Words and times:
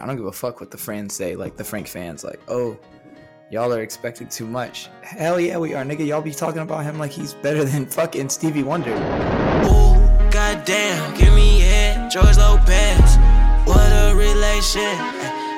I 0.00 0.06
don't 0.06 0.16
give 0.16 0.26
a 0.26 0.32
fuck 0.32 0.60
what 0.60 0.70
the 0.70 0.78
fans 0.78 1.14
say. 1.14 1.36
Like 1.36 1.56
the 1.56 1.64
Frank 1.64 1.86
fans, 1.86 2.24
like, 2.24 2.40
oh, 2.48 2.78
y'all 3.50 3.72
are 3.72 3.82
expecting 3.82 4.28
too 4.28 4.46
much. 4.46 4.88
Hell 5.02 5.38
yeah, 5.38 5.58
we 5.58 5.74
are, 5.74 5.84
nigga. 5.84 6.06
Y'all 6.06 6.22
be 6.22 6.32
talking 6.32 6.62
about 6.62 6.84
him 6.84 6.98
like 6.98 7.10
he's 7.10 7.34
better 7.34 7.64
than 7.64 7.86
fucking 7.86 8.28
Stevie 8.28 8.62
Wonder. 8.62 8.92
Ooh, 8.92 9.94
goddamn, 10.30 11.14
give 11.16 11.34
me 11.34 11.60
head, 11.60 12.10
George 12.10 12.36
Lopez. 12.36 13.18
What 13.66 13.92
a 13.92 14.14
relation, 14.16 14.96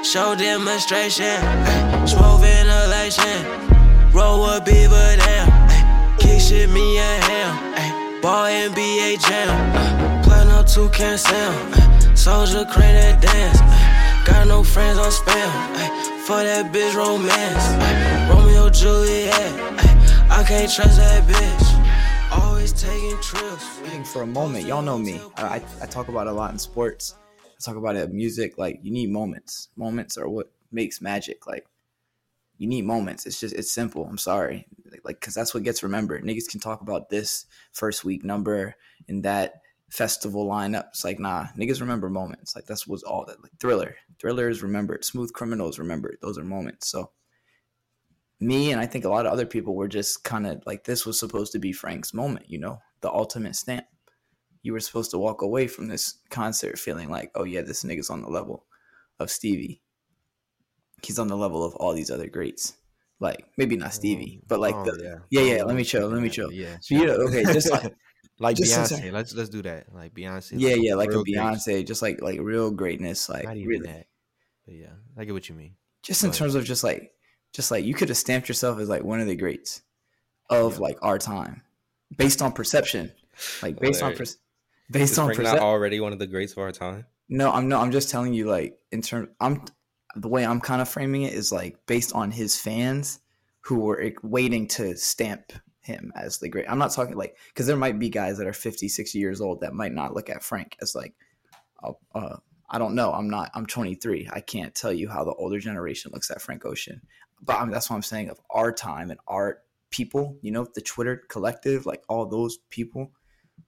show 0.04 0.34
demonstration, 0.34 1.38
smoke 2.06 2.40
ventilation, 2.40 3.46
roll 4.12 4.45
a 4.45 4.61
beaver 4.61 5.16
down, 5.16 6.18
kick 6.18 6.40
shit 6.40 6.68
me 6.68 6.98
a 6.98 7.02
ham, 7.02 8.20
ball 8.20 8.46
NBA 8.46 9.24
jam, 9.27 10.22
plan 10.24 10.48
up 10.48 10.66
two 10.66 10.88
can 10.90 11.16
sound, 11.16 12.18
soldier 12.18 12.66
crane 12.70 12.96
that 12.96 13.22
dance, 13.22 13.61
got 14.32 14.46
no 14.48 14.64
friends 14.64 14.98
on 14.98 15.10
spam, 15.10 15.52
for 16.26 16.42
that 16.42 16.73
bitch 16.73 16.95
romance, 16.95 17.64
Romeo 18.32 18.70
Juliet, 18.70 19.52
I 20.30 20.42
can't 20.46 20.73
trust 20.73 20.96
that 20.96 21.23
bitch, 21.28 22.42
always 22.42 22.73
taking 22.73 23.20
trips. 23.20 23.80
For 24.12 24.23
a 24.23 24.26
moment. 24.26 24.66
Y'all 24.66 24.82
know 24.82 24.98
me. 24.98 25.20
I, 25.37 25.56
I, 25.56 25.62
I 25.82 25.87
talk 25.87 26.09
about 26.09 26.26
a 26.26 26.32
lot 26.32 26.50
in 26.50 26.59
sports. 26.59 27.14
I 27.45 27.60
talk 27.62 27.76
about 27.76 27.96
it 27.96 28.10
in 28.10 28.16
music. 28.16 28.59
Like 28.59 28.80
you 28.82 28.90
need 28.90 29.10
moments. 29.10 29.68
Moments 29.76 30.18
are 30.18 30.28
what 30.28 30.51
makes 30.70 31.01
magic. 31.01 31.46
Like 31.46 31.66
you 32.59 32.66
need 32.66 32.84
moments. 32.84 33.26
It's 33.26 33.38
just 33.38 33.54
it's 33.54 33.70
simple. 33.70 34.04
I'm 34.04 34.18
sorry. 34.18 34.66
Like 35.04 35.20
because 35.20 35.34
that's 35.34 35.54
what 35.54 35.62
gets 35.62 35.82
remembered. 35.82 36.24
Niggas 36.24 36.48
can 36.48 36.60
talk 36.60 36.80
about 36.80 37.09
this 37.09 37.46
first 37.73 38.04
week 38.04 38.24
number 38.24 38.74
and 39.09 39.23
that 39.23 39.62
festival 39.92 40.48
lineup. 40.48 40.88
It's 40.88 41.05
like 41.05 41.20
nah, 41.20 41.48
niggas 41.56 41.82
remember 41.82 42.09
moments. 42.09 42.56
Like 42.56 42.64
that's 42.64 42.87
what's 42.87 43.02
all 43.02 43.27
that. 43.27 43.42
Like 43.42 43.52
Thriller, 43.60 43.95
Thriller 44.18 44.48
is 44.48 44.62
remembered. 44.62 45.05
Smooth 45.05 45.34
Criminals 45.34 45.78
remembered. 45.78 46.16
Those 46.23 46.38
are 46.38 46.45
moments. 46.45 46.88
So 46.88 47.10
me 48.41 48.73
and 48.73 48.80
I 48.80 48.87
think 48.87 49.04
a 49.04 49.10
lot 49.10 49.26
of 49.26 49.32
other 49.32 49.45
people 49.45 49.76
were 49.76 49.88
just 49.88 50.24
kind 50.24 50.46
of 50.46 50.63
like 50.65 50.85
this 50.85 51.04
was 51.04 51.18
supposed 51.18 51.52
to 51.52 51.59
be 51.59 51.73
Frank's 51.73 52.15
moment. 52.15 52.46
You 52.48 52.59
know, 52.59 52.80
the 53.02 53.13
ultimate 53.13 53.54
stamp. 53.54 53.85
You 54.63 54.73
were 54.73 54.80
supposed 54.80 55.10
to 55.10 55.18
walk 55.18 55.43
away 55.43 55.66
from 55.66 55.88
this 55.88 56.20
concert 56.30 56.79
feeling 56.79 57.10
like, 57.10 57.30
oh 57.35 57.45
yeah, 57.45 57.60
this 57.60 57.85
nigga's 57.85 58.09
on 58.09 58.23
the 58.23 58.30
level 58.30 58.65
of 59.20 59.30
Stevie. 59.30 59.82
He's 61.02 61.18
on 61.18 61.26
the 61.26 61.37
level 61.37 61.65
of 61.65 61.74
all 61.74 61.93
these 61.93 62.10
other 62.10 62.29
greats. 62.29 62.74
Like 63.20 63.45
maybe 63.59 63.76
not 63.76 63.88
oh, 63.88 63.90
Stevie, 63.90 64.41
but 64.48 64.59
like 64.59 64.75
Oh, 64.75 64.84
the, 64.84 65.03
yeah. 65.31 65.43
yeah. 65.43 65.54
yeah, 65.54 65.62
oh, 65.62 65.66
Let 65.66 65.76
me 65.76 65.84
chill. 65.84 66.09
Let 66.09 66.22
me 66.22 66.31
chill. 66.31 66.50
Yeah. 66.50 66.78
So 66.81 66.94
you 66.94 67.06
know, 67.06 67.15
okay, 67.26 67.44
just 67.44 67.70
like 67.70 67.93
like 68.43 68.56
just 68.56 68.72
Beyonce. 68.72 69.06
I- 69.09 69.10
let's 69.10 69.34
let's 69.34 69.48
do 69.48 69.62
that. 69.62 69.94
Like 69.94 70.15
Beyonce. 70.15 70.53
yeah, 70.56 70.75
yeah, 70.75 70.94
like 70.94 71.09
a 71.09 71.12
real 71.12 71.25
greats. 71.25 71.38
Beyonce, 71.66 71.87
just 71.87 72.03
like 72.03 72.21
like 72.21 72.41
real 72.41 72.71
greatness, 72.71 73.28
like 73.28 73.44
Not 73.44 73.56
even 73.56 73.69
really, 73.69 73.87
that. 73.87 74.06
But 74.66 74.75
yeah, 74.75 74.93
I 75.16 75.25
get 75.25 75.32
what 75.34 75.48
you 75.48 75.54
mean. 75.54 75.75
just 76.03 76.22
in 76.25 76.31
But- 76.31 76.37
terms 76.37 76.54
of 76.54 76.65
just 76.65 76.84
like 76.84 77.12
just 77.53 77.70
like 77.70 77.84
you 77.84 77.94
could 77.94 78.09
have 78.09 78.19
stamped 78.19 78.48
yourself 78.48 78.78
as 78.78 78.88
like 78.88 79.04
one 79.04 79.20
of 79.20 79.26
the 79.26 79.37
greats 79.37 79.82
of 80.50 80.75
Yeah. 80.75 80.78
like 80.81 80.98
our 81.03 81.19
time 81.19 81.62
based 82.16 82.43
on 82.43 82.53
perception 82.53 83.12
like 83.62 83.78
based 83.81 84.03
on 84.03 84.10
Hilarious. 84.12 84.34
per- 84.37 84.41
based 84.98 85.12
Is 85.12 85.19
on 85.19 85.28
perception 85.28 85.59
already 85.59 86.00
one 86.00 86.12
of 86.12 86.19
the 86.19 86.26
greats 86.26 86.53
of 86.53 86.59
our 86.59 86.72
time? 86.72 87.06
no 87.28 87.50
i'm 87.53 87.69
no 87.69 87.78
i'm 87.81 87.93
just 87.93 88.10
telling 88.10 88.34
you 88.34 88.47
like 88.47 88.78
in 88.91 89.00
terms 89.03 89.28
i'm 89.41 89.65
the 90.16 90.28
way 90.28 90.44
i'm 90.44 90.60
kind 90.60 90.82
of 90.82 90.88
framing 90.88 91.22
it 91.22 91.32
is 91.32 91.53
like 91.53 91.78
based 91.87 92.12
on 92.15 92.31
his 92.31 92.59
fans 92.59 93.20
who 93.60 93.81
were 93.81 94.12
waiting 94.22 94.66
to 94.69 94.97
stamp 94.97 95.53
him 95.83 96.12
as 96.15 96.38
the 96.38 96.49
great 96.49 96.66
i'm 96.69 96.78
not 96.78 96.93
talking 96.93 97.16
like 97.16 97.37
because 97.49 97.66
there 97.66 97.77
might 97.77 97.99
be 97.99 98.09
guys 98.09 98.38
that 98.38 98.47
are 98.47 98.53
50 98.53 98.88
60 98.88 99.19
years 99.19 99.41
old 99.41 99.61
that 99.61 99.75
might 99.75 99.93
not 99.93 100.15
look 100.15 100.31
at 100.31 100.43
frank 100.43 100.77
as 100.81 100.94
like 100.94 101.15
uh, 101.83 102.37
i 102.71 102.78
don't 102.78 102.94
know 102.94 103.12
i'm 103.12 103.28
not 103.28 103.50
i'm 103.55 103.66
23 103.66 104.28
i 104.33 104.41
can't 104.41 104.75
tell 104.75 104.93
you 104.93 105.09
how 105.09 105.25
the 105.25 105.34
older 105.34 105.59
generation 105.59 106.10
looks 106.12 106.31
at 106.31 106.41
frank 106.41 106.65
ocean. 106.65 107.03
But 107.44 107.56
I 107.56 107.62
mean, 107.62 107.72
that's 107.72 107.91
what 107.91 107.97
i'm 107.97 108.03
saying 108.03 108.31
of 108.31 108.41
our 108.50 108.72
time 108.72 109.10
and 109.10 109.21
our 109.27 109.59
people 109.91 110.38
you 110.41 110.53
know 110.53 110.66
the 110.75 110.81
twitter 110.81 111.22
collective 111.28 111.84
like 111.84 112.03
all 112.09 112.25
those 112.27 112.59
people 112.71 113.10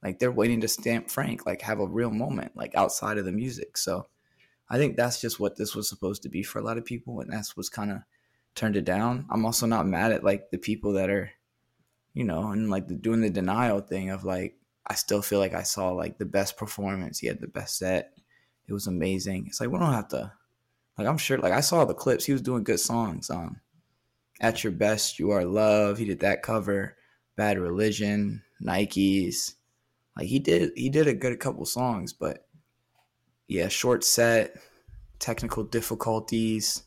like 0.01 0.17
they're 0.17 0.31
waiting 0.31 0.61
to 0.61 0.67
stamp 0.67 1.11
frank 1.11 1.45
like 1.45 1.61
have 1.61 1.79
a 1.79 1.85
real 1.85 2.09
moment 2.09 2.53
like 2.55 2.73
outside 2.75 3.17
of 3.17 3.25
the 3.25 3.31
music. 3.31 3.77
So 3.77 4.07
i 4.69 4.77
think 4.77 4.95
that's 4.95 5.21
just 5.21 5.39
what 5.39 5.57
this 5.57 5.75
was 5.75 5.89
supposed 5.89 6.23
to 6.23 6.29
be 6.29 6.41
for 6.41 6.59
a 6.59 6.63
lot 6.63 6.77
of 6.77 6.85
people 6.85 7.19
and 7.19 7.31
that's 7.31 7.55
what's 7.55 7.69
kind 7.69 7.91
of 7.91 7.99
turned 8.55 8.77
it 8.77 8.85
down. 8.85 9.25
I'm 9.29 9.45
also 9.45 9.67
not 9.67 9.85
mad 9.85 10.11
at 10.11 10.23
like 10.23 10.49
the 10.49 10.57
people 10.57 10.93
that 10.93 11.09
are 11.09 11.29
you 12.15 12.23
know 12.23 12.51
and 12.51 12.71
like 12.71 12.87
the, 12.87 12.95
doing 12.95 13.21
the 13.21 13.29
denial 13.29 13.81
thing 13.81 14.09
of 14.09 14.23
like 14.23 14.55
i 14.87 14.95
still 14.95 15.21
feel 15.21 15.37
like 15.37 15.53
i 15.53 15.61
saw 15.61 15.91
like 15.91 16.17
the 16.17 16.25
best 16.25 16.57
performance. 16.57 17.19
He 17.19 17.27
had 17.27 17.41
the 17.41 17.47
best 17.47 17.77
set. 17.77 18.13
It 18.67 18.73
was 18.73 18.87
amazing. 18.87 19.45
It's 19.47 19.59
like 19.59 19.69
we 19.69 19.77
don't 19.77 19.93
have 19.93 20.07
to 20.09 20.31
like 20.97 21.07
i'm 21.07 21.19
sure 21.19 21.37
like 21.37 21.53
i 21.53 21.59
saw 21.59 21.85
the 21.85 21.93
clips. 21.93 22.25
He 22.25 22.33
was 22.33 22.41
doing 22.41 22.63
good 22.63 22.79
songs 22.79 23.29
um 23.29 23.59
at 24.41 24.63
your 24.63 24.73
best 24.73 25.19
you 25.19 25.29
are 25.31 25.45
love. 25.45 25.99
He 25.99 26.05
did 26.05 26.21
that 26.21 26.41
cover. 26.41 26.95
Bad 27.35 27.59
religion 27.59 28.41
nikes. 28.63 29.53
Like 30.17 30.27
he 30.27 30.39
did 30.39 30.71
he 30.75 30.89
did 30.89 31.07
a 31.07 31.13
good 31.13 31.39
couple 31.39 31.65
songs 31.65 32.13
but 32.13 32.47
yeah 33.47 33.67
short 33.67 34.03
set 34.03 34.55
technical 35.19 35.63
difficulties 35.63 36.83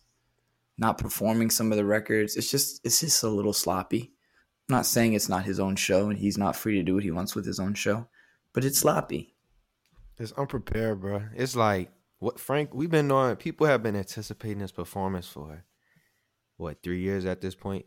not 0.79 0.97
performing 0.97 1.51
some 1.51 1.73
of 1.73 1.77
the 1.77 1.85
records. 1.85 2.37
It's 2.37 2.51
just 2.51 2.81
it's 2.85 3.01
just 3.01 3.23
a 3.25 3.29
little 3.29 3.53
sloppy 3.53 4.13
I'm 4.69 4.77
not 4.77 4.87
saying 4.87 5.15
it's 5.15 5.29
not 5.29 5.45
his 5.45 5.59
own 5.61 5.77
show 5.77 6.11
and 6.11 6.19
he's 6.19 6.37
not 6.39 6.57
free 6.57 6.75
to 6.77 6.83
do 6.83 6.95
what 6.95 7.03
he 7.05 7.11
wants 7.11 7.35
with 7.35 7.47
his 7.47 7.59
own 7.61 7.75
show 7.75 8.07
but 8.53 8.65
it's 8.65 8.79
sloppy 8.79 9.35
It's 10.19 10.33
unprepared, 10.33 11.01
bro. 11.01 11.23
It's 11.37 11.55
like 11.57 11.91
what 12.19 12.41
Frank. 12.41 12.75
We've 12.75 12.91
been 12.91 13.07
knowing 13.09 13.37
people 13.37 13.67
have 13.69 13.83
been 13.83 13.95
anticipating 13.97 14.59
this 14.59 14.73
performance 14.73 15.29
for 15.29 15.65
what 16.57 16.83
three 16.83 17.01
years 17.01 17.25
at 17.25 17.41
this 17.41 17.55
point. 17.55 17.87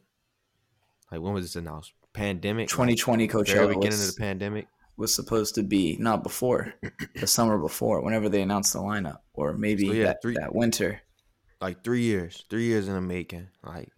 Like 1.12 1.20
when 1.22 1.34
was 1.34 1.44
this 1.46 1.58
announced? 1.58 1.92
Pandemic. 2.14 2.70
2020 2.70 3.24
Like, 3.24 3.32
very 3.32 3.46
Coachella 3.46 3.68
beginning 3.70 3.90
was, 3.90 4.10
of 4.10 4.16
the 4.16 4.20
pandemic. 4.22 4.68
was 4.98 5.14
supposed 5.14 5.56
to 5.56 5.64
be 5.64 5.98
not 6.00 6.24
before 6.24 6.74
the 7.20 7.28
summer 7.28 7.58
before 7.58 8.02
whenever 8.02 8.30
they 8.30 8.42
announced 8.42 8.72
the 8.74 8.80
lineup 8.80 9.20
or 9.34 9.54
maybe 9.54 9.88
So, 9.88 9.94
yeah, 9.94 10.04
that, 10.06 10.22
three- 10.22 10.36
that 10.36 10.56
winter 10.56 11.02
Like 11.60 11.84
three 11.84 12.02
years. 12.04 12.46
Three 12.50 12.66
years 12.66 12.88
in 12.88 12.94
the 12.94 13.02
making. 13.02 13.50
Like 13.64 13.90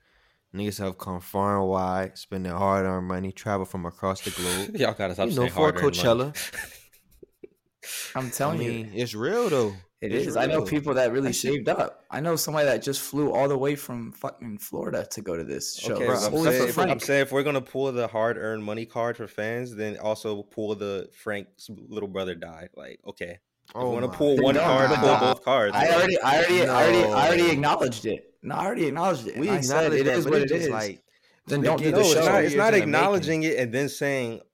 niggas 0.54 0.80
have 0.80 0.98
come 0.98 1.20
far 1.20 1.60
and 1.60 1.68
wide, 1.70 2.18
spending 2.18 2.52
hard 2.52 2.86
earned 2.86 3.08
money, 3.08 3.32
travel 3.32 3.66
from 3.66 3.86
across 3.86 4.22
the 4.22 4.32
globe. 4.32 4.76
Y'all 4.80 4.94
gotta 4.94 5.14
stop 5.14 5.30
you 5.30 5.36
know, 5.36 5.42
saying 5.44 5.52
for 5.52 5.72
hard-earned 5.72 5.84
money. 6.04 6.32
Coachella. 6.34 6.60
i'm 8.16 8.28
I 8.28 8.30
telling 8.30 8.62
you 8.62 8.88
it's 8.94 9.14
real 9.14 9.50
though. 9.50 9.74
It 10.02 10.12
It's 10.12 10.28
is. 10.28 10.36
I 10.38 10.48
know 10.48 10.64
people 10.64 10.94
that 10.96 11.14
really 11.14 11.30
I 11.30 11.32
see- 11.32 11.50
saved 11.54 11.70
up. 11.70 12.04
I 12.12 12.20
know 12.20 12.36
somebody 12.36 12.66
that 12.66 12.82
just 12.84 13.00
flew 13.02 13.32
all 13.32 13.48
the 13.48 13.58
way 13.58 13.76
from 13.76 14.12
fucking 14.12 14.58
Florida 14.58 15.08
to 15.12 15.22
go 15.22 15.38
to 15.38 15.46
this 15.46 15.78
show. 15.78 15.94
Okay, 15.96 16.06
Bro, 16.08 16.16
so 16.18 16.28
I'm, 16.28 16.44
saying, 16.44 16.72
for 16.74 16.82
if, 16.84 16.92
I'm 16.92 17.00
saying 17.00 17.22
if 17.22 17.32
we're 17.32 17.44
gonna 17.44 17.62
pull 17.62 17.90
the 17.94 18.08
hard-earned 18.08 18.64
money 18.64 18.86
card 18.86 19.16
for 19.16 19.28
fans, 19.28 19.74
then 19.76 19.98
also 20.00 20.44
pull 20.44 20.76
the 20.76 21.10
Frank's 21.14 21.70
little 21.70 22.10
brother 22.10 22.36
died. 22.36 22.70
Like, 22.76 23.00
okay, 23.08 23.40
if 23.70 23.76
Oh 23.76 23.86
you 23.88 24.02
want 24.02 24.12
to 24.12 24.18
pull 24.18 24.36
one 24.38 24.56
No, 24.56 24.62
card, 24.62 24.90
but 24.90 25.00
pull 25.00 25.08
no, 25.08 25.20
both 25.20 25.44
cards. 25.46 25.74
I 25.76 25.90
already, 25.90 26.20
I 26.20 26.36
already, 26.38 26.62
I 26.68 26.84
already, 26.84 27.04
I 27.06 27.28
already 27.28 27.50
acknowledged 27.52 28.06
it. 28.06 28.33
No, 28.44 28.56
I 28.56 28.66
already 28.66 28.86
acknowledged 28.88 29.28
it. 29.28 29.38
We 29.38 29.50
acknowledged 29.50 29.96
it 29.96 30.04
that, 30.06 30.18
is 30.18 30.26
but 30.26 30.34
what 30.34 30.42
it's 30.42 30.52
it 30.52 30.56
just 30.56 30.66
is. 30.68 30.72
like 30.72 31.04
then 31.48 31.62
don't 31.62 31.78
do 31.78 31.86
get 31.86 31.92
the 31.92 32.02
no, 32.02 32.02
it's 32.02 32.14
show. 32.14 32.26
not. 32.26 32.44
It's 32.44 32.56
not 32.56 32.74
in 32.74 32.82
the 32.82 32.88
making. 32.88 32.96
acknowledging 32.96 33.44
it 33.44 33.58
and 33.58 33.74
then 33.74 33.90
saying 33.90 34.32
you 34.34 34.40
didn't 34.40 34.53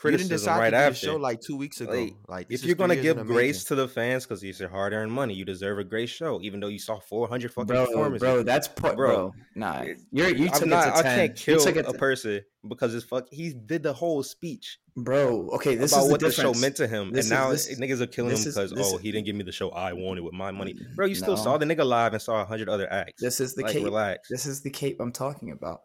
criticism 0.00 0.34
decide 0.36 0.58
right 0.58 0.64
to 0.70 0.70
do 0.70 0.76
the 0.76 0.86
after. 0.86 1.06
show 1.06 1.16
like 1.16 1.40
two 1.40 1.56
weeks 1.56 1.80
ago. 1.80 1.92
Like, 1.92 2.14
Like, 2.28 2.46
if 2.50 2.64
you're 2.64 2.74
gonna 2.76 2.96
give 2.96 3.16
grace 3.26 3.56
making. 3.58 3.66
to 3.68 3.74
the 3.82 3.88
fans 3.88 4.24
because 4.24 4.40
these 4.40 4.60
are 4.60 4.68
hard-earned 4.68 5.12
money, 5.12 5.34
you 5.34 5.44
deserve 5.44 5.78
a 5.78 5.84
great 5.84 6.08
show, 6.08 6.40
even 6.42 6.60
though 6.60 6.68
you 6.68 6.78
saw 6.78 6.98
400 6.98 7.52
fucking 7.52 7.66
Bro, 7.66 7.86
performances. 7.86 8.20
bro, 8.20 8.42
that's 8.42 8.68
pro- 8.68 8.94
bro. 8.96 9.08
Bro, 9.16 9.34
Nah, 9.54 9.84
you're 10.10 10.28
you 10.30 10.48
took 10.48 10.62
I'm 10.62 10.68
not. 10.70 10.88
it 10.88 10.90
to 10.92 10.98
I 10.98 11.02
10. 11.02 11.16
can't 11.18 11.38
You 11.38 11.44
kill 11.54 11.64
took 11.64 11.76
it 11.76 11.86
a 11.88 11.92
to- 11.92 11.98
person 11.98 12.40
because 12.68 12.94
it's 12.94 13.04
fuck. 13.04 13.26
He 13.30 13.52
did 13.52 13.82
the 13.82 13.92
whole 13.92 14.22
speech 14.22 14.78
bro. 14.96 15.48
Okay, 15.54 15.76
this 15.76 15.92
about 15.92 16.04
is 16.06 16.10
what 16.10 16.20
the, 16.20 16.30
show 16.30 16.52
meant 16.54 16.76
to 16.76 16.86
him, 16.86 17.10
This 17.12 17.30
and 17.30 17.38
now 17.38 17.50
is, 17.52 17.66
this, 17.68 17.78
niggas 17.78 18.00
are 18.02 18.06
killing 18.06 18.32
him 18.36 18.42
because 18.44 18.72
oh 18.76 18.96
is- 18.96 19.00
he 19.00 19.10
didn't 19.12 19.24
give 19.24 19.36
me 19.36 19.44
the 19.44 19.52
show 19.52 19.70
I 19.70 19.92
wanted 19.94 20.22
with 20.22 20.34
my 20.34 20.50
money, 20.50 20.74
bro. 20.94 21.06
You 21.06 21.14
still 21.14 21.36
No. 21.36 21.42
saw 21.42 21.56
the 21.58 21.64
nigga 21.64 21.86
live 21.86 22.12
and 22.12 22.20
saw 22.20 22.42
a 22.42 22.44
hundred 22.44 22.68
other 22.68 22.90
acts. 22.92 23.20
this 23.22 23.40
is 23.40 23.54
the 23.54 23.62
like, 23.62 23.72
cape. 23.74 23.84
relax. 23.84 24.28
This 24.28 24.44
is 24.46 24.60
the 24.62 24.70
cape 24.70 24.96
I'm 25.00 25.12
talking 25.12 25.52
about. 25.52 25.82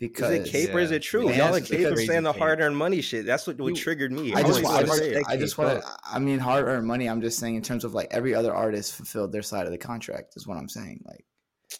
Is 0.00 0.08
Because 0.08 0.30
it 0.32 0.46
cape 0.46 0.74
or 0.74 0.80
is 0.80 0.90
it 0.90 1.02
true? 1.02 1.26
Man, 1.26 1.38
Y'all 1.38 1.48
are 1.54 1.60
that's 1.60 1.70
caping 1.70 1.96
saying 2.06 2.24
the 2.24 2.32
Crazy 2.32 2.38
hard 2.40 2.60
earned 2.60 2.76
money 2.76 3.00
shit. 3.00 3.24
That's 3.26 3.46
what, 3.46 3.58
what 3.60 3.68
You- 3.68 3.76
triggered 3.76 4.10
me. 4.10 4.34
I 4.34 4.40
I 4.40 4.42
just, 4.42 4.62
want, 4.62 4.76
I 4.76 4.80
to 4.80 4.86
just, 4.86 4.98
say. 4.98 5.22
I 5.28 5.36
just 5.36 5.56
want 5.56 5.80
to. 5.80 5.88
I 6.04 6.18
mean, 6.18 6.40
hard 6.40 6.64
earned 6.66 6.86
money. 6.86 7.08
I'm 7.08 7.20
just 7.20 7.38
saying 7.38 7.54
in 7.54 7.62
terms 7.62 7.84
of 7.84 7.94
like 7.94 8.08
every 8.10 8.34
other 8.34 8.52
artist 8.52 8.94
fulfilled 8.94 9.30
their 9.30 9.42
side 9.42 9.66
of 9.66 9.72
the 9.72 9.78
contract. 9.78 10.34
Is 10.36 10.46
what 10.48 10.58
I'm 10.58 10.68
saying. 10.68 11.04
Like 11.06 11.24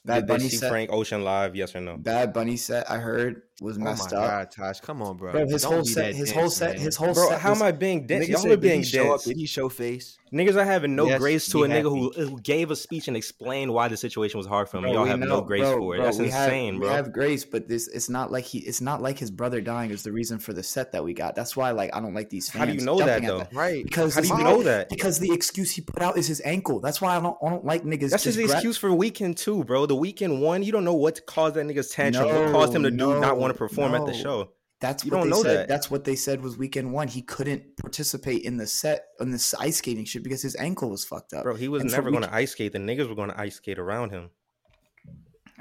Bad 0.04 0.20
Did 0.20 0.26
Bunny 0.28 0.48
set. 0.48 0.70
Frank 0.70 0.92
Ocean 0.92 1.24
live? 1.24 1.56
Yes 1.56 1.74
or 1.74 1.80
no? 1.80 1.96
Bad 1.96 2.32
Bunny 2.32 2.56
set. 2.56 2.88
I 2.90 2.98
heard 2.98 3.42
was 3.60 3.76
Oh 3.76 3.80
my 3.80 3.90
messed 3.90 4.12
up. 4.12 4.28
god, 4.30 4.50
Tosh, 4.52 4.80
come 4.80 5.02
on, 5.02 5.16
bro. 5.16 5.32
Bro, 5.32 5.46
his 5.48 5.62
Don't 5.62 5.72
whole 5.72 5.84
set. 5.84 6.14
His 6.14 6.28
dense, 6.28 6.30
whole 6.30 6.50
set. 6.50 6.74
man. 6.76 6.80
His 6.84 6.96
whole 6.96 7.14
Bro, 7.14 7.28
set. 7.30 7.40
how 7.40 7.50
was- 7.50 7.60
am 7.62 7.66
I 7.66 7.72
being 7.72 8.06
dense? 8.06 8.26
Nigga 8.26 8.28
Y'all 8.44 8.52
are 8.52 8.56
being 8.56 8.82
he 8.84 8.98
up? 9.00 9.06
dense. 9.06 9.24
Did 9.24 9.36
he 9.36 9.46
show 9.46 9.68
face? 9.68 10.18
Niggas 10.34 10.56
are 10.56 10.64
having 10.64 10.96
no 10.96 11.06
Yes, 11.06 11.20
grace 11.20 11.48
to 11.50 11.62
a 11.62 11.68
nigga 11.68 11.82
who, 11.84 12.10
who 12.10 12.40
gave 12.40 12.72
a 12.72 12.76
speech 12.76 13.06
and 13.06 13.16
explained 13.16 13.72
why 13.72 13.86
the 13.86 13.96
situation 13.96 14.36
was 14.36 14.48
hard 14.48 14.68
for 14.68 14.78
him. 14.78 14.82
Bro, 14.82 14.92
Y'all 14.92 15.04
have 15.04 15.20
know- 15.20 15.26
no 15.26 15.40
grace 15.42 15.60
bro, 15.62 15.78
for 15.78 15.94
it. 15.94 15.98
bro, 15.98 16.04
That's 16.06 16.18
we 16.18 16.28
have- 16.30 16.48
insane, 16.48 16.78
bro. 16.80 16.88
We 16.88 16.94
have 16.94 17.12
grace, 17.12 17.44
but 17.44 17.68
this 17.68 17.86
it's 17.86 18.08
not 18.10 18.32
like 18.32 18.44
he 18.44 18.58
it's 18.58 18.80
not 18.80 19.00
like 19.00 19.16
his 19.18 19.30
brother 19.30 19.60
dying 19.60 19.92
is 19.92 20.02
the 20.02 20.10
reason 20.10 20.40
for 20.40 20.52
the 20.52 20.62
set 20.64 20.90
that 20.92 21.04
we 21.04 21.14
got. 21.14 21.36
That's 21.36 21.56
why 21.56 21.70
like 21.70 21.94
I 21.94 22.00
don't 22.00 22.14
like 22.14 22.30
these 22.30 22.50
fans. 22.50 22.58
How 22.58 22.64
do 22.66 22.74
you 22.74 22.80
know 22.84 22.98
that, 22.98 23.22
jumping 23.22 23.40
at 23.42 23.50
though? 23.52 23.56
Right. 23.56 23.84
Because 23.84 24.16
How 24.16 24.22
do 24.22 24.28
you 24.28 24.38
know 24.42 24.62
that? 24.64 24.88
Because 24.88 25.20
the 25.20 25.32
excuse 25.32 25.70
he 25.70 25.82
put 25.82 26.02
out 26.02 26.18
is 26.18 26.26
his 26.26 26.40
ankle. 26.44 26.80
That's 26.80 27.00
why 27.00 27.16
I 27.16 27.20
don't 27.20 27.36
I 27.40 27.50
don't 27.50 27.64
like 27.64 27.84
niggas. 27.84 28.10
That's 28.10 28.24
his 28.24 28.34
just 28.34 28.46
gra- 28.48 28.54
excuse 28.56 28.76
for 28.76 28.92
weekend 28.92 29.36
two, 29.36 29.62
bro. 29.62 29.86
The 29.86 29.94
weekend 29.94 30.42
one, 30.42 30.64
you 30.64 30.72
don't 30.72 30.84
know 30.84 30.94
what 30.94 31.24
caused 31.26 31.54
that 31.54 31.64
nigga's 31.66 31.90
tantrum. 31.90 32.26
what 32.28 32.50
caused 32.52 32.74
him 32.74 32.82
to 32.82 32.90
do 32.90 33.20
not 33.20 33.36
want 33.38 33.52
to 33.52 33.58
perform 33.58 33.94
at 33.94 34.04
the 34.04 34.12
show? 34.14 34.48
That's 34.84 35.02
You 35.02 35.12
what 35.12 35.16
don't 35.20 35.24
they 35.30 35.36
know 35.36 35.42
said. 35.42 35.56
that. 35.60 35.68
That's 35.68 35.90
what 35.90 36.04
they 36.04 36.14
said 36.14 36.42
was 36.42 36.58
weekend 36.58 36.92
one. 36.92 37.08
He 37.08 37.22
couldn't 37.22 37.74
participate 37.78 38.42
in 38.42 38.58
the 38.58 38.66
set 38.66 39.06
on 39.18 39.30
this 39.30 39.54
ice 39.54 39.78
skating 39.78 40.04
shit 40.04 40.22
because 40.22 40.42
his 40.42 40.54
ankle 40.56 40.90
was 40.90 41.06
fucked 41.06 41.32
up. 41.32 41.44
Bro, 41.44 41.54
he 41.54 41.68
was 41.68 41.80
And 41.80 41.90
never 41.90 42.10
going 42.10 42.20
week- 42.20 42.30
to 42.30 42.36
ice 42.36 42.50
skate. 42.52 42.72
The 42.74 42.78
niggas 42.80 43.08
were 43.08 43.14
going 43.14 43.30
to 43.30 43.40
ice 43.40 43.54
skate 43.56 43.78
around 43.78 44.10
him. 44.10 44.28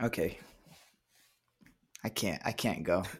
Okay. 0.03 0.37
I 2.03 2.09
can't. 2.09 2.41
I 2.43 2.51
can't 2.51 2.83
go. 2.83 3.03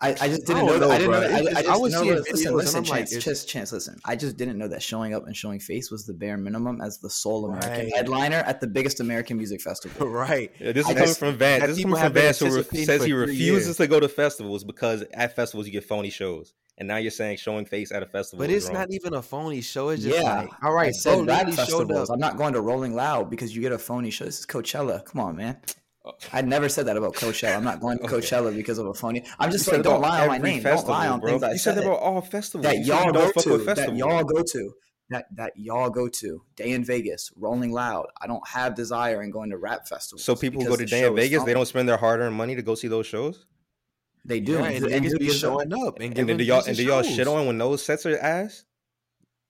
I, 0.00 0.08
I 0.10 0.12
just 0.28 0.44
didn't 0.46 0.66
don't 0.66 0.66
know. 0.66 0.78
That, 0.78 0.80
know, 0.80 0.90
I 0.90 0.98
didn't 0.98 1.12
know. 1.12 1.20
That, 1.20 1.30
I, 1.32 1.38
It's 1.38 1.48
I 1.48 1.52
just- 1.52 1.64
just 1.64 1.68
I 1.68 1.76
was 1.78 1.92
know 1.92 2.02
seeing 2.02 2.14
that- 2.14 2.30
listen, 2.32 2.52
videos 2.52 2.56
listen, 2.56 2.78
I'm 2.78 2.84
chance, 2.84 3.12
it's- 3.12 3.24
chance, 3.24 3.44
chance. 3.44 3.72
Listen, 3.72 4.00
I 4.04 4.16
just 4.16 4.36
didn't 4.36 4.58
know 4.58 4.68
that 4.68 4.82
showing 4.82 5.14
up 5.14 5.26
and 5.26 5.36
showing 5.36 5.60
face 5.60 5.90
was 5.90 6.04
the 6.04 6.12
bare 6.12 6.36
minimum 6.36 6.80
as 6.80 6.98
the 6.98 7.08
sole 7.08 7.44
American 7.46 7.70
Right. 7.86 7.94
headliner 7.94 8.36
at 8.38 8.60
the 8.60 8.66
biggest 8.66 9.00
American 9.00 9.36
music 9.36 9.60
festival. 9.62 10.06
right. 10.08 10.50
Yeah, 10.60 10.72
this 10.72 10.86
I 10.86 10.90
is 10.90 10.94
coming 10.94 11.08
just- 11.08 11.18
from 11.20 11.36
Vance. 11.36 11.60
that 11.62 11.66
This 11.68 11.78
is 11.78 11.84
coming 11.84 12.00
from 12.00 12.12
been 12.12 12.22
Vance 12.22 12.38
who 12.40 12.56
re- 12.56 12.84
says 12.84 13.04
he 13.04 13.12
refuses 13.12 13.66
years. 13.66 13.76
to 13.78 13.86
go 13.86 14.00
to 14.00 14.08
festivals 14.08 14.64
because 14.64 15.02
at 15.14 15.34
festivals 15.36 15.66
you 15.66 15.72
get 15.72 15.84
phony 15.84 16.10
shows. 16.10 16.52
And 16.76 16.88
now 16.88 16.96
you're 16.96 17.12
saying 17.12 17.36
showing 17.36 17.66
face 17.66 17.92
at 17.92 18.02
a 18.02 18.06
festival. 18.06 18.44
But 18.44 18.50
it's 18.52 18.66
wrong. 18.66 18.74
not 18.74 18.88
even 18.92 19.14
a 19.14 19.22
phony 19.22 19.60
show. 19.60 19.90
It's 19.90 20.02
just 20.02 20.16
Yeah, 20.20 20.40
like, 20.40 20.50
all 20.60 20.72
right, 20.72 20.88
I 20.88 20.90
said 20.90 21.14
bro, 21.18 21.24
rap 21.26 21.46
literally 21.46 21.56
showed 21.70 21.78
festivals. 21.86 22.10
I'm 22.10 22.18
not 22.18 22.36
going 22.36 22.52
to 22.54 22.60
Rolling 22.60 22.94
Loud 22.96 23.30
because 23.30 23.54
you 23.54 23.62
get 23.62 23.70
a 23.70 23.78
phony 23.78 24.10
show. 24.10 24.24
This 24.24 24.40
is 24.40 24.46
Coachella. 24.46 25.04
Come 25.04 25.20
on, 25.20 25.36
man. 25.36 25.56
I 26.32 26.42
never 26.42 26.68
said 26.68 26.86
that 26.86 26.96
about 26.98 27.14
Coachella. 27.14 27.56
I'm 27.56 27.64
not 27.64 27.80
going 27.80 27.96
to 27.98 28.04
Okay. 28.04 28.16
Coachella 28.16 28.54
because 28.54 28.78
of 28.78 28.86
a 28.86 28.94
phony. 28.94 29.24
I'm 29.38 29.50
just 29.50 29.64
said 29.64 29.76
like, 29.76 29.82
don't 29.84 30.00
lie 30.02 30.20
on 30.22 30.28
my 30.28 30.36
every 30.36 30.50
name. 30.52 30.62
Don't 30.62 30.86
lie 30.86 31.08
on 31.08 31.20
bro. 31.20 31.30
things 31.30 31.42
I 31.42 31.52
You 31.52 31.58
said 31.58 31.74
said. 31.74 31.82
that 31.82 31.86
about 31.88 32.00
all 32.00 32.20
festivals. 32.20 32.64
that 32.64 32.76
You 32.76 32.84
said 32.84 33.04
y'all 33.04 33.12
go 33.12 33.32
to, 33.32 33.52
with 33.52 33.66
that 33.66 33.96
y'all 33.96 34.24
go 34.24 34.42
to, 34.42 34.72
that 35.10 35.24
that 35.36 35.52
y'all 35.56 35.88
go 35.90 36.08
to. 36.08 36.42
Day 36.56 36.72
N 36.72 36.84
Vegas, 36.84 37.32
Rolling 37.36 37.72
Loud. 37.72 38.06
I 38.20 38.26
don't 38.26 38.46
have 38.48 38.74
desire 38.74 39.22
in 39.22 39.30
going 39.30 39.50
to 39.50 39.56
rap 39.56 39.88
festivals. 39.88 40.24
So 40.24 40.36
people 40.36 40.60
who 40.62 40.68
go 40.68 40.76
to 40.76 40.82
the 40.84 40.86
Day 40.90 41.04
N 41.04 41.14
Vegas, 41.14 41.42
they 41.44 41.54
don't 41.54 41.66
spend 41.66 41.88
their 41.88 41.96
hard-earned 41.96 42.34
money 42.36 42.54
to 42.54 42.62
go 42.62 42.74
see 42.74 42.88
those 42.88 43.06
shows. 43.06 43.46
They 44.26 44.40
do. 44.40 44.52
Yeah, 44.54 44.64
and, 44.64 44.84
and 44.84 44.92
and 44.94 45.06
niggas 45.06 45.18
be 45.18 45.28
showing 45.30 45.72
up 45.72 45.96
and, 45.96 46.04
And 46.06 46.14
giving 46.14 46.36
do 46.38 46.44
y'all 46.44 46.64
and 46.66 46.76
do 46.76 46.82
y'all 46.82 47.02
shit 47.02 47.26
on 47.28 47.46
when 47.46 47.56
those 47.58 47.82
sets 47.82 48.04
are 48.06 48.18
ass? 48.18 48.64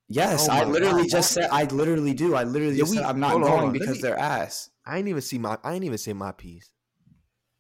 Yes, 0.09 0.49
Oh 0.49 0.53
I 0.53 0.65
literally 0.65 1.03
God, 1.03 1.11
just 1.11 1.33
said. 1.33 1.49
I 1.51 1.65
literally 1.65 2.13
do. 2.15 2.35
I 2.35 2.45
literally 2.45 2.75
Yeah, 2.75 2.81
just 2.81 2.91
we- 2.93 2.97
said 2.99 3.07
I'm 3.07 3.19
not 3.21 3.31
hold 3.33 3.43
on, 3.45 3.49
hold 3.49 3.61
going 3.61 3.69
on. 3.69 3.73
Because 3.73 3.97
me- 3.97 4.03
they're 4.03 4.19
ass. 4.19 4.71
I 4.87 4.99
ain't 4.99 5.09
even 5.09 5.23
see 5.23 5.39
my. 5.39 5.59
I 5.65 5.75
ain't 5.75 5.85
even 5.85 5.99
say 5.99 6.13
my 6.13 6.33
piece. 6.33 6.71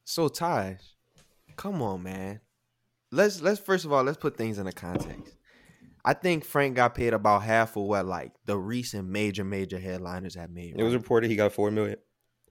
So 0.05 0.29
Taj, 0.29 0.76
come 1.56 1.81
on, 1.82 2.03
man. 2.03 2.41
Let's 3.11 3.41
let's 3.41 3.61
first 3.61 3.85
of 3.85 3.93
all 3.93 4.03
let's 4.03 4.19
put 4.19 4.37
things 4.37 4.59
in 4.59 4.67
a 4.67 4.73
context. 4.73 5.35
I 6.05 6.12
think 6.12 6.44
Frank 6.44 6.76
got 6.76 6.94
paid 6.94 7.15
about 7.15 7.43
half 7.43 7.76
of 7.76 7.85
what 7.85 8.05
like 8.05 8.32
the 8.44 8.59
recent 8.59 9.09
major 9.09 9.44
major 9.44 9.79
headliners 9.79 10.35
have 10.35 10.50
made. 10.50 10.75
It 10.76 10.82
was 10.82 10.93
reported 10.94 11.31
he 11.31 11.37
got 11.37 11.53
four 11.53 11.71
million. 11.71 11.97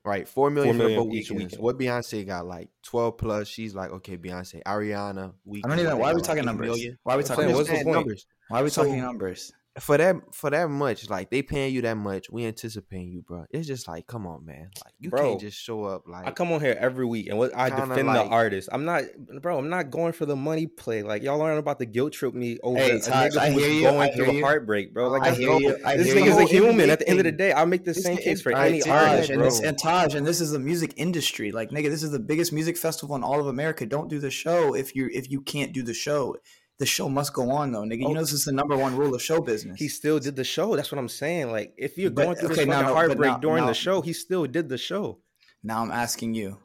right 0.04 0.28
four 0.28 0.50
million, 0.50 0.78
million 0.78 1.00
for 1.00 1.08
each 1.10 1.30
weekends. 1.30 1.54
weekend. 1.54 1.62
What 1.62 1.78
Beyonce 1.78 2.26
got 2.26 2.48
like 2.48 2.70
twelve 2.82 3.18
plus. 3.20 3.48
She's 3.48 3.76
like 3.76 3.92
okay, 3.92 4.18
Beyonce, 4.18 4.64
Ariana. 4.64 5.34
I 5.64 5.68
don't 5.68 5.80
even. 5.80 5.98
Why 6.00 6.12
are 6.12 6.16
we 6.16 6.22
talking 6.22 6.46
numbers? 6.46 6.68
million? 6.68 6.98
Why 7.04 7.14
are 7.14 7.18
we 7.18 7.24
talking 7.24 7.52
what's 7.54 7.68
the 7.70 7.74
numbers? 7.76 7.84
point? 7.84 7.96
numbers? 7.96 8.26
Why 8.48 8.60
are 8.62 8.64
we 8.64 8.70
So- 8.70 8.84
talking 8.84 9.02
numbers? 9.02 9.52
For 9.80 9.98
that 9.98 10.16
for 10.34 10.52
that 10.52 10.70
much, 10.70 11.10
like 11.10 11.32
they 11.32 11.42
paying 11.42 11.74
you 11.74 11.82
that 11.82 11.98
much, 11.98 12.30
we 12.30 12.46
anticipating 12.46 13.10
you, 13.12 13.24
bro. 13.24 13.46
It's 13.50 13.66
just 13.66 13.88
like, 13.88 14.06
come 14.06 14.28
on, 14.28 14.46
man. 14.46 14.70
Like 14.86 14.94
you 15.00 15.10
Bro, 15.10 15.30
can't 15.30 15.42
just 15.42 15.58
show 15.60 15.84
up 15.86 16.04
like 16.08 16.28
I 16.28 16.32
come 16.32 16.52
on 16.52 16.62
here 16.62 16.78
every 16.80 17.06
week 17.06 17.28
and 17.28 17.40
what 17.40 17.56
I 17.58 17.70
defend 17.72 18.06
like- 18.08 18.24
the 18.24 18.30
artist. 18.32 18.70
I'm 18.72 18.86
not, 18.86 19.04
bro. 19.42 19.58
I'm 19.58 19.70
not 19.70 19.90
going 19.90 20.14
for 20.14 20.28
the 20.28 20.36
money 20.36 20.68
play. 20.68 21.02
Like 21.02 21.24
y'all 21.24 21.42
aren't 21.42 21.58
about 21.58 21.80
to 21.80 21.86
guilt 21.88 22.14
trip 22.14 22.36
me 22.36 22.60
over 22.62 22.78
Hey, 22.78 22.92
a 22.92 23.00
Taj, 23.00 23.34
nigga 23.34 23.38
I 23.40 23.50
who 23.50 23.56
was 23.56 23.64
hear 23.66 23.74
you, 23.74 23.88
I 23.88 23.92
going 23.92 24.14
hear 24.14 24.26
through 24.26 24.38
a 24.38 24.42
heartbreak, 24.42 24.94
bro. 24.94 25.10
Like 25.10 25.22
I 25.24 25.30
this 25.32 25.40
hear 25.40 25.50
nigga- 25.50 25.62
you. 25.62 25.78
I 25.86 25.98
this 25.98 26.06
hear 26.08 26.16
you. 26.18 26.22
nigga's 26.32 26.38
a 26.38 26.44
human. 26.46 26.76
NBA 26.76 26.92
At 26.92 27.00
the 27.00 27.10
end 27.10 27.20
of 27.20 27.26
the 27.26 27.32
day, 27.32 27.52
I'll 27.52 27.66
make 27.66 27.84
the 27.84 27.92
It's 27.92 28.04
same 28.04 28.16
the 28.18 28.22
case 28.22 28.42
for 28.44 28.52
any 28.52 28.80
Taj, 28.82 28.90
artist, 28.90 29.22
Taj, 29.22 29.30
and, 29.32 29.40
bro. 29.40 29.50
this, 29.50 29.60
and 29.62 29.78
Taj, 29.80 30.14
and 30.14 30.28
this 30.28 30.40
is 30.40 30.52
the 30.52 30.60
music 30.60 30.94
industry. 30.98 31.52
Like, 31.52 31.72
nigga, 31.72 31.90
this 31.90 32.04
is 32.04 32.12
the 32.12 32.20
biggest 32.20 32.54
music 32.54 32.78
festival 32.78 33.16
in 33.16 33.24
all 33.24 33.40
of 33.40 33.48
America. 33.48 33.88
Don't 33.88 34.08
do 34.08 34.20
the 34.20 34.30
show 34.30 34.76
if 34.76 34.96
you 34.96 35.10
if 35.12 35.32
you 35.32 35.42
can't 35.42 35.74
do 35.74 35.82
the 35.82 35.96
show. 35.96 36.36
The 36.84 36.88
show 36.88 37.08
must 37.08 37.32
go 37.32 37.50
on, 37.50 37.72
though, 37.72 37.84
nigga. 37.84 38.00
You 38.02 38.08
Oh. 38.08 38.12
know 38.14 38.20
this 38.20 38.34
is 38.34 38.44
the 38.44 38.52
number 38.52 38.76
one 38.76 38.98
rule 38.98 39.16
of 39.16 39.22
show 39.22 39.40
business. 39.40 39.80
He 39.80 39.88
still 39.88 40.20
did 40.20 40.36
the 40.36 40.44
show. 40.44 40.76
That's 40.76 40.92
what 40.92 41.00
I'm 41.00 41.08
saying. 41.08 41.50
Like 41.50 41.74
if 41.78 41.98
you're 41.98 42.12
But- 42.12 42.24
going 42.26 42.36
through 42.36 42.50
this 42.50 42.58
okay, 42.60 42.70
now, 42.70 42.82
no, 42.82 42.94
heartbreak 42.94 43.32
now- 43.32 43.38
during 43.38 43.62
now- 43.64 43.68
the 43.70 43.74
show, 43.74 44.02
he 44.02 44.12
still 44.12 44.46
did 44.48 44.68
the 44.68 44.78
show. 44.78 45.22
now 45.64 45.82
I'm 45.82 45.92
asking 45.92 46.34
you, 46.34 46.58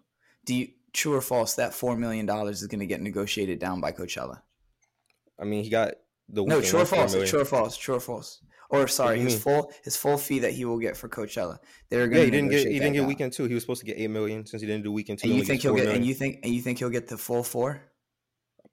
do 0.44 0.56
you 0.56 0.68
true 0.92 1.14
or 1.14 1.20
false 1.20 1.54
that 1.54 1.72
four 1.72 1.96
million 1.96 2.26
dollars 2.26 2.62
is 2.62 2.66
going 2.66 2.80
to 2.80 2.86
get 2.86 3.00
negotiated 3.00 3.60
down 3.60 3.80
by 3.80 3.92
Coachella? 3.92 4.42
I 5.38 5.44
mean, 5.44 5.62
he 5.62 5.70
got 5.70 5.94
the 6.28 6.42
No, 6.44 6.60
true 6.60 6.78
or 6.78 6.82
one 6.82 6.86
for 6.86 6.94
a 6.96 6.98
false? 7.08 7.30
True 7.30 7.40
or 7.40 7.44
false? 7.44 7.76
True 7.76 7.94
or 7.94 8.00
false? 8.00 8.42
Or 8.70 8.88
sorry, 8.88 9.20
his 9.20 9.34
mean? 9.34 9.40
full 9.40 9.72
his 9.84 9.96
full 9.96 10.18
fee 10.18 10.40
that 10.40 10.50
he 10.52 10.64
will 10.64 10.80
get 10.80 10.96
for 10.96 11.08
Coachella. 11.08 11.58
They're 11.90 12.08
going 12.08 12.18
Yeah, 12.18 12.24
he 12.24 12.30
didn't 12.32 12.50
get 12.50 12.66
he 12.66 12.78
didn't 12.80 12.94
get 12.94 13.00
down. 13.02 13.08
weekend 13.08 13.32
two. 13.34 13.44
He 13.44 13.54
was 13.54 13.62
supposed 13.62 13.80
to 13.80 13.86
get 13.86 13.98
eight 13.98 14.10
million 14.10 14.44
since 14.46 14.60
he 14.62 14.66
didn't 14.66 14.82
do 14.82 14.90
weekend 14.90 15.20
two. 15.20 15.28
And 15.28 15.38
you 15.38 15.44
think 15.44 15.62
he'll 15.62 15.76
get? 15.76 15.86
And 15.94 16.04
you 16.04 16.12
think? 16.14 16.40
And 16.42 16.52
you 16.52 16.60
think 16.60 16.80
he'll 16.80 16.90
get 16.90 17.06
the 17.06 17.16
full 17.16 17.44
four? 17.44 17.80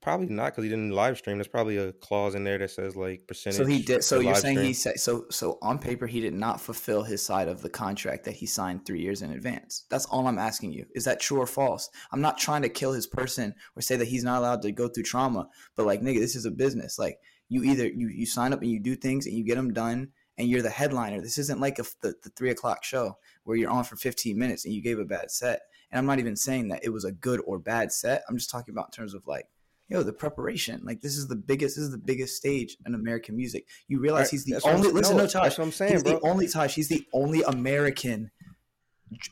Probably 0.06 0.28
not 0.28 0.52
because 0.52 0.66
he 0.66 0.70
didn't 0.70 0.92
live 0.92 1.18
stream. 1.18 1.38
There's 1.38 1.48
probably 1.48 1.78
a 1.78 1.92
clause 1.92 2.36
in 2.36 2.44
there 2.44 2.60
that 2.60 2.70
says 2.70 2.96
like 2.96 3.26
percentage. 3.28 3.58
So 3.58 3.66
he 3.66 3.82
did. 3.82 4.04
So 4.04 4.20
you're 4.20 4.36
saying 4.36 4.58
stream. 4.58 4.68
he 4.68 4.74
said 4.74 5.00
so. 5.00 5.26
So 5.32 5.58
on 5.64 5.80
paper, 5.80 6.06
he 6.06 6.22
did 6.22 6.36
not 6.36 6.62
fulfill 6.62 7.02
his 7.02 7.26
side 7.26 7.48
of 7.48 7.64
the 7.64 7.72
contract 7.72 8.26
that 8.26 8.36
he 8.36 8.46
signed 8.46 8.86
three 8.86 9.02
years 9.02 9.24
in 9.24 9.32
advance. 9.32 9.86
That's 9.90 10.06
all 10.06 10.28
I'm 10.28 10.38
asking 10.38 10.74
you. 10.74 10.86
Is 10.94 11.06
that 11.06 11.20
true 11.20 11.40
or 11.42 11.48
false? 11.48 11.90
I'm 12.12 12.22
not 12.22 12.38
trying 12.38 12.62
to 12.62 12.70
kill 12.70 12.94
his 12.94 13.08
person 13.08 13.56
or 13.76 13.82
say 13.82 13.96
that 13.96 14.08
he's 14.08 14.24
not 14.24 14.38
allowed 14.38 14.62
to 14.62 14.72
go 14.72 14.88
through 14.88 15.06
trauma. 15.06 15.48
But 15.76 15.88
like, 15.88 16.02
nigga, 16.02 16.20
this 16.20 16.36
is 16.36 16.46
a 16.46 16.52
business. 16.52 17.00
Like, 17.00 17.18
you 17.50 17.64
either 17.64 17.88
you 17.88 18.10
you 18.10 18.28
sign 18.28 18.54
up 18.54 18.62
and 18.62 18.70
you 18.70 18.80
do 18.80 18.96
things 18.96 19.26
and 19.26 19.36
you 19.36 19.44
get 19.44 19.56
them 19.56 19.74
done, 19.74 20.10
and 20.38 20.48
you're 20.48 20.62
the 20.62 20.70
headliner. 20.70 21.20
This 21.20 21.40
isn't 21.40 21.60
like 21.60 21.80
a, 21.80 21.84
the 22.02 22.14
the 22.22 22.30
three 22.30 22.52
o'clock 22.52 22.84
show 22.84 23.18
where 23.44 23.58
you're 23.58 23.72
on 23.72 23.84
for 23.84 23.96
15 23.96 24.38
minutes 24.38 24.66
and 24.66 24.74
you 24.76 24.84
gave 24.84 25.00
a 25.00 25.06
bad 25.06 25.32
set. 25.32 25.62
And 25.90 25.98
I'm 25.98 26.06
not 26.06 26.20
even 26.20 26.36
saying 26.36 26.68
that 26.68 26.84
it 26.84 26.90
was 26.90 27.06
a 27.06 27.12
good 27.12 27.42
or 27.48 27.58
bad 27.58 27.92
set. 27.92 28.24
I'm 28.30 28.38
just 28.38 28.52
talking 28.52 28.72
about 28.72 28.90
in 28.90 28.92
terms 28.92 29.16
of 29.16 29.26
like 29.26 29.48
yo, 29.90 30.04
the 30.04 30.14
preparation. 30.14 30.82
Like 30.84 31.02
this 31.02 31.18
is 31.18 31.28
the 31.28 31.36
biggest. 31.36 31.76
This 31.76 31.86
is 31.86 31.92
the 31.92 31.98
biggest 31.98 32.36
stage 32.36 32.78
in 32.86 32.96
American 32.96 33.36
music. 33.36 33.68
You 33.88 34.00
realize 34.00 34.32
he's 34.32 34.46
the 34.46 34.60
only. 34.64 34.92
Listen, 34.92 35.18
no, 35.18 35.24
no, 35.24 35.30
Taj. 35.30 35.44
that's 35.44 35.58
what 35.58 35.66
I'm 35.66 35.72
saying, 35.72 35.94
he's 35.94 36.04
bro. 36.04 36.14
the 36.14 36.28
only 36.28 36.48
Taj. 36.48 36.74
He's 36.74 36.90
the 36.90 37.06
only 37.14 37.42
American 37.44 38.32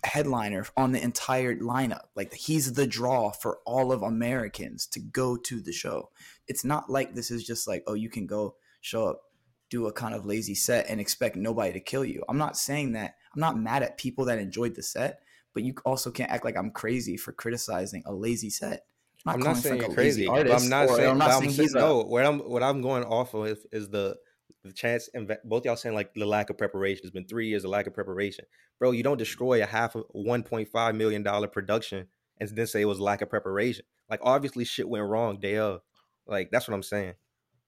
headliner 0.04 0.66
on 0.78 0.92
the 0.92 1.02
entire 1.02 1.56
lineup. 1.56 2.06
Like 2.16 2.34
he's 2.34 2.74
the 2.74 2.88
draw 2.88 3.32
for 3.32 3.60
all 3.66 3.92
of 3.92 4.02
Americans 4.02 4.86
to 4.88 5.00
go 5.00 5.38
to 5.38 5.62
the 5.62 5.74
show. 5.74 6.10
It's 6.48 6.64
not 6.64 6.90
like 6.90 7.16
this 7.16 7.32
is 7.32 7.44
just 7.44 7.68
like, 7.68 7.84
oh, 7.88 7.94
you 7.94 8.10
can 8.10 8.28
go 8.28 8.56
show 8.82 9.08
up, 9.08 9.22
do 9.70 9.88
a 9.88 9.94
kind 9.94 10.14
of 10.14 10.26
lazy 10.26 10.56
set 10.56 10.88
and 10.90 11.02
expect 11.02 11.36
nobody 11.36 11.74
to 11.74 11.80
kill 11.80 12.06
you. 12.06 12.24
I'm 12.30 12.38
not 12.38 12.58
saying 12.58 12.94
that. 12.94 13.16
I'm 13.34 13.40
not 13.40 13.58
mad 13.58 13.84
at 13.84 13.98
people 13.98 14.26
that 14.26 14.38
enjoyed 14.38 14.76
the 14.76 14.84
set, 14.84 15.22
but 15.54 15.64
you 15.64 15.74
also 15.86 16.12
can't 16.12 16.32
act 16.32 16.46
like 16.46 16.58
I'm 16.58 16.72
crazy 16.72 17.18
for 17.18 17.32
criticizing 17.32 18.04
a 18.06 18.13
lazy 18.13 18.50
set. 18.50 18.86
I'm 19.25 19.39
not 19.39 19.58
saying 19.58 19.77
you're 19.77 19.86
a 19.86 19.89
lazy 19.89 20.25
crazy. 20.25 20.25
but 20.27 20.34
artist, 20.34 20.63
I'm 20.63 20.70
not 20.70 20.89
or 20.89 20.96
saying. 20.98 21.10
I'm 21.10 21.18
not 21.18 21.27
but 21.30 21.36
I'm 21.36 21.42
saying 21.50 21.70
saying 21.70 21.70
a- 21.75 21.80
no. 21.80 22.01
What 22.01 22.25
I'm 22.25 22.39
what 22.39 22.63
I'm 22.63 22.82
going 22.82 23.03
off 23.03 23.34
of 23.34 23.48
is, 23.48 23.65
is 23.72 23.89
the 23.89 24.18
the 24.63 24.72
chance 24.72 25.10
and 25.13 25.38
both 25.44 25.65
y'all 25.65 25.75
saying 25.75 25.96
like 25.96 26.13
the 26.13 26.25
lack 26.25 26.50
of 26.50 26.58
preparation. 26.58 27.01
It's 27.03 27.13
been 27.13 27.27
three 27.27 27.48
years 27.48 27.63
of 27.63 27.72
lack 27.72 27.88
of 27.88 27.94
preparation, 27.94 28.46
bro. 28.80 28.92
You 28.92 29.03
don't 29.03 29.18
destroy 29.18 29.62
a 29.62 29.65
half 29.65 29.96
of 29.96 30.03
1.5 30.15 30.96
million 30.96 31.24
dollar 31.24 31.48
production 31.48 32.08
and 32.39 32.50
then 32.50 32.68
say 32.68 32.82
it 32.82 32.86
was 32.86 33.00
lack 33.00 33.22
of 33.22 33.30
preparation. 33.30 33.86
Like 34.10 34.20
obviously 34.24 34.65
shit 34.65 34.88
went 34.88 35.06
wrong 35.08 35.39
day 35.39 35.58
of. 35.58 35.82
Like 36.27 36.50
that's 36.51 36.68
what 36.68 36.75
I'm 36.75 36.84
saying. 36.84 37.13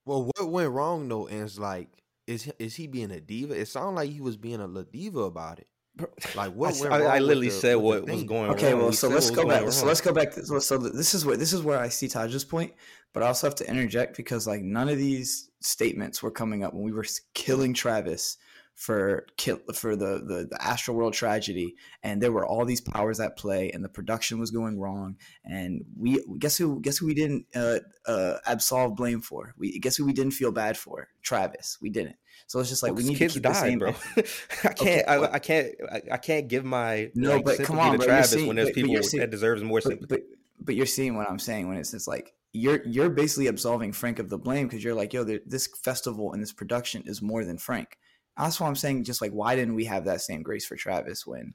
Well, 0.04 0.30
what 0.36 0.50
went 0.50 0.70
wrong 0.70 1.08
though 1.08 1.26
is 1.26 1.58
like, 1.58 1.88
is 2.26 2.50
is 2.58 2.76
he 2.76 2.86
being 2.86 3.10
a 3.10 3.20
diva? 3.20 3.58
It 3.58 3.68
sounded 3.68 3.96
like 3.96 4.10
he 4.10 4.20
was 4.20 4.36
being 4.36 4.60
a 4.60 4.66
little 4.66 4.90
diva 4.90 5.20
about 5.20 5.58
it. 5.58 5.68
Like 6.36 6.52
what 6.54 6.74
I, 6.92 6.96
I- 7.02 7.16
I 7.16 7.18
literally 7.18 7.48
the- 7.48 7.54
said 7.54 7.74
what 7.76 8.02
was 8.04 8.18
thing? 8.18 8.26
going 8.26 8.50
Okay, 8.50 8.72
wrong. 8.72 8.82
well, 8.82 8.92
so 8.92 9.08
let's 9.08 9.30
go 9.30 9.46
back. 9.46 9.60
going 9.60 9.72
So 9.72 9.86
let's 9.86 10.00
go 10.00 10.12
back. 10.12 10.32
To, 10.32 10.44
so, 10.44 10.58
so 10.58 10.76
this 10.78 11.14
is 11.14 11.24
where 11.24 11.36
this 11.36 11.52
is 11.52 11.62
where 11.62 11.78
I 11.78 11.88
see 11.88 12.08
Taj's 12.08 12.44
point, 12.44 12.72
but 13.14 13.22
I 13.22 13.28
also 13.28 13.46
have 13.46 13.54
to 13.56 13.68
interject 13.68 14.16
because 14.16 14.46
like 14.46 14.62
none 14.62 14.88
of 14.88 14.98
these 14.98 15.50
statements 15.60 16.22
were 16.22 16.30
coming 16.30 16.62
up 16.64 16.74
when 16.74 16.82
we 16.82 16.92
were 16.92 17.06
killing 17.34 17.72
Travis 17.74 18.36
for 18.76 19.26
kill 19.38 19.58
for 19.74 19.96
the 19.96 20.22
the 20.24 20.46
the 20.50 20.58
Astro 20.60 20.94
World 20.94 21.14
tragedy, 21.14 21.74
and 22.02 22.20
there 22.22 22.30
were 22.30 22.46
all 22.46 22.64
these 22.66 22.82
powers 22.82 23.18
at 23.20 23.36
play, 23.38 23.70
and 23.72 23.82
the 23.82 23.88
production 23.88 24.38
was 24.38 24.50
going 24.50 24.78
wrong, 24.78 25.16
and 25.44 25.82
we 25.98 26.22
guess 26.38 26.58
who 26.58 26.80
guess 26.82 26.98
who 26.98 27.06
we 27.06 27.14
didn't 27.14 27.46
uh, 27.54 27.78
uh, 28.06 28.36
absolve 28.46 28.94
blame 28.94 29.22
for? 29.22 29.54
We 29.58 29.78
guess 29.78 29.96
who 29.96 30.04
we 30.04 30.12
didn't 30.12 30.32
feel 30.32 30.52
bad 30.52 30.76
for? 30.76 31.08
Travis. 31.22 31.78
We 31.80 31.88
didn't. 31.90 32.16
So 32.46 32.60
it's 32.60 32.68
just 32.68 32.82
like 32.82 32.94
we 32.94 33.02
need 33.02 33.16
kids 33.16 33.32
to 33.34 33.40
keep 33.40 33.48
the 33.48 33.54
same. 33.54 33.78
bro. 33.78 33.94
I 34.64 34.72
can't. 34.72 34.80
Okay, 34.80 35.04
I, 35.04 35.32
I 35.32 35.38
can't. 35.38 35.68
I, 35.90 36.02
I 36.12 36.16
can't 36.18 36.46
give 36.46 36.64
my 36.64 37.10
No, 37.14 37.36
like, 37.36 37.44
but 37.46 37.62
come 37.62 37.78
on, 37.78 37.92
to 37.92 37.98
bro, 37.98 38.06
Travis 38.06 38.30
seeing- 38.30 38.46
when 38.46 38.56
there's 38.56 38.68
but- 38.68 38.74
but 38.74 38.76
people 38.76 38.92
you're 38.92 39.02
seeing- 39.02 39.22
that 39.22 39.30
deserves 39.30 39.62
more 39.62 39.78
but, 39.82 39.88
sympathy. 39.88 40.06
but 40.06 40.20
but 40.60 40.74
you're 40.74 40.84
seeing 40.86 41.16
what 41.16 41.30
I'm 41.30 41.38
saying 41.38 41.66
when 41.66 41.78
it's 41.78 41.92
just 41.92 42.06
like 42.06 42.34
you're 42.52 42.82
you're 42.86 43.08
basically 43.08 43.46
absolving 43.46 43.92
Frank 43.92 44.18
of 44.18 44.28
the 44.28 44.38
blame 44.38 44.66
because 44.66 44.84
you're 44.84 44.94
like, 44.94 45.14
yo, 45.14 45.24
this 45.24 45.66
festival 45.82 46.32
and 46.34 46.42
this 46.42 46.52
production 46.52 47.02
is 47.06 47.22
more 47.22 47.42
than 47.44 47.56
Frank. 47.56 47.96
That's 48.36 48.60
what 48.60 48.66
I'm 48.66 48.76
saying. 48.76 49.04
Just 49.04 49.20
like, 49.22 49.32
why 49.32 49.56
didn't 49.56 49.74
we 49.74 49.84
have 49.86 50.04
that 50.06 50.20
same 50.20 50.42
grace 50.42 50.66
for 50.66 50.76
Travis 50.76 51.26
when, 51.26 51.54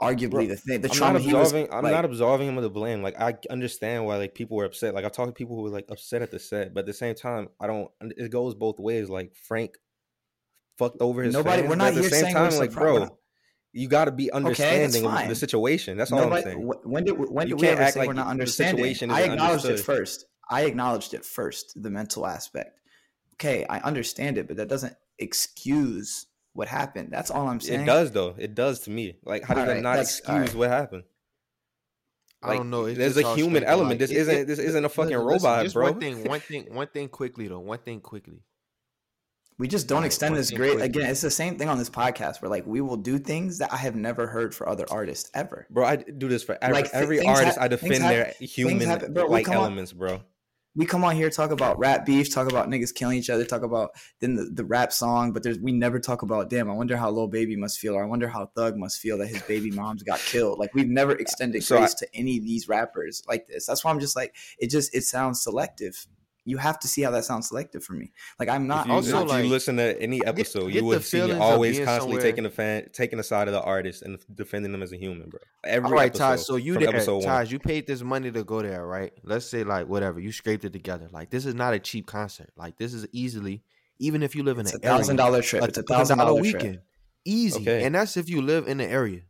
arguably, 0.00 0.30
Bro, 0.30 0.46
the 0.46 0.56
thing, 0.56 0.80
the 0.80 0.88
I'm 0.88 0.94
trauma 0.94 1.12
not 1.18 1.22
he 1.22 1.34
was, 1.34 1.52
I'm 1.52 1.68
like- 1.70 1.92
not 1.92 2.04
absolving 2.04 2.48
him 2.48 2.56
of 2.56 2.62
the 2.62 2.70
blame. 2.70 3.02
Like 3.02 3.20
I 3.20 3.36
understand 3.50 4.06
why 4.06 4.16
like 4.16 4.34
people 4.34 4.56
were 4.56 4.64
upset. 4.64 4.94
Like 4.94 5.04
I've 5.04 5.12
talked 5.12 5.28
to 5.28 5.32
people 5.34 5.56
who 5.56 5.62
were 5.62 5.70
like 5.70 5.86
upset 5.90 6.22
at 6.22 6.30
the 6.30 6.38
set, 6.38 6.72
but 6.74 6.80
at 6.80 6.86
the 6.86 6.92
same 6.94 7.14
time, 7.14 7.48
I 7.60 7.66
don't. 7.66 7.90
It 8.00 8.30
goes 8.30 8.54
both 8.54 8.78
ways. 8.78 9.08
Like 9.10 9.34
Frank 9.34 9.76
fucked 10.78 11.00
over 11.02 11.22
his 11.22 11.34
Nobody- 11.34 11.62
fans, 11.62 11.68
we're 11.68 11.76
not 11.76 11.88
at 11.88 11.94
the 11.96 12.00
here 12.02 12.10
same 12.10 12.22
saying 12.22 12.34
time, 12.34 12.56
like 12.58 12.72
bro, 12.72 13.18
you 13.72 13.88
got 13.88 14.06
to 14.06 14.12
be 14.12 14.30
understanding 14.30 15.04
of 15.04 15.28
the 15.28 15.34
situation. 15.34 15.96
That's 15.98 16.12
all 16.12 16.32
I'm 16.32 16.42
saying. 16.42 16.62
wh- 16.66 16.86
When 16.86 17.04
did 17.04 17.12
when 17.18 17.48
You 17.48 17.56
did 17.56 17.60
we 17.60 17.66
can't 17.66 17.72
ever 17.78 17.82
act 17.82 17.94
say 17.94 18.00
like 18.00 18.06
we're 18.08 18.14
not 18.14 18.24
the 18.26 18.30
understanding? 18.30 18.84
situation 18.84 19.10
I 19.10 19.22
acknowledged 19.22 19.66
it 19.66 19.80
first. 19.80 20.24
I 20.50 20.62
acknowledged 20.62 21.12
it 21.12 21.24
first, 21.26 21.74
the 21.82 21.90
mental 21.90 22.26
aspect. 22.26 22.80
Okay, 23.34 23.66
I 23.68 23.80
understand 23.80 24.38
it, 24.38 24.48
but 24.48 24.56
that 24.56 24.68
doesn't 24.68 24.94
excuse 25.18 26.26
what 26.52 26.68
happened. 26.68 27.10
That's 27.12 27.30
all 27.30 27.48
I'm 27.48 27.60
saying. 27.60 27.82
It 27.82 27.86
does 27.86 28.10
though. 28.12 28.34
It 28.38 28.54
does 28.54 28.80
to 28.80 28.90
me. 28.90 29.16
Like 29.24 29.44
how 29.44 29.54
does 29.54 29.66
that 29.66 29.82
not 29.82 29.98
excuse 29.98 30.28
alright. 30.28 30.54
what 30.54 30.70
happened? 30.70 31.04
I 32.42 32.54
don't 32.54 32.70
know. 32.70 32.84
It's 32.84 32.98
there's 32.98 33.16
a 33.16 33.34
human 33.34 33.64
element. 33.64 33.90
like, 33.90 33.98
this 33.98 34.10
it- 34.10 34.16
isn't. 34.18 34.34
it- 34.36 34.46
this 34.46 34.58
isn't 34.60 34.84
a 34.84 34.88
fucking 34.88 35.10
listen, 35.16 35.26
listen, 35.26 35.44
robot, 35.48 35.62
just 35.64 35.74
bro. 35.74 35.90
One 35.90 36.00
thing, 36.00 36.24
one 36.24 36.40
thing, 36.40 36.66
one 36.74 36.86
thing 36.88 37.08
quickly 37.08 37.48
though. 37.48 37.58
One 37.60 37.78
thing 37.78 38.00
quickly. 38.00 38.42
We 39.58 39.66
just 39.66 39.88
don't 39.88 39.96
Alright, 39.96 40.06
extend 40.06 40.36
this 40.36 40.52
great 40.52 40.74
quick. 40.74 40.84
again. 40.84 41.10
It's 41.10 41.20
the 41.20 41.32
same 41.32 41.58
thing 41.58 41.68
on 41.68 41.78
this 41.78 41.90
podcast 41.90 42.40
where 42.40 42.48
like 42.48 42.64
we 42.64 42.80
will 42.80 42.96
do 42.96 43.18
things 43.18 43.58
that 43.58 43.72
I 43.72 43.76
have 43.78 43.96
never 43.96 44.28
heard 44.28 44.54
for 44.54 44.68
other 44.68 44.84
artists 44.88 45.32
ever. 45.34 45.66
Bro, 45.68 45.84
I 45.84 45.96
do 45.96 46.28
this 46.28 46.44
for 46.44 46.56
every, 46.62 46.74
Like, 46.76 46.84
th- 46.92 46.94
every 46.94 47.20
artist. 47.26 47.56
hap- 47.56 47.64
I 47.64 47.66
defend 47.66 47.94
hap- 48.04 48.12
their 48.12 48.34
human 48.38 48.80
happen- 48.86 49.12
bro, 49.14 49.26
like 49.26 49.46
come 49.46 49.56
on- 49.56 49.62
elements, 49.64 49.92
bro. 49.92 50.22
We 50.76 50.86
come 50.86 51.02
on 51.02 51.16
here 51.16 51.28
talk 51.28 51.50
about 51.50 51.78
rap 51.78 52.06
beef, 52.06 52.32
talk 52.32 52.48
about 52.48 52.68
niggas 52.68 52.94
killing 52.94 53.18
each 53.18 53.30
other, 53.30 53.44
talk 53.44 53.62
about 53.62 53.90
then 54.20 54.34
the, 54.34 54.44
the 54.44 54.64
rap 54.64 54.92
song, 54.92 55.32
but 55.32 55.42
there's 55.42 55.58
we 55.58 55.72
never 55.72 55.98
talk 55.98 56.22
about 56.22 56.50
damn. 56.50 56.70
I 56.70 56.74
wonder 56.74 56.96
how 56.96 57.10
Lil 57.10 57.26
Baby 57.26 57.56
must 57.56 57.78
feel, 57.80 57.94
or 57.94 58.02
I 58.04 58.06
wonder 58.06 58.28
how 58.28 58.46
Thug 58.54 58.76
must 58.76 59.00
feel 59.00 59.18
that 59.18 59.26
his 59.26 59.42
baby 59.42 59.70
moms 59.70 60.02
got 60.04 60.20
killed. 60.20 60.58
Like 60.58 60.74
we've 60.74 60.88
never 60.88 61.12
extended 61.12 61.64
So 61.64 61.76
I- 61.76 61.80
grace 61.80 61.94
to 61.94 62.06
any 62.14 62.38
of 62.38 62.44
these 62.44 62.68
rappers 62.68 63.22
like 63.26 63.48
this. 63.48 63.66
That's 63.66 63.84
why 63.84 63.90
I'm 63.90 63.98
just 64.00 64.14
like 64.14 64.36
it. 64.58 64.68
Just 64.70 64.94
it 64.94 65.02
sounds 65.04 65.42
selective. 65.42 66.06
You 66.48 66.56
have 66.56 66.78
to 66.80 66.88
see 66.88 67.02
how 67.02 67.10
that 67.10 67.24
sounds 67.24 67.48
selective 67.48 67.84
for 67.84 67.92
me. 67.92 68.12
Like 68.38 68.48
I'm 68.48 68.66
not 68.66 68.80
if 68.82 68.86
you, 68.86 68.92
Also, 68.94 69.22
if 69.22 69.28
like, 69.28 69.44
you 69.44 69.50
listen 69.50 69.76
to 69.76 70.00
any 70.00 70.24
episode, 70.24 70.66
get 70.66 70.74
you 70.74 70.80
the 70.80 70.86
would 70.86 71.04
see 71.04 71.22
me 71.22 71.32
always 71.32 71.78
constantly 71.78 72.16
somewhere- 72.16 72.20
taking 72.22 72.44
the 72.44 72.50
fan, 72.50 72.88
taking 72.92 73.18
the 73.18 73.22
side 73.22 73.48
of 73.48 73.54
the 73.54 73.62
artist 73.62 74.02
and 74.02 74.18
defending 74.34 74.72
them 74.72 74.82
as 74.82 74.92
a 74.92 74.96
human, 74.96 75.28
bro. 75.28 75.40
Every 75.64 75.86
All 75.86 75.92
right, 75.92 76.06
episode, 76.06 76.24
Taj. 76.24 76.40
So 76.40 76.56
you 76.56 76.74
did, 76.74 76.88
there, 76.88 76.96
episode 76.96 77.16
one. 77.16 77.24
Taj. 77.24 77.52
You 77.52 77.58
paid 77.58 77.86
this 77.86 78.02
money 78.02 78.30
to 78.32 78.44
go 78.44 78.62
there, 78.62 78.86
right? 78.86 79.12
Let's 79.24 79.46
say 79.46 79.64
like 79.64 79.86
whatever 79.88 80.20
you 80.20 80.32
scraped 80.32 80.64
it 80.64 80.72
together. 80.72 81.08
Like 81.12 81.30
this 81.30 81.44
is 81.44 81.54
not 81.54 81.74
a 81.74 81.78
cheap 81.78 82.06
concert. 82.06 82.50
Like 82.56 82.78
this 82.78 82.94
is 82.94 83.06
easily, 83.12 83.62
even 83.98 84.22
if 84.22 84.34
you 84.34 84.42
live 84.42 84.58
in 84.58 84.66
it's 84.66 84.74
a 84.74 84.76
an 84.78 84.84
area, 84.84 84.96
thousand 84.98 85.16
dollar 85.16 85.42
trip. 85.42 85.64
It's 85.64 85.78
a 85.78 85.82
thousand 85.82 86.18
dollar 86.18 86.40
trip, 86.40 86.54
weekend, 86.54 86.80
easy. 87.24 87.60
Okay. 87.60 87.84
And 87.84 87.94
that's 87.94 88.16
if 88.16 88.28
you 88.30 88.40
live 88.42 88.66
in 88.68 88.78
the 88.78 88.86
area. 88.86 89.20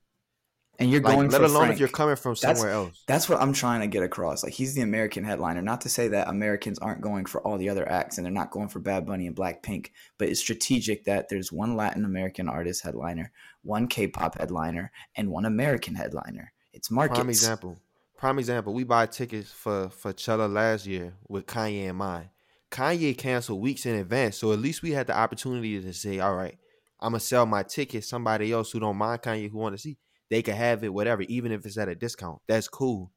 And 0.78 0.90
you're 0.90 1.00
Like 1.00 1.14
going 1.16 1.28
let 1.30 1.40
alone 1.40 1.56
Frank. 1.62 1.72
if 1.72 1.78
you're 1.80 1.88
coming 1.88 2.16
from 2.16 2.34
That's- 2.34 2.58
somewhere 2.58 2.72
else. 2.74 3.02
That's 3.06 3.28
what 3.28 3.40
I'm 3.40 3.52
trying 3.52 3.80
to 3.80 3.86
get 3.86 4.02
across. 4.02 4.42
Like 4.44 4.52
he's 4.52 4.74
the 4.74 4.82
American 4.82 5.24
headliner. 5.24 5.60
Not 5.62 5.80
to 5.82 5.88
say 5.88 6.08
that 6.08 6.28
Americans 6.28 6.78
aren't 6.78 7.00
going 7.00 7.24
for 7.26 7.40
all 7.42 7.58
the 7.58 7.68
other 7.68 7.88
acts 7.90 8.16
and 8.18 8.24
they're 8.24 8.32
not 8.32 8.50
going 8.50 8.68
for 8.68 8.78
Bad 8.78 9.04
Bunny 9.06 9.26
and 9.26 9.34
Blackpink, 9.36 9.88
but 10.18 10.28
it's 10.28 10.40
strategic 10.40 11.04
that 11.04 11.28
there's 11.28 11.50
one 11.50 11.76
Latin 11.76 12.04
American 12.04 12.48
artist 12.48 12.82
headliner, 12.84 13.32
one 13.62 13.88
K-pop 13.88 14.38
headliner, 14.38 14.92
and 15.16 15.30
one 15.30 15.44
American 15.44 15.94
headliner. 15.96 16.52
It's 16.72 16.90
markets. 16.90 17.18
Prime 17.18 17.28
example. 17.30 17.78
Prime 18.16 18.38
example. 18.38 18.72
We 18.74 18.84
buy 18.84 19.06
tickets 19.06 19.50
for 19.50 19.88
for 19.90 20.12
Chella 20.12 20.46
last 20.46 20.86
year 20.86 21.14
with 21.28 21.46
Kanye 21.46 21.84
in 21.88 21.96
mind. 21.96 22.28
Kanye 22.70 23.16
canceled 23.16 23.60
weeks 23.62 23.86
in 23.86 23.94
advance, 23.94 24.36
so 24.36 24.52
at 24.52 24.58
least 24.58 24.82
we 24.82 24.90
had 24.92 25.06
the 25.06 25.16
opportunity 25.16 25.80
to 25.80 25.92
say, 25.94 26.18
"All 26.18 26.34
right, 26.34 26.58
I'm 27.00 27.12
gonna 27.12 27.20
sell 27.20 27.46
my 27.46 27.62
ticket. 27.62 28.04
Somebody 28.04 28.52
else 28.52 28.70
who 28.72 28.80
don't 28.80 28.96
mind 28.96 29.22
Kanye 29.22 29.50
who 29.50 29.56
want 29.58 29.74
to 29.74 29.78
see, 29.80 29.96
they 30.30 30.42
can 30.42 30.56
have 30.56 30.84
it, 30.84 30.92
whatever, 30.92 31.22
even 31.22 31.52
if 31.52 31.64
it's 31.66 31.78
at 31.78 31.88
a 31.88 31.94
discount. 31.94 32.40
That's 32.48 32.68
cool." 32.68 33.12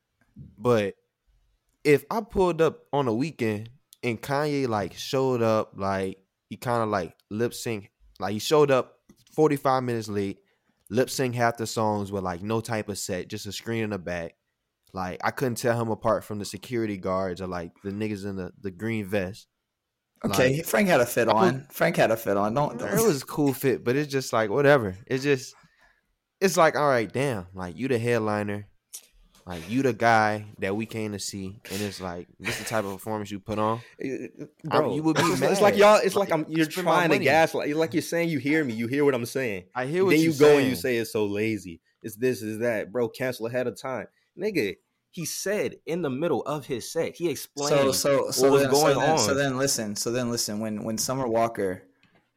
But 0.57 0.95
if 1.83 2.05
I 2.09 2.21
pulled 2.21 2.61
up 2.61 2.79
on 2.93 3.07
a 3.07 3.13
weekend 3.13 3.69
and 4.03 4.21
Kanye 4.21 4.67
like 4.67 4.93
showed 4.93 5.41
up, 5.41 5.73
like 5.75 6.17
he 6.49 6.57
kind 6.57 6.83
of 6.83 6.89
like 6.89 7.15
lip 7.29 7.53
sync, 7.53 7.91
like 8.19 8.33
he 8.33 8.39
showed 8.39 8.71
up 8.71 8.97
45 9.35 9.83
minutes 9.83 10.07
late, 10.07 10.39
lip 10.89 11.09
sync 11.09 11.35
half 11.35 11.57
the 11.57 11.67
songs 11.67 12.11
with 12.11 12.23
like 12.23 12.41
no 12.41 12.61
type 12.61 12.89
of 12.89 12.97
set, 12.97 13.29
just 13.29 13.45
a 13.45 13.51
screen 13.51 13.83
in 13.83 13.89
the 13.91 13.99
back. 13.99 14.35
Like 14.93 15.19
I 15.23 15.31
couldn't 15.31 15.55
tell 15.55 15.79
him 15.79 15.89
apart 15.89 16.23
from 16.23 16.39
the 16.39 16.45
security 16.45 16.97
guards 16.97 17.41
or 17.41 17.47
like 17.47 17.71
the 17.83 17.91
niggas 17.91 18.25
in 18.25 18.35
the, 18.35 18.51
the 18.59 18.71
green 18.71 19.05
vest. 19.05 19.47
Okay, 20.23 20.57
Like, 20.57 20.65
Frank 20.65 20.87
had 20.87 21.01
a 21.01 21.05
fit 21.05 21.27
on. 21.27 21.65
Frank 21.71 21.97
had 21.97 22.11
a 22.11 22.17
fit 22.17 22.37
on. 22.37 22.53
Don't. 22.53 22.77
don't. 22.77 22.93
it 22.93 23.03
was 23.03 23.23
a 23.23 23.25
cool 23.25 23.53
fit, 23.53 23.83
but 23.83 23.95
it's 23.95 24.11
just 24.11 24.31
like 24.31 24.51
whatever. 24.51 24.95
It's 25.07 25.23
just 25.23 25.55
it's 26.41 26.57
like 26.57 26.75
all 26.75 26.87
right, 26.87 27.11
damn. 27.11 27.45
Like 27.53 27.77
you 27.77 27.87
the 27.87 27.99
headliner, 27.99 28.67
like 29.45 29.69
you 29.69 29.83
the 29.83 29.93
guy 29.93 30.45
that 30.57 30.75
we 30.75 30.85
came 30.85 31.11
to 31.13 31.19
see, 31.19 31.59
and 31.71 31.81
it's 31.81 32.01
like 32.01 32.27
this 32.39 32.57
the 32.57 32.65
type 32.65 32.83
of 32.83 32.93
performance 32.93 33.29
you 33.29 33.39
put 33.39 33.59
on. 33.59 33.79
Eh, 34.01 34.07
eh, 34.07 34.27
eh, 34.41 34.45
bro, 34.63 34.95
you 34.95 35.03
would 35.03 35.15
be 35.15 35.21
it's, 35.25 35.39
mad. 35.39 35.51
it's 35.51 35.61
like 35.61 35.77
y'all. 35.77 35.99
It's 36.03 36.15
like, 36.15 36.29
Like, 36.29 36.39
I'm. 36.39 36.45
You're 36.49 36.65
trying 36.65 37.11
to 37.11 37.19
gaslight. 37.19 37.69
It's 37.69 37.77
like 37.77 37.93
you're 37.93 38.01
saying 38.01 38.29
you 38.29 38.39
hear 38.39 38.63
me. 38.63 38.73
You 38.73 38.87
hear 38.87 39.05
what 39.05 39.13
I'm 39.13 39.25
saying. 39.25 39.65
I 39.75 39.85
hear 39.85 40.03
what 40.03 40.17
you 40.17 40.17
say. 40.17 40.23
then 40.23 40.23
you 40.23 40.29
you're 40.31 40.39
go 40.39 40.45
saying. 40.45 40.59
and 40.59 40.69
you 40.69 40.75
say 40.75 40.97
it's 40.97 41.11
so 41.11 41.25
lazy. 41.25 41.79
It's 42.01 42.15
this, 42.15 42.41
is 42.41 42.59
that, 42.59 42.91
bro. 42.91 43.07
Cancel 43.09 43.45
ahead 43.45 43.67
of 43.67 43.79
time, 43.79 44.07
nigga. 44.37 44.77
He 45.11 45.25
said 45.25 45.75
in 45.85 46.01
the 46.01 46.09
middle 46.09 46.41
of 46.43 46.65
his 46.65 46.89
set, 46.89 47.15
he 47.15 47.29
explained 47.29 47.71
so 47.71 47.91
so 47.91 48.31
so 48.31 48.43
what 48.43 48.51
was 48.53 48.61
then, 48.63 48.71
going 48.71 48.93
so 48.93 48.99
then, 48.99 49.09
on. 49.09 49.19
So 49.19 49.33
then 49.33 49.57
listen. 49.57 49.95
So 49.95 50.11
then 50.11 50.31
listen. 50.31 50.59
When 50.59 50.83
when 50.83 50.97
Summer 50.97 51.27
Walker, 51.27 51.83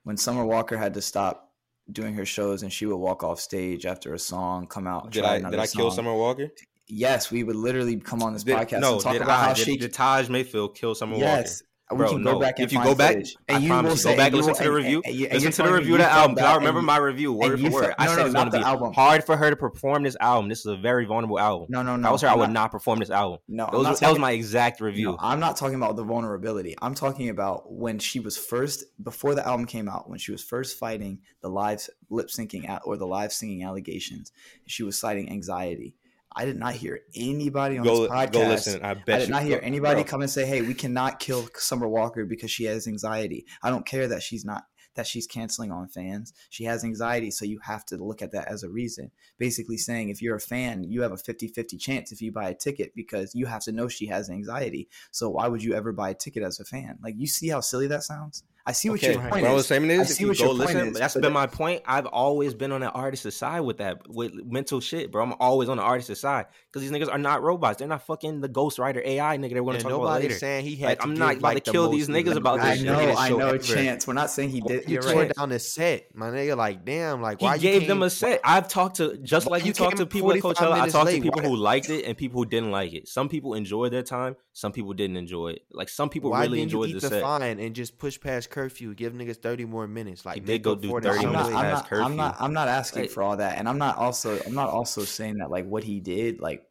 when 0.03 0.17
Summer 0.17 0.45
Walker 0.45 0.77
had 0.77 0.95
to 0.95 1.01
stop 1.01 1.44
doing 1.93 2.15
her 2.15 2.25
shows 2.25 2.63
and 2.63 2.73
she 2.73 2.87
would 2.87 2.97
walk 2.97 3.23
off 3.23 3.41
stage 3.41 3.87
after 3.87 4.15
a 4.15 4.19
song, 4.19 4.67
come 4.67 4.87
out. 4.87 5.11
did 5.11 5.23
try 5.23 5.35
I 5.35 5.41
did 5.41 5.59
I 5.59 5.67
kill 5.67 5.91
song. 5.91 5.97
Summer 5.97 6.15
Walker? 6.15 6.51
Yes, 6.87 7.31
we 7.31 7.43
would 7.45 7.57
literally 7.57 7.97
come 7.97 8.23
on 8.23 8.33
this 8.35 8.45
Did- 8.45 8.57
podcast 8.57 8.81
no, 8.81 8.95
and 8.95 9.03
talk 9.03 9.17
about 9.17 9.29
I? 9.31 9.45
how 9.47 9.53
did, 9.55 9.65
she. 9.65 9.77
did 9.77 9.93
Taj 9.93 10.29
Mayfield 10.29 10.75
kill 10.77 10.95
Summer 10.95 11.17
yes, 11.17 11.63
Walker? 11.63 11.69
We 11.91 11.99
Bro, 11.99 12.09
can 12.13 12.23
no. 12.23 12.33
go 12.33 12.41
back 12.41 12.59
and 12.59 12.65
if 12.67 12.73
you 12.73 12.83
go 12.83 12.95
back, 12.95 13.13
footage. 13.13 13.37
I 13.49 13.59
you 13.59 13.69
promise 13.69 13.91
will 13.91 13.91
you, 13.93 13.97
say- 13.99 14.11
go 14.13 14.17
back 14.17 14.27
and 14.29 14.37
listen 14.37 14.51
will- 14.53 14.57
to 14.57 14.63
the 14.63 14.69
and- 14.69 14.77
review. 14.77 15.03
and- 15.05 15.15
and 15.15 15.25
and 15.25 15.33
listen 15.45 15.53
to 15.53 15.71
the 15.71 15.77
review 15.77 15.95
of 15.95 15.99
the 16.01 16.11
album. 16.11 16.39
I 16.45 16.55
remember 16.57 16.81
my 16.83 16.97
review 16.97 17.33
word 17.35 17.61
for 17.61 17.71
word. 17.71 17.95
I 17.99 18.07
no, 18.07 18.15
said 18.15 18.25
it's 18.27 18.35
going 18.35 18.51
to 18.51 18.59
be 18.59 18.65
album. 18.65 18.93
hard 18.95 19.25
for 19.25 19.37
her 19.37 19.51
to 19.51 19.57
perform 19.57 20.03
this 20.03 20.17
album. 20.19 20.49
This 20.49 20.61
is 20.61 20.67
a 20.67 20.77
very 20.77 21.05
vulnerable 21.05 21.39
album. 21.39 21.67
No, 21.69 21.83
no, 21.83 21.97
no. 21.97 22.09
I 22.09 22.13
was 22.13 22.23
her, 22.23 22.29
I 22.29 22.35
would 22.35 22.51
not- 22.51 22.71
perform 22.73 23.01
this 23.01 23.11
album. 23.11 23.41
No, 23.49 23.69
Those, 23.71 23.85
not 23.85 24.01
that 24.01 24.11
was 24.11 24.19
my 24.19 24.31
exact 24.33 24.81
review. 24.81 25.11
No, 25.13 25.17
I'm 25.21 25.41
not 25.41 25.57
talking 25.59 25.75
about 25.77 25.97
the 25.97 26.05
vulnerability. 26.05 26.75
I'm 26.81 26.95
talking 26.95 27.29
about 27.29 27.71
when 27.71 27.99
she 27.99 28.19
was 28.19 28.39
first 28.39 28.85
before 29.03 29.35
the 29.35 29.47
album 29.47 29.67
came 29.67 29.89
out, 29.89 30.09
when 30.09 30.19
she 30.19 30.33
was 30.33 30.43
first 30.43 30.79
fighting 30.79 31.19
the 31.43 31.51
live 31.51 31.87
lip 32.09 32.29
syncing 32.29 32.67
or 32.87 32.97
the 32.97 33.07
live 33.07 33.31
singing 33.33 33.63
allegations. 33.63 34.33
She 34.67 34.83
was 34.83 34.99
citing 34.99 35.31
anxiety. 35.31 35.97
I 36.37 36.45
did 36.45 36.57
not 36.57 36.75
hear 36.75 37.01
anybody 37.15 37.79
on 37.79 37.85
go, 37.85 38.03
this 38.03 38.11
podcast. 38.11 38.33
go 38.33 38.39
listen. 38.41 38.83
I 38.83 38.95
bet 38.95 39.17
I 39.17 39.19
did 39.21 39.31
not 39.31 39.43
hear 39.43 39.61
go- 39.61 39.67
anybody 39.67 40.03
bro, 40.03 40.11
come 40.11 40.23
and 40.23 40.31
say, 40.31 40.47
"Hey, 40.47 40.63
we 40.63 40.75
cannot 40.75 41.21
kill 41.21 41.49
Summer 41.55 41.89
Walker 41.89 42.25
because 42.25 42.51
she 42.51 42.65
has 42.65 42.87
anxiety." 42.87 43.47
I 43.63 43.71
don't 43.71 43.87
care 43.87 44.09
that 44.09 44.23
she's 44.23 44.45
not 44.45 44.65
that 44.95 45.07
she's 45.07 45.27
canceling 45.27 45.73
on 45.73 45.89
fans. 45.89 46.33
She 46.51 46.65
has 46.65 46.85
anxiety, 46.85 47.31
so 47.31 47.45
you 47.45 47.59
have 47.65 47.85
to 47.87 47.97
look 47.97 48.23
at 48.23 48.33
that 48.33 48.49
as 48.49 48.63
a 48.63 48.69
reason. 48.71 49.11
Basically 49.39 49.77
saying 49.77 50.09
if 50.09 50.23
you're 50.23 50.37
a 50.37 50.41
fan, 50.41 50.85
you 50.85 51.03
have 51.03 51.13
a 51.13 51.17
50-50 51.17 51.81
chance 51.81 52.13
if 52.13 52.23
you 52.23 52.33
buy 52.33 52.49
a 52.49 52.55
ticket 52.55 52.95
because 52.95 53.35
you 53.35 53.47
have 53.47 53.63
to 53.65 53.73
know 53.73 53.89
she 53.89 54.07
has 54.07 54.31
anxiety. 54.31 54.89
So 55.11 55.29
why 55.31 55.49
would 55.49 55.63
you 55.63 55.75
ever 55.75 55.93
buy 55.93 56.11
a 56.11 56.15
ticket 56.15 56.43
as 56.43 56.61
a 56.61 56.65
fan? 56.65 56.99
Like 57.03 57.15
you 57.17 57.27
see 57.27 57.49
how 57.49 57.61
silly 57.61 57.87
that 57.89 58.05
sounds? 58.05 58.45
I 58.67 58.73
see 58.73 58.89
what 58.89 58.99
Okay, 59.05 59.13
your 59.13 59.21
what 59.21 59.31
point 59.31 59.45
I 59.47 59.53
was 59.53 59.65
is. 59.65 59.69
saying 59.69 59.91
I 59.91 59.95
is, 59.95 60.11
if 60.11 60.17
see 60.17 60.23
you 60.23 60.29
what 60.29 60.39
go 60.39 60.45
your 60.55 60.65
point 60.67 60.79
is, 60.79 60.99
that's 60.99 61.13
but 61.13 61.23
been 61.23 61.33
my 61.35 61.47
point. 61.47 61.83
I've 61.85 62.07
always 62.07 62.55
been 62.55 62.73
on 62.73 62.81
the 62.81 62.91
artist's 62.91 63.37
side 63.37 63.61
with 63.61 63.77
that, 63.77 64.09
with 64.09 64.33
mental 64.35 64.81
shit, 64.81 65.13
bro. 65.13 65.23
I'm 65.23 65.35
always 65.39 65.69
on 65.69 65.77
the 65.77 65.83
artist's 65.83 66.19
side 66.23 66.47
because 66.73 66.81
these 66.81 66.91
niggas 66.91 67.13
are 67.13 67.19
not 67.19 67.43
robots. 67.43 67.79
They're 67.79 67.89
not 67.89 68.07
fucking 68.07 68.41
the 68.41 68.49
ghostwriter 68.49 69.05
AI 69.07 69.37
nigga. 69.37 69.51
They're 69.53 69.63
going 69.63 69.77
to 69.77 69.83
talk 69.83 69.93
about 69.93 70.03
nobody's 70.05 70.29
later. 70.29 70.39
saying 70.39 70.65
he 70.65 70.77
had 70.77 70.89
Like, 70.89 70.99
to 71.01 71.05
I'm 71.05 71.11
give, 71.11 71.19
not 71.19 71.33
about 71.37 71.43
like, 71.43 71.65
to 71.65 71.73
kill 71.73 71.85
most 71.91 71.93
these 71.93 72.09
niggas 72.09 72.37
about 72.37 72.61
this 72.63 72.79
shit. 72.79 72.87
know, 72.87 72.95
Greatest 72.97 73.21
I 73.21 73.29
know. 73.29 73.39
ever. 73.49 73.59
Chance. 73.59 74.07
We're 74.07 74.15
not 74.15 74.31
saying 74.31 74.49
he 74.49 74.61
did. 74.63 74.85
You 74.89 74.95
You're 74.95 75.03
tore 75.03 75.13
right. 75.23 75.33
down 75.37 75.51
the 75.51 75.59
set, 75.59 76.15
my 76.15 76.31
nigga. 76.31 76.57
Like, 76.57 76.87
damn, 76.87 77.21
like 77.21 77.41
He 77.41 77.47
you 77.47 77.59
gave 77.59 77.87
them 77.87 78.03
a 78.03 78.09
set. 78.09 78.41
I've 78.45 78.69
talked 78.69 78.97
to 78.97 79.19
just 79.19 79.47
like 79.47 79.63
you 79.65 79.69
you 79.69 79.73
talked 79.75 79.99
to 79.99 80.07
people 80.07 80.33
at 80.33 80.41
45 80.41 80.57
Coachella. 80.69 80.81
I 80.81 80.89
talked 80.89 81.11
to 81.11 81.21
people 81.21 81.43
who 81.43 81.55
liked 81.55 81.91
it 81.91 82.07
and 82.07 82.17
people 82.17 82.41
who 82.41 82.47
didn't 82.47 82.71
like 82.71 82.95
it. 82.95 83.09
Some 83.09 83.29
people 83.29 83.53
enjoyed 83.53 83.93
their 83.93 84.03
time. 84.03 84.37
Some 84.57 84.71
people 84.71 84.93
didn't 84.93 85.17
enjoy 85.17 85.49
it. 85.49 85.63
Like 85.73 85.89
some 85.89 86.09
people 86.09 86.31
Why 86.31 86.43
really 86.43 86.61
didn't 86.61 86.71
you 86.73 86.83
enjoyed 86.85 86.97
eat 86.97 87.03
the 87.03 87.09
the 87.09 87.21
fine 87.21 87.59
and 87.59 87.75
just 87.75 87.99
push 87.99 88.21
past 88.21 88.51
curfew? 88.51 88.95
Give 88.95 89.13
niggas 89.13 89.39
thirty 89.39 89.65
more 89.65 89.89
minutes. 89.89 90.25
Like 90.25 90.47
they 90.47 90.61
go 90.61 90.77
do 90.77 90.89
for 90.89 90.99
it 90.99 91.05
in 91.05 91.11
30 91.11 91.23
some 91.23 91.33
minutes 91.33 91.51
not, 91.51 91.53
way. 91.53 91.59
I'm, 91.59 91.71
past 91.73 91.91
not, 91.91 92.07
I'm 92.07 92.17
not. 92.17 92.37
I'm 92.39 92.53
not 92.53 92.69
asking 92.69 93.03
Like- 93.03 93.11
for 93.11 93.25
all 93.25 93.37
that, 93.37 93.59
and 93.59 93.69
I'm 93.69 93.79
not 93.79 93.99
also. 93.99 94.41
I'm 94.47 94.55
not 94.55 94.69
also 94.69 95.03
saying 95.03 95.39
that 95.39 95.51
like 95.51 95.67
what 95.67 95.83
he 95.83 95.99
did 95.99 96.41
like 96.41 96.65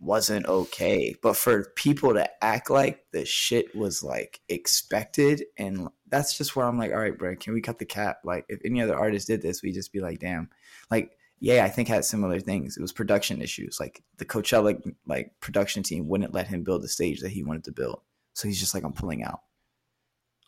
wasn't 0.00 0.46
okay. 0.46 1.14
But 1.22 1.36
for 1.36 1.64
people 1.76 2.14
to 2.14 2.28
act 2.42 2.70
like 2.70 3.04
the 3.12 3.26
shit 3.26 3.76
was 3.76 4.02
like 4.02 4.40
expected, 4.48 5.44
and 5.58 5.88
that's 6.08 6.36
just 6.36 6.56
where 6.56 6.66
I'm 6.66 6.78
like, 6.78 6.92
all 6.92 6.98
right, 6.98 7.16
bro, 7.16 7.36
can 7.36 7.52
we 7.52 7.60
cut 7.60 7.78
the 7.78 7.84
cap? 7.84 8.20
Like, 8.24 8.46
if 8.48 8.60
any 8.64 8.80
other 8.80 8.96
artist 8.96 9.26
did 9.26 9.42
this, 9.42 9.62
we 9.62 9.70
just 9.70 9.92
be 9.92 10.00
like, 10.00 10.18
damn. 10.18 10.48
Like, 10.90 11.16
yeah, 11.42 11.64
I 11.64 11.68
think 11.70 11.88
had 11.88 12.04
similar 12.06 12.40
things. 12.40 12.76
It 12.78 12.82
was 12.82 12.92
production 12.92 13.42
issues. 13.42 13.78
Like 13.80 14.02
the 14.18 14.24
Coachella 14.24 14.80
like 15.06 15.32
production 15.40 15.82
team 15.82 16.08
wouldn't 16.08 16.34
let 16.34 16.46
him 16.48 16.64
build 16.64 16.82
the 16.82 16.88
stage 16.88 17.20
that 17.20 17.30
he 17.32 17.42
wanted 17.44 17.64
to 17.64 17.72
build, 17.72 18.00
so 18.34 18.48
he's 18.48 18.60
just 18.60 18.74
like, 18.74 18.84
I'm 18.84 18.92
pulling 18.94 19.24
out. 19.24 19.40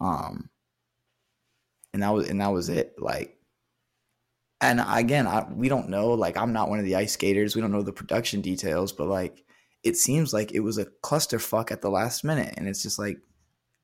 Um. 0.00 0.50
and 1.92 2.02
that 2.02 2.12
was 2.12 2.28
and 2.28 2.40
that 2.40 2.52
was 2.52 2.68
it. 2.68 2.94
Like, 2.98 3.38
and 4.60 4.82
again, 4.88 5.26
I, 5.26 5.46
we 5.52 5.68
don't 5.68 5.88
know. 5.88 6.08
Like, 6.12 6.36
I'm 6.36 6.52
not 6.52 6.68
one 6.70 6.78
of 6.78 6.84
the 6.84 6.96
ice 6.96 7.12
skaters. 7.12 7.54
We 7.54 7.62
don't 7.62 7.72
know 7.72 7.82
the 7.82 7.92
production 7.92 8.40
details, 8.40 8.92
but 8.92 9.08
like, 9.08 9.44
it 9.82 9.96
seems 9.96 10.32
like 10.32 10.52
it 10.52 10.60
was 10.60 10.78
a 10.78 10.86
clusterfuck 11.02 11.70
at 11.70 11.82
the 11.82 11.90
last 11.90 12.24
minute, 12.24 12.54
and 12.56 12.68
it's 12.68 12.82
just 12.82 12.98
like, 12.98 13.18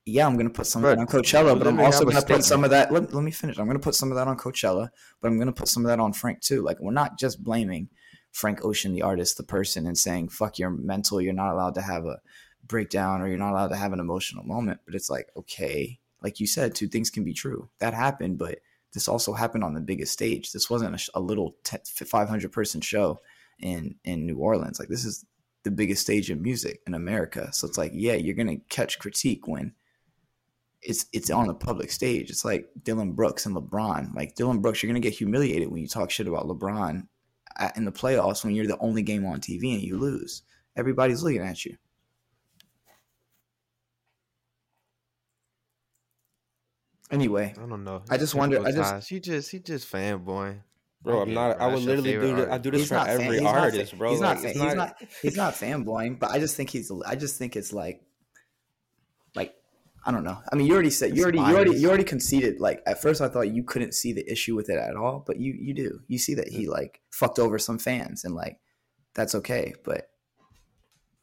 yeah, 0.07 0.27
I'm 0.27 0.37
gonna 0.37 0.51
put 0.51 0.67
some 0.67 0.85
of 0.85 0.91
that 0.91 0.99
on 0.99 1.07
Coachella, 1.07 1.57
but 1.59 1.67
I'm 1.67 1.81
also 1.81 2.05
gonna 2.05 2.23
put 2.23 2.45
some 2.45 2.65
of 2.65 2.71
that. 2.71 2.93
Let, 2.93 3.13
let 3.13 3.23
me 3.23 3.31
finish. 3.31 3.59
I'm 3.59 3.67
gonna 3.67 3.79
put 3.79 3.95
some 3.95 4.11
of 4.11 4.17
that 4.17 4.29
on 4.29 4.37
Coachella, 4.37 4.91
but 5.21 5.29
I'm 5.29 5.39
gonna 5.39 5.53
put 5.53 5.69
some 5.69 5.85
of 5.85 5.89
that 5.89 6.01
on 6.01 6.13
Frank 6.13 6.41
too. 6.41 6.63
Like, 6.63 6.81
we're 6.81 6.93
not 6.93 7.19
just 7.19 7.43
blaming 7.45 7.89
Frank 8.33 8.65
Ocean, 8.65 8.93
the 8.93 9.03
artist, 9.03 9.37
the 9.37 9.43
person, 9.43 9.87
and 9.87 9.99
saying 9.99 10.29
fuck 10.29 10.59
your 10.59 10.71
mental. 10.71 11.21
You're 11.21 11.33
not 11.33 11.53
allowed 11.53 11.75
to 11.75 11.83
have 11.83 12.07
a 12.07 12.21
breakdown 12.67 13.21
or 13.21 13.29
you're 13.29 13.39
not 13.39 13.53
allowed 13.53 13.69
to 13.69 13.77
have 13.77 13.93
an 13.93 14.01
emotional 14.01 14.45
moment. 14.45 14.81
But 14.87 14.95
it's 14.95 15.11
like, 15.11 15.29
okay, 15.37 15.99
like 16.23 16.41
you 16.41 16.47
said, 16.47 16.75
two 16.75 16.89
things 16.89 17.11
can 17.11 17.25
be 17.25 17.35
true. 17.35 17.69
That 17.79 17.95
happened, 17.95 18.39
but 18.39 18.61
this 18.93 19.09
also 19.09 19.33
happened 19.33 19.65
on 19.65 19.75
the 19.75 19.81
biggest 19.81 20.13
stage. 20.13 20.53
This 20.53 20.71
wasn't 20.71 20.95
a, 20.95 21.19
a 21.19 21.21
little 21.21 21.57
10, 21.65 21.81
500 21.85 22.53
person 22.53 22.81
show 22.81 23.21
in 23.61 23.97
in 24.05 24.27
New 24.27 24.39
Orleans. 24.39 24.79
Like 24.79 24.89
this 24.89 25.05
is 25.05 25.25
the 25.63 25.71
biggest 25.71 26.03
stage 26.03 26.31
in 26.31 26.43
music 26.43 26.81
in 26.87 26.95
America. 26.95 27.53
So 27.53 27.67
it's 27.67 27.79
like, 27.79 27.93
yeah, 27.95 28.15
you're 28.15 28.35
gonna 28.35 28.59
catch 28.69 28.99
critique 28.99 29.47
when 29.47 29.75
it's 30.83 31.07
it's 31.13 31.31
on 31.31 31.49
a 31.49 31.55
public 31.55 31.91
stage. 31.91 32.31
It's 32.31 32.45
like 32.45 32.69
Dillon 32.83 33.13
Brooks 33.13 33.47
and 33.47 33.55
LeBron. 33.55 34.15
Like 34.15 34.35
Dillon 34.35 34.61
Brooks, 34.61 34.83
you're 34.83 34.89
gonna 34.89 35.01
get 35.01 35.15
humiliated 35.15 35.71
when 35.71 35.83
you 35.83 35.89
talk 35.89 36.11
shit 36.11 36.29
about 36.29 36.47
LeBron 36.47 37.07
in 37.77 37.85
the 37.85 37.93
playoffs 37.93 38.45
when 38.45 38.55
you're 38.55 38.67
the 38.67 38.79
only 38.79 39.03
game 39.03 39.27
on 39.27 39.41
TV 39.41 39.75
and 39.75 39.83
you 39.83 39.99
lose. 39.99 40.43
Everybody's 40.77 41.23
looking 41.23 41.43
at 41.43 41.65
you. 41.65 41.77
Anyway, 47.11 47.53
I 47.57 47.67
don't 47.67 47.85
know. 47.85 48.03
I 48.09 48.17
just 48.17 48.35
wonder. 48.35 48.65
I 48.65 48.71
just 48.71 49.09
he 49.09 49.19
just 49.21 49.51
he 49.51 49.59
just 49.59 49.91
fanboy. 49.91 50.61
Bro, 51.03 51.23
I'm 51.23 51.35
not. 51.35 51.57
Bro. 51.57 51.67
I 51.67 51.75
would 51.75 51.83
literally 51.83 52.13
do. 52.13 52.37
This, 52.37 52.49
I 52.49 52.59
do 52.59 52.71
this 52.71 52.81
he's 52.83 52.89
for 52.89 52.97
every 52.97 53.39
fan, 53.39 53.47
artist, 53.47 53.93
not, 53.95 53.99
bro. 53.99 54.11
He's, 54.11 54.21
like, 54.21 54.43
not, 54.43 54.53
he's 54.53 54.57
not. 54.57 54.67
He's 54.67 54.77
not. 54.77 54.97
He's 55.23 55.37
not 55.37 55.55
fanboying, 55.55 56.19
but 56.19 56.31
I 56.31 56.39
just 56.39 56.57
think 56.57 56.71
he's. 56.71 56.93
I 57.07 57.17
just 57.17 57.37
think 57.37 57.57
it's 57.57 57.73
like, 57.73 57.97
like 57.97 58.03
I 60.05 60.13
don't 60.13 60.25
know. 60.25 60.39
I 60.51 60.57
mean, 60.57 60.67
you 60.67 60.73
already 60.73 60.91
said 60.91 61.17
you 61.17 61.23
already 61.23 61.39
you 61.39 61.45
already 61.45 61.77
you 61.77 61.89
already 61.89 62.05
conceded. 62.05 62.59
Like 62.59 62.83
at 62.87 63.03
first, 63.03 63.21
I 63.21 63.29
thought 63.29 63.53
you 63.53 63.63
couldn't 63.63 63.93
see 63.93 64.13
the 64.13 64.31
issue 64.31 64.57
with 64.57 64.71
it 64.71 64.79
at 64.79 64.97
all, 64.97 65.23
but 65.27 65.39
you 65.39 65.53
you 65.53 65.75
do. 65.75 66.01
You 66.09 66.19
see 66.19 66.35
that 66.35 66.49
he 66.49 66.63
mm-hmm. 66.63 66.73
like 66.73 67.01
fucked 67.13 67.39
over 67.39 67.59
some 67.59 67.79
fans, 67.79 68.25
and 68.25 68.35
like 68.35 68.59
that's 69.15 69.35
okay. 69.35 69.75
But 69.85 70.09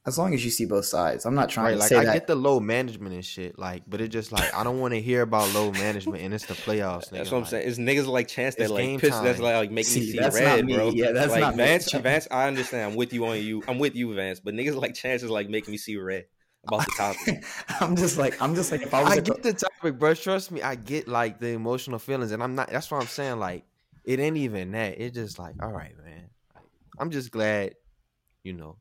as 0.06 0.18
long 0.18 0.34
as 0.36 0.46
you 0.46 0.52
see 0.52 0.66
both 0.66 0.86
sides, 0.86 1.26
I'm 1.26 1.34
not 1.34 1.50
trying 1.50 1.66
right, 1.66 1.72
to 1.72 1.80
like, 1.80 1.90
say 1.90 1.98
I 1.98 2.06
that. 2.06 2.14
get 2.14 2.28
the 2.28 2.36
low 2.36 2.60
management 2.60 3.16
and 3.16 3.26
shit, 3.26 3.58
like, 3.58 3.84
but 3.88 4.00
it 4.00 4.10
just 4.10 4.32
like 4.32 4.54
I 4.54 4.64
don't 4.64 4.80
want 4.80 4.94
to 4.94 5.02
hear 5.02 5.24
about 5.24 5.52
low 5.56 5.72
management 5.72 6.24
and 6.24 6.32
it's 6.32 6.46
the 6.46 6.54
playoffs. 6.54 7.10
That's 7.12 7.32
what 7.32 7.38
I'm 7.38 7.44
like, 7.44 7.50
saying. 7.50 7.68
It's 7.68 7.80
niggas 7.80 8.06
like 8.06 8.28
Chance 8.28 8.56
that 8.56 8.70
like 8.70 9.00
piss 9.00 9.18
that's 9.20 9.40
like, 9.40 9.56
like 9.56 9.72
make 9.72 9.86
see, 9.86 10.02
me 10.02 10.06
see 10.12 10.20
red, 10.20 10.66
me. 10.66 10.76
bro. 10.76 10.90
Yeah, 10.90 11.14
that's 11.14 11.32
like, 11.32 11.42
not 11.42 11.56
Vance. 11.56 11.92
Me. 11.94 12.00
Vance, 12.00 12.28
I 12.30 12.48
understand. 12.48 12.92
I'm 12.92 12.96
with 12.96 13.12
you 13.12 13.26
on 13.26 13.42
you. 13.42 13.64
I'm 13.68 13.80
with 13.80 13.96
you, 13.96 14.14
Vance. 14.14 14.40
But 14.40 14.54
niggas 14.54 14.80
like 14.80 14.94
Chance 14.94 15.24
is 15.24 15.32
like 15.32 15.50
making 15.50 15.72
me 15.72 15.78
see 15.78 15.98
red 15.98 16.26
about 16.68 16.86
the 16.86 16.92
topic. 16.98 17.44
I'm 17.82 17.96
just 17.96 18.18
like 18.18 18.42
I'm 18.42 18.56
just 18.56 18.72
like 18.72 18.82
if 18.82 18.94
I 18.94 19.04
was 19.04 19.14
I 19.14 19.20
get 19.22 19.44
the 19.44 19.54
topic, 19.54 19.98
bro. 20.00 20.14
Trust 20.14 20.52
me, 20.52 20.62
I 20.62 20.76
get 20.76 21.08
like 21.08 21.40
the 21.40 21.50
emotional 21.50 22.00
feelings, 22.00 22.32
and 22.32 22.44
I'm 22.44 22.56
not. 22.56 22.70
That's 22.70 22.90
what 22.92 23.02
I'm 23.02 23.08
saying. 23.08 23.40
Like 23.40 23.66
it 24.04 24.20
ain't 24.20 24.38
even 24.38 24.72
that. 24.72 25.00
It's 25.00 25.16
just 25.16 25.38
like, 25.38 25.56
all 25.62 25.72
right, 25.72 25.94
man. 26.04 26.30
I'm 27.00 27.12
just 27.12 27.30
glad, 27.32 27.76
you 28.44 28.54
know, 28.54 28.78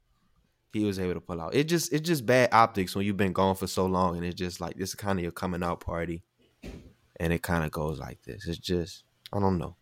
he 0.73 0.85
was 0.85 0.99
able 0.99 1.15
to 1.15 1.21
pull 1.21 1.41
out. 1.41 1.55
It 1.55 1.65
just 1.65 1.93
it's 1.93 2.07
just 2.07 2.27
bad 2.27 2.51
optics 2.53 2.95
when 2.95 3.05
you've 3.05 3.17
been 3.17 3.33
gone 3.33 3.57
for 3.57 3.67
so 3.67 3.87
long, 3.87 4.17
and 4.17 4.25
it's 4.25 4.37
just 4.37 4.61
like 4.61 4.77
this 4.77 4.91
is 4.91 4.95
kind 4.95 5.19
of 5.19 5.23
your 5.23 5.33
coming 5.33 5.63
out 5.63 5.81
party, 5.81 6.23
and 7.19 7.33
it 7.33 7.43
kind 7.43 7.65
of 7.65 7.71
goes 7.71 7.99
like 7.99 8.23
this. 8.23 8.47
It's 8.47 8.59
just 8.59 9.05
I 9.33 9.41
don't 9.41 9.59
know. 9.59 9.77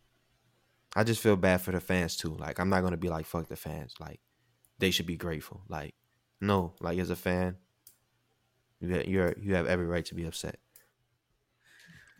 I 0.97 1.05
just 1.05 1.21
feel 1.21 1.37
bad 1.37 1.61
for 1.61 1.73
the 1.73 1.81
fans 1.81 2.17
too. 2.17 2.37
Like 2.37 2.59
I'm 2.59 2.71
not 2.71 2.83
gonna 2.83 2.97
be 2.97 3.09
like 3.09 3.27
fuck 3.27 3.49
the 3.49 3.57
fans. 3.57 3.95
Like 4.01 4.21
they 4.79 4.91
should 4.91 5.07
be 5.07 5.17
grateful. 5.17 5.63
Like 5.69 5.95
no, 6.41 6.75
like 6.81 6.99
as 6.99 7.11
a 7.11 7.17
fan, 7.17 7.57
you 8.89 9.03
you're 9.07 9.35
you 9.41 9.55
have 9.55 9.67
every 9.67 9.87
right 9.87 10.05
to 10.07 10.15
be 10.15 10.25
upset. 10.25 10.59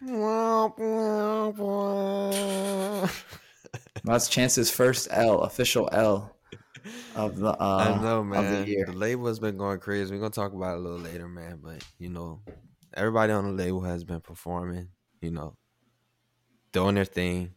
That's 4.05 4.29
Chance's 4.29 4.71
first 4.71 5.09
L, 5.11 5.41
official 5.41 5.89
L 5.93 6.35
of 7.17 7.39
the 7.39 7.51
uh, 7.51 7.97
I 7.99 8.03
know, 8.03 8.23
man. 8.23 8.65
the, 8.65 8.69
year. 8.69 8.87
the 8.87 8.93
label 8.93 9.27
has 9.27 9.39
been 9.39 9.57
going 9.57 9.79
crazy. 9.79 10.13
We're 10.13 10.21
gonna 10.21 10.31
talk 10.31 10.53
about 10.53 10.75
it 10.75 10.81
a 10.81 10.83
little 10.83 10.99
later, 10.99 11.29
man. 11.29 11.61
But 11.63 11.85
you 11.99 12.11
know, 12.11 12.43
everybody 12.93 13.33
on 13.33 13.45
the 13.45 13.53
label 13.53 13.83
has 13.83 14.05
been 14.05 14.21
performing. 14.21 14.89
You 15.21 15.31
know, 15.31 15.57
doing 16.73 16.97
their 16.97 17.05
thing, 17.05 17.55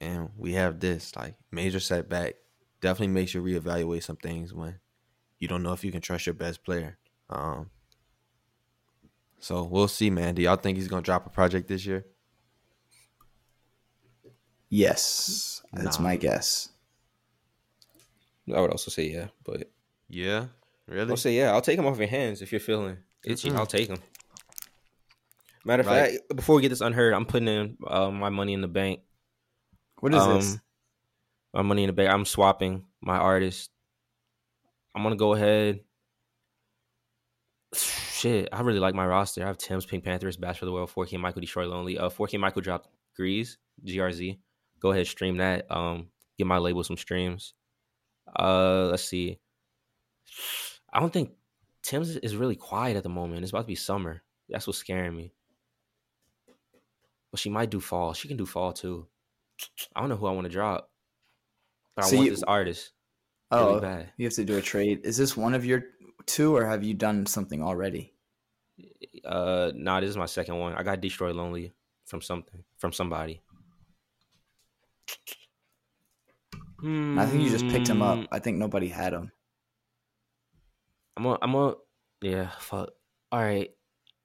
and 0.00 0.30
we 0.36 0.54
have 0.54 0.80
this 0.80 1.14
like 1.16 1.34
major 1.50 1.80
setback. 1.80 2.34
Definitely 2.80 3.14
makes 3.14 3.34
you 3.34 3.42
reevaluate 3.42 4.02
some 4.02 4.16
things 4.16 4.52
when 4.52 4.78
you 5.38 5.48
don't 5.48 5.62
know 5.62 5.72
if 5.72 5.84
you 5.84 5.92
can 5.92 6.00
trust 6.00 6.26
your 6.26 6.34
best 6.34 6.64
player. 6.64 6.98
Um, 7.28 7.70
so 9.42 9.64
we'll 9.64 9.88
see, 9.88 10.08
man. 10.08 10.34
Do 10.36 10.42
y'all 10.42 10.56
think 10.56 10.78
he's 10.78 10.88
gonna 10.88 11.02
drop 11.02 11.26
a 11.26 11.30
project 11.30 11.66
this 11.68 11.84
year? 11.84 12.06
Yes, 14.70 15.62
that's 15.74 15.98
Nah. 15.98 16.04
my 16.04 16.16
guess. 16.16 16.70
I 18.54 18.60
would 18.60 18.70
also 18.70 18.90
say 18.90 19.10
yeah, 19.10 19.28
but 19.44 19.70
Yeah, 20.08 20.46
really. 20.86 21.10
I'll 21.10 21.16
say 21.16 21.36
yeah. 21.36 21.52
I'll 21.52 21.60
take 21.60 21.78
him 21.78 21.86
off 21.86 21.98
your 21.98 22.06
hands 22.08 22.40
if 22.40 22.52
you're 22.52 22.60
feeling 22.60 22.96
itchy. 23.24 23.50
Mm-mm. 23.50 23.56
I'll 23.56 23.66
take 23.66 23.88
him. 23.88 23.98
Matter 25.64 25.80
of 25.82 25.86
Right. 25.86 26.18
fact, 26.18 26.36
before 26.36 26.56
we 26.56 26.62
get 26.62 26.70
this 26.70 26.80
unheard, 26.80 27.12
I'm 27.14 27.24
putting 27.26 27.48
in 27.48 27.76
uh, 27.86 28.10
my 28.10 28.30
money 28.30 28.52
in 28.52 28.60
the 28.62 28.68
bank. 28.68 29.00
What 30.00 30.12
is 30.14 30.22
Um, 30.22 30.32
this? 30.38 30.58
My 31.54 31.62
money 31.62 31.82
in 31.84 31.88
the 31.88 31.92
bank. 31.92 32.10
I'm 32.10 32.24
swapping 32.24 32.84
my 33.00 33.16
artist. 33.16 33.70
I'm 34.94 35.02
gonna 35.02 35.16
go 35.16 35.34
ahead. 35.34 35.80
Shit, 38.22 38.50
I 38.52 38.60
really 38.60 38.78
like 38.78 38.94
my 38.94 39.04
roster. 39.04 39.42
I 39.42 39.48
have 39.48 39.58
Tems 39.58 39.84
Pink 39.84 40.04
Panthers, 40.04 40.36
Bash 40.36 40.60
for 40.60 40.64
the 40.64 40.70
World, 40.70 40.92
4K 40.94 41.18
Michael, 41.18 41.40
Destroy 41.40 41.66
Lonely. 41.66 41.98
Uh, 41.98 42.08
4K 42.08 42.38
Michael 42.38 42.62
dropped 42.62 42.86
Grease, 43.16 43.58
GRZ. 43.84 44.38
Go 44.78 44.92
ahead, 44.92 45.08
stream 45.08 45.38
that. 45.38 45.66
Um, 45.68 46.06
get 46.38 46.46
my 46.46 46.58
label 46.58 46.84
some 46.84 46.96
streams. 46.96 47.54
Uh, 48.38 48.86
let's 48.92 49.02
see. 49.02 49.40
I 50.92 51.00
don't 51.00 51.12
think 51.12 51.32
Tems 51.82 52.14
is 52.14 52.36
really 52.36 52.54
quiet 52.54 52.96
at 52.96 53.02
the 53.02 53.08
moment. 53.08 53.42
It's 53.42 53.50
about 53.50 53.62
to 53.62 53.66
be 53.66 53.74
summer. 53.74 54.22
That's 54.48 54.68
what's 54.68 54.78
scaring 54.78 55.16
me. 55.16 55.32
But 57.32 57.40
she 57.40 57.50
might 57.50 57.70
do 57.70 57.80
fall. 57.80 58.12
She 58.12 58.28
can 58.28 58.36
do 58.36 58.46
fall 58.46 58.72
too. 58.72 59.08
I 59.96 60.00
don't 60.00 60.08
know 60.10 60.16
who 60.16 60.26
I 60.26 60.32
want 60.32 60.44
to 60.44 60.52
drop, 60.52 60.92
but 61.96 62.04
I 62.04 62.08
So 62.08 62.14
want 62.18 62.26
you- 62.26 62.30
this 62.34 62.44
artist. 62.44 62.92
really 63.50 63.64
oh, 63.64 63.80
bad. 63.80 64.12
you 64.16 64.26
have 64.26 64.34
to 64.34 64.44
do 64.44 64.58
a 64.58 64.62
trade. 64.62 65.00
Is 65.02 65.16
this 65.16 65.36
one 65.36 65.54
of 65.54 65.66
your 65.66 65.82
two, 66.26 66.56
or 66.56 66.66
have 66.66 66.82
you 66.82 66.94
done 66.94 67.26
something 67.26 67.62
already? 67.62 68.12
Uh, 69.24 69.72
nah, 69.74 70.00
this 70.00 70.10
is 70.10 70.16
my 70.16 70.26
second 70.26 70.58
one. 70.58 70.74
I 70.74 70.82
got 70.82 71.00
Destroy 71.00 71.32
Lonely 71.32 71.72
from 72.06 72.20
something 72.20 72.64
from 72.78 72.92
somebody. 72.92 73.42
I 76.84 77.26
think 77.26 77.44
you 77.44 77.50
just 77.50 77.68
picked 77.68 77.86
him 77.86 78.02
up. 78.02 78.18
Hmm, 78.18 78.24
I 78.32 78.40
think 78.40 78.58
nobody 78.58 78.88
had 78.88 79.12
him. 79.12 79.30
I'm 81.16 81.26
a, 81.26 81.38
I'm 81.40 81.54
a, 81.54 81.74
yeah. 82.22 82.50
Fuck. 82.58 82.90
All 83.30 83.40
right. 83.40 83.70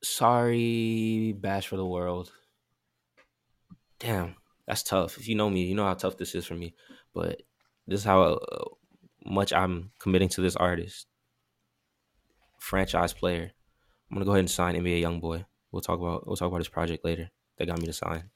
Sorry, 0.03 1.33
Bash 1.33 1.67
for 1.67 1.77
the 1.77 1.85
World. 1.85 2.31
Damn, 3.99 4.35
that's 4.65 4.81
tough. 4.81 5.17
If 5.17 5.27
you 5.27 5.35
know 5.35 5.49
me, 5.49 5.65
you 5.65 5.75
know 5.75 5.85
how 5.85 5.93
tough 5.93 6.17
this 6.17 6.33
is 6.33 6.45
for 6.45 6.55
me. 6.55 6.73
But 7.13 7.43
this 7.87 7.99
is 7.99 8.05
how 8.05 8.21
uh, 8.21 8.65
much 9.25 9.53
I'm 9.53 9.91
committing 9.99 10.29
to 10.29 10.41
this 10.41 10.55
artist. 10.55 11.05
Franchise 12.67 13.13
player. 13.13 13.53
I'm 14.11 14.15
gonna 14.15 14.25
go 14.25 14.31
ahead 14.31 14.41
and 14.41 14.49
sign 14.49 14.75
NBA 14.75 15.01
YoungBoy. 15.01 15.45
We'll 15.71 15.81
talk 15.81 15.99
about 15.99 16.27
we'll 16.27 16.35
talk 16.35 16.49
about 16.49 16.59
his 16.59 16.67
project 16.67 17.05
later. 17.05 17.31
That 17.57 17.67
got 17.67 17.79
me 17.79 17.85
to 17.85 17.93
sign. 17.93 18.29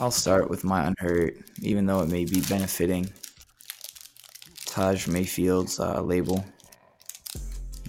I'll 0.00 0.10
start 0.10 0.50
with 0.50 0.64
my 0.64 0.84
unhurt, 0.84 1.36
even 1.60 1.86
though 1.86 2.00
it 2.00 2.08
may 2.08 2.24
be 2.24 2.40
benefiting 2.40 3.08
Taj 4.64 5.06
Mayfield's 5.06 5.78
uh, 5.78 6.02
label. 6.02 6.44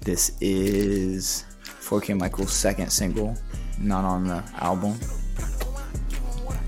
This 0.02 0.38
is 0.42 1.46
4K 1.64 2.20
Michael's 2.20 2.54
second 2.54 2.92
single, 2.92 3.36
not 3.80 4.06
on 4.06 4.28
the 4.28 4.44
album. 4.60 4.96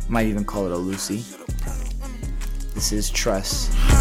Might 0.09 0.25
even 0.25 0.45
call 0.45 0.65
it 0.65 0.71
a 0.71 0.77
loosie. 0.77 1.23
This 2.73 2.91
is 2.91 3.11
TRUSS. 3.11 3.94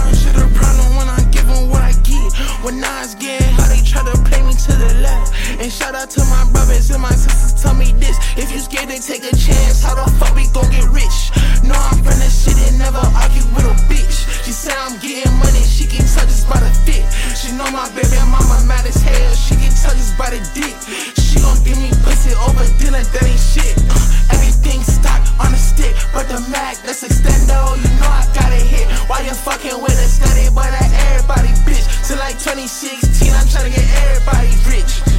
When 2.64 2.80
Nas 2.80 3.14
get 3.16 3.42
how 3.42 3.68
they 3.68 3.82
try 3.82 4.02
to 4.10 4.16
play 4.24 4.40
me 4.40 4.54
to 4.54 4.72
the 4.72 4.94
left. 5.04 5.34
And 5.60 5.70
shout 5.70 5.94
out 5.94 6.08
to 6.16 6.24
my 6.24 6.48
brothers 6.50 6.90
and 6.90 7.02
my 7.02 7.10
sisters, 7.10 7.60
tell 7.62 7.74
me 7.74 7.92
this. 7.92 8.16
If 8.38 8.50
you 8.50 8.58
scared 8.58 8.88
to 8.88 8.98
take 9.02 9.22
a 9.22 9.36
chance, 9.36 9.82
how 9.82 9.94
the 9.94 10.10
fuck 10.12 10.34
we 10.34 10.48
gon' 10.48 10.70
get 10.70 10.88
rich? 10.88 11.43
No, 11.64 11.72
I'm 11.72 11.96
from 12.04 12.20
the 12.20 12.28
shit 12.28 12.56
and 12.68 12.78
never 12.78 13.00
argue 13.16 13.44
with 13.56 13.64
a 13.64 13.76
bitch. 13.88 14.28
She 14.44 14.52
say 14.52 14.72
I'm 14.76 15.00
getting 15.00 15.32
money, 15.40 15.64
she 15.64 15.88
can 15.88 16.04
tell 16.04 16.28
just 16.28 16.44
by 16.44 16.60
the 16.60 16.68
fit. 16.84 17.04
She 17.32 17.56
know 17.56 17.64
my 17.72 17.88
baby 17.96 18.20
mama 18.28 18.60
mad 18.68 18.84
as 18.84 19.00
hell, 19.00 19.32
she 19.32 19.56
can 19.56 19.72
tell 19.72 19.96
just 19.96 20.12
by 20.20 20.28
the 20.28 20.40
dick. 20.52 20.76
She 21.16 21.40
gon' 21.40 21.56
give 21.64 21.80
me 21.80 21.88
pussy 22.04 22.36
over 22.36 22.68
dinner, 22.76 23.00
that 23.00 23.24
ain't 23.24 23.40
shit. 23.40 23.72
Uh, 23.88 24.36
everything 24.36 24.84
stock 24.84 25.24
on 25.40 25.56
a 25.56 25.60
stick, 25.60 25.96
but 26.12 26.28
the 26.28 26.36
Mac, 26.52 26.76
that's 26.84 27.00
extendo. 27.00 27.80
You 27.80 27.88
know 27.96 28.12
I 28.12 28.28
got 28.36 28.52
it 28.52 28.60
hit. 28.60 28.84
Why 29.08 29.24
you 29.24 29.32
fucking 29.32 29.80
with 29.80 29.96
a 29.96 30.08
study, 30.08 30.52
but 30.52 30.68
that 30.68 30.92
everybody 31.08 31.48
bitch. 31.64 31.88
Till 32.04 32.20
like 32.20 32.36
2016, 32.36 33.32
I'm 33.32 33.48
tryna 33.48 33.72
get 33.72 33.88
everybody 34.04 34.52
rich. 34.68 35.13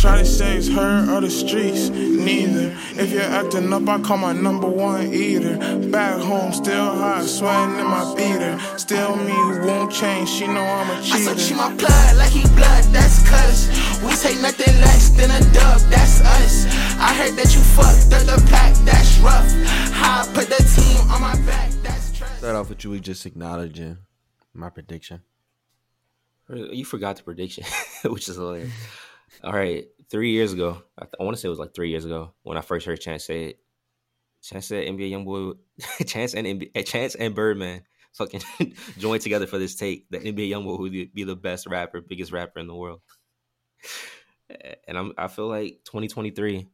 Shotty 0.00 0.24
says 0.24 0.66
her 0.68 1.14
or 1.14 1.20
the 1.20 1.28
streets, 1.28 1.90
neither. 1.90 2.74
If 2.96 3.12
you're 3.12 3.20
acting 3.20 3.70
up, 3.70 3.86
I 3.86 4.00
call 4.00 4.16
my 4.16 4.32
number 4.32 4.66
one 4.66 5.12
eater. 5.12 5.58
Back 5.90 6.18
home, 6.22 6.54
still 6.54 6.94
hot, 6.94 7.24
sweating 7.24 7.78
in 7.78 7.84
my 7.84 8.14
beater. 8.16 8.58
Still 8.78 9.14
me, 9.16 9.34
won't 9.60 9.92
change, 9.92 10.30
she 10.30 10.46
know 10.46 10.62
I'm 10.64 10.88
a 10.88 10.94
I 10.94 11.02
so 11.02 11.34
cheater. 11.34 11.48
cheat 11.48 11.56
my 11.58 11.74
blood 11.74 12.16
like 12.16 12.32
he 12.32 12.40
blood, 12.56 12.84
that's 12.96 13.20
cuz. 13.28 13.68
We 14.02 14.16
take 14.16 14.40
nothing 14.40 14.74
less 14.80 15.10
than 15.10 15.30
a 15.32 15.40
dub, 15.52 15.80
that's 15.92 16.22
us. 16.22 16.64
I 16.96 17.12
heard 17.20 17.36
that 17.36 17.54
you 17.54 17.60
fucked 17.60 18.14
up 18.14 18.24
the 18.24 18.42
pack, 18.48 18.74
that's 18.86 19.18
rough. 19.18 19.52
How 19.92 20.22
I 20.22 20.32
put 20.32 20.48
the 20.48 20.64
team 20.64 21.10
on 21.10 21.20
my 21.20 21.36
back, 21.44 21.72
that's 21.82 22.16
trust. 22.16 22.38
Start 22.38 22.56
off 22.56 22.70
with 22.70 22.82
you 22.84 22.90
We 22.92 23.00
just 23.00 23.26
acknowledging 23.26 23.98
my 24.54 24.70
prediction. 24.70 25.20
You 26.48 26.86
forgot 26.86 27.16
the 27.16 27.22
prediction, 27.22 27.64
which 28.10 28.30
is 28.30 28.36
hilarious. 28.36 28.72
All 29.42 29.52
right, 29.52 29.86
three 30.10 30.32
years 30.32 30.52
ago, 30.52 30.82
I, 30.98 31.06
I 31.18 31.22
want 31.22 31.34
to 31.34 31.40
say 31.40 31.46
it 31.46 31.50
was 31.50 31.58
like 31.58 31.74
three 31.74 31.88
years 31.88 32.04
ago 32.04 32.34
when 32.42 32.58
I 32.58 32.60
first 32.60 32.84
heard 32.84 33.00
Chance 33.00 33.24
say 33.24 33.44
it. 33.44 33.58
Chance 34.42 34.66
said 34.66 34.86
NBA 34.86 35.10
YoungBoy, 35.10 35.56
Chance 36.06 36.34
and 36.34 36.46
NBA, 36.46 36.70
eh, 36.74 36.82
Chance 36.82 37.14
and 37.14 37.34
Birdman 37.34 37.82
fucking 38.12 38.42
joined 38.98 39.22
together 39.22 39.46
for 39.46 39.58
this 39.58 39.76
take. 39.76 40.06
The 40.10 40.18
NBA 40.18 40.50
YoungBoy 40.50 40.78
would 40.78 41.14
be 41.14 41.24
the 41.24 41.36
best 41.36 41.66
rapper, 41.66 42.00
biggest 42.00 42.32
rapper 42.32 42.58
in 42.60 42.66
the 42.66 42.74
world. 42.74 43.00
And 44.86 44.98
I'm, 44.98 45.12
I 45.16 45.28
feel 45.28 45.48
like 45.48 45.80
2023, 45.84 46.66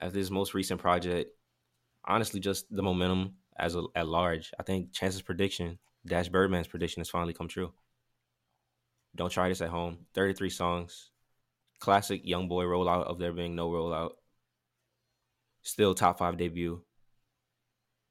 after 0.00 0.14
this 0.14 0.30
most 0.30 0.54
recent 0.54 0.80
project, 0.80 1.30
honestly, 2.04 2.40
just 2.40 2.66
the 2.74 2.82
momentum 2.82 3.34
as 3.56 3.76
a, 3.76 3.84
at 3.94 4.08
large. 4.08 4.50
I 4.58 4.62
think 4.62 4.92
Chance's 4.92 5.22
prediction, 5.22 5.78
Dash 6.06 6.28
Birdman's 6.28 6.68
prediction, 6.68 7.00
has 7.00 7.10
finally 7.10 7.34
come 7.34 7.48
true. 7.48 7.72
Don't 9.14 9.30
try 9.30 9.48
this 9.48 9.60
at 9.60 9.68
home. 9.68 9.98
33 10.14 10.50
songs. 10.50 11.11
Classic 11.82 12.20
young 12.24 12.46
boy 12.46 12.62
rollout 12.62 13.06
of 13.06 13.18
there 13.18 13.32
being 13.32 13.56
no 13.56 13.68
rollout. 13.68 14.10
Still 15.62 15.96
top 15.96 16.16
five 16.16 16.36
debut. 16.36 16.80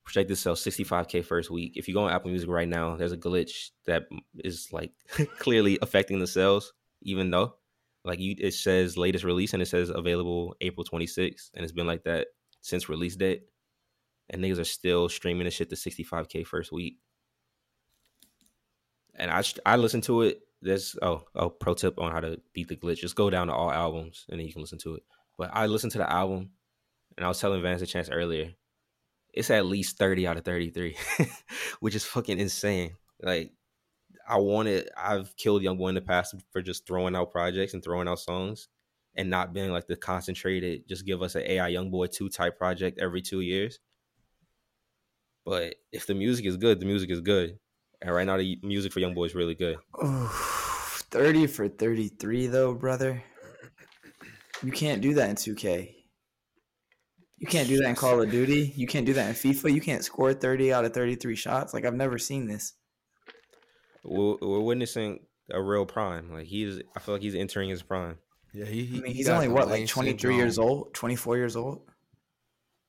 Projected 0.04 0.36
to 0.36 0.42
sell 0.42 0.56
65k 0.56 1.24
first 1.24 1.50
week. 1.50 1.78
If 1.78 1.88
you 1.88 1.94
go 1.94 2.04
on 2.04 2.12
Apple 2.12 2.32
Music 2.32 2.50
right 2.50 2.68
now, 2.68 2.98
there's 2.98 3.14
a 3.14 3.18
glitch 3.18 3.70
that 3.86 4.04
is 4.36 4.68
like 4.74 4.92
clearly 5.40 5.80
affecting 5.82 6.20
the 6.20 6.28
sales, 6.28 6.74
even 7.02 7.32
though 7.32 7.54
like 8.04 8.20
you 8.20 8.36
it 8.40 8.54
says 8.54 8.98
latest 8.98 9.24
release 9.24 9.54
and 9.54 9.62
it 9.62 9.68
says 9.68 9.90
available 9.90 10.54
April 10.60 10.86
26th. 10.86 11.52
And 11.54 11.64
it's 11.64 11.72
been 11.72 11.88
like 11.88 12.04
that 12.04 12.28
since 12.60 12.90
release 12.90 13.16
date. 13.16 13.44
And 14.30 14.44
niggas 14.44 14.60
are 14.60 14.66
still 14.66 15.08
streaming 15.08 15.46
the 15.46 15.52
shit 15.52 15.70
to 15.70 15.78
65k 15.78 16.46
first 16.46 16.74
week. 16.74 16.98
And 19.16 19.32
I 19.32 19.42
I 19.66 19.78
listened 19.78 20.04
to 20.04 20.24
it 20.24 20.42
there's 20.62 20.96
oh 21.02 21.24
oh 21.36 21.50
pro 21.50 21.74
tip 21.74 22.00
on 22.00 22.12
how 22.12 22.20
to 22.20 22.40
beat 22.54 22.68
the 22.68 22.76
glitch. 22.76 22.98
Just 22.98 23.16
go 23.16 23.30
down 23.30 23.48
to 23.48 23.54
all 23.54 23.72
albums 23.72 24.26
and 24.30 24.40
then 24.40 24.46
you 24.46 24.54
can 24.54 24.62
listen 24.62 24.80
to 24.80 24.96
it. 24.96 25.04
But 25.38 25.52
I 25.54 25.66
listened 25.66 25.92
to 25.94 25.98
the 25.98 26.12
album 26.12 26.52
and 27.18 27.26
I 27.26 27.28
was 27.28 27.40
telling 27.40 27.62
Vance 27.62 27.82
a 27.82 27.88
chance 27.88 28.10
earlier. 28.10 28.54
It's 29.34 29.50
at 29.50 29.66
least 29.66 29.98
30 29.98 30.28
out 30.28 30.38
of 30.38 30.44
33, 30.44 30.98
which 31.80 31.96
is 31.96 32.06
fucking 32.06 32.40
insane. 32.40 32.96
Like 33.22 33.52
I 34.28 34.38
wanted 34.38 34.90
I've 34.98 35.36
killed 35.38 35.64
Young 35.64 35.78
Boy 35.78 35.90
in 35.90 35.96
the 35.96 36.02
past 36.02 36.36
for 36.52 36.62
just 36.62 36.86
throwing 36.86 37.16
out 37.16 37.32
projects 37.32 37.74
and 37.74 37.84
throwing 37.84 38.08
out 38.08 38.20
songs 38.20 38.68
and 39.16 39.30
not 39.30 39.54
being 39.54 39.72
like 39.72 39.88
the 39.88 39.96
concentrated, 39.96 40.88
just 40.88 41.06
give 41.06 41.22
us 41.22 41.36
an 41.36 41.44
AI 41.44 41.70
Young 41.70 41.92
Boy 41.92 42.08
2 42.08 42.30
type 42.30 42.58
project 42.58 43.00
every 43.00 43.22
two 43.22 43.42
years. 43.42 43.80
But 45.46 45.76
if 45.92 46.06
the 46.06 46.14
music 46.14 46.46
is 46.46 46.58
good, 46.58 46.80
the 46.80 46.86
music 46.86 47.10
is 47.10 47.22
good. 47.22 47.58
And 48.02 48.14
right 48.14 48.26
now 48.26 48.38
the 48.38 48.58
music 48.64 48.92
for 48.92 49.00
Young 49.00 49.14
Boy 49.14 49.26
is 49.26 49.36
really 49.36 49.56
good. 49.56 49.78
Oof, 50.04 51.04
30 51.12 51.48
for 51.48 51.68
33 51.68 52.48
though, 52.48 52.74
brother. 52.74 53.24
You 54.64 54.72
can't 54.72 55.02
do 55.02 55.14
that 55.16 55.30
in 55.30 55.36
2K. 55.36 55.96
You 57.38 57.48
can't 57.48 57.68
do 57.68 57.78
that 57.78 57.90
in 57.90 57.96
Call 57.96 58.22
of 58.22 58.30
Duty. 58.30 58.72
You 58.76 58.86
can't 58.86 59.06
do 59.06 59.14
that 59.14 59.28
in 59.28 59.34
FIFA. 59.34 59.74
You 59.74 59.82
can't 59.82 60.04
score 60.04 60.34
30 60.34 60.72
out 60.74 60.86
of 60.86 60.94
33 60.94 61.36
shots. 61.36 61.74
Like 61.74 61.86
I've 61.86 61.96
never 61.96 62.18
seen 62.20 62.48
this. 62.48 62.74
we're, 64.04 64.36
we're 64.42 64.60
witnessing 64.60 65.20
a 65.52 65.62
real 65.62 65.86
prime. 65.86 66.32
Like 66.32 66.46
he's, 66.46 66.82
I 66.96 67.00
feel 67.00 67.16
like 67.16 67.24
he's 67.24 67.36
entering 67.36 67.70
his 67.70 67.82
prime. 67.82 68.18
Yeah, 68.54 68.66
he. 68.66 68.98
I 68.98 69.02
mean, 69.02 69.14
he's 69.14 69.30
only 69.30 69.48
what, 69.48 69.70
like 69.70 69.88
23 69.88 70.36
years 70.36 70.60
old, 70.60 70.94
24 70.94 71.38
years 71.38 71.56
old? 71.56 71.82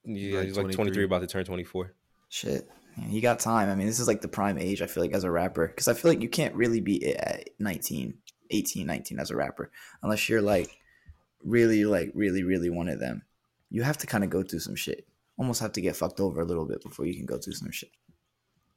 Yeah, 0.05 0.39
Like 0.39 0.47
he's 0.49 0.57
like 0.57 0.65
23. 0.65 0.75
23, 0.75 1.05
about 1.05 1.21
to 1.21 1.27
turn 1.29 1.45
24. 1.45 1.95
Shit. 2.29 2.69
He 3.09 3.21
got 3.21 3.41
time. 3.41 3.71
I 3.71 3.75
mean, 3.75 3.87
this 3.87 4.01
is 4.01 4.09
like 4.09 4.21
the 4.21 4.29
prime 4.29 4.59
age, 4.59 4.83
I 4.83 4.87
feel 4.87 5.03
like, 5.03 5.13
as 5.13 5.25
a 5.25 5.31
rapper. 5.31 5.67
Because 5.67 5.89
I 5.89 5.95
feel 5.95 6.11
like 6.11 6.23
you 6.23 6.29
can't 6.29 6.55
really 6.55 6.81
be 6.81 7.15
at 7.17 7.49
19, 7.59 8.15
18, 8.51 8.87
19 8.87 9.19
as 9.19 9.31
a 9.31 9.37
rapper 9.37 9.71
unless 10.03 10.29
you're 10.29 10.43
like 10.43 10.79
really, 11.43 11.85
like, 11.85 12.13
really, 12.15 12.43
really 12.43 12.71
one 12.71 12.89
of 12.89 13.01
them. 13.01 13.23
You 13.71 13.83
have 13.83 13.99
to 13.99 14.07
kind 14.07 14.25
of 14.25 14.31
go 14.31 14.43
through 14.43 14.61
some 14.61 14.77
shit. 14.77 15.07
Almost 15.39 15.61
have 15.61 15.73
to 15.73 15.81
get 15.81 15.97
fucked 15.97 16.21
over 16.21 16.41
a 16.41 16.45
little 16.45 16.67
bit 16.67 16.83
before 16.83 17.07
you 17.07 17.15
can 17.15 17.27
go 17.27 17.39
through 17.39 17.55
some 17.55 17.71
shit. 17.71 17.91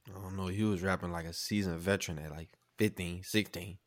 I 0.08 0.20
don't 0.22 0.38
know. 0.38 0.48
He 0.48 0.64
was 0.64 0.82
rapping 0.82 1.12
like 1.12 1.26
a 1.26 1.34
seasoned 1.34 1.80
veteran 1.80 2.20
at 2.20 2.32
like 2.32 2.50
15, 2.78 3.24
16. 3.24 3.78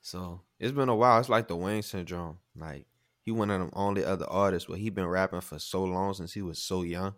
So 0.00 0.40
it's 0.58 0.72
been 0.72 0.88
a 0.88 0.96
while. 0.96 1.20
It's 1.20 1.28
like 1.28 1.46
the 1.46 1.56
Wayne 1.56 1.82
syndrome. 1.82 2.38
Like 2.56 2.86
he 3.22 3.30
one 3.30 3.50
of 3.50 3.60
them 3.60 3.70
only 3.72 4.04
other 4.04 4.26
artists 4.28 4.68
where 4.68 4.78
he 4.78 4.90
been 4.90 5.06
rapping 5.06 5.40
for 5.40 5.58
so 5.58 5.84
long 5.84 6.14
since 6.14 6.32
he 6.32 6.42
was 6.42 6.58
so 6.58 6.82
young. 6.82 7.14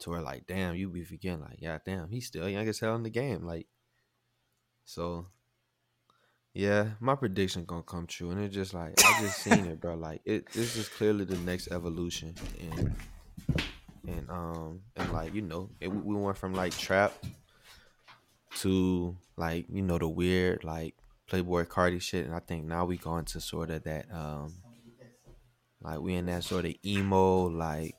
To 0.00 0.10
where 0.10 0.22
like, 0.22 0.46
damn, 0.46 0.76
you 0.76 0.88
be 0.88 1.04
forgetting 1.04 1.40
like, 1.40 1.58
yeah, 1.58 1.78
damn, 1.84 2.08
he's 2.08 2.26
still 2.26 2.48
young 2.48 2.68
as 2.68 2.78
hell 2.78 2.94
in 2.94 3.02
the 3.02 3.10
game. 3.10 3.44
Like, 3.44 3.66
so 4.84 5.26
yeah, 6.54 6.88
my 6.98 7.14
prediction 7.14 7.64
gonna 7.64 7.82
come 7.82 8.06
true, 8.06 8.30
and 8.30 8.42
it's 8.42 8.54
just 8.54 8.74
like 8.74 8.94
I 9.04 9.20
just 9.20 9.38
seen 9.38 9.66
it, 9.66 9.80
bro. 9.80 9.94
Like 9.94 10.22
it, 10.24 10.50
this 10.52 10.76
is 10.76 10.88
clearly 10.88 11.24
the 11.24 11.36
next 11.38 11.68
evolution, 11.70 12.34
and 12.60 12.94
and 14.08 14.30
um 14.30 14.80
and 14.96 15.12
like 15.12 15.34
you 15.34 15.42
know, 15.42 15.70
it, 15.80 15.88
we 15.88 16.16
went 16.16 16.38
from 16.38 16.54
like 16.54 16.76
trap 16.76 17.12
to 18.56 19.16
like 19.36 19.66
you 19.68 19.82
know 19.82 19.98
the 19.98 20.08
weird 20.08 20.64
like 20.64 20.94
Playboi 21.30 21.66
Carti 21.66 22.00
shit, 22.00 22.26
and 22.26 22.34
I 22.34 22.40
think 22.40 22.64
now 22.64 22.84
we 22.86 22.96
going 22.96 23.26
to 23.26 23.40
sort 23.40 23.70
of 23.70 23.84
that 23.84 24.06
um 24.12 24.54
like 25.80 26.00
we 26.00 26.14
in 26.14 26.26
that 26.26 26.44
sort 26.44 26.64
of 26.64 26.74
emo 26.84 27.44
like 27.44 27.94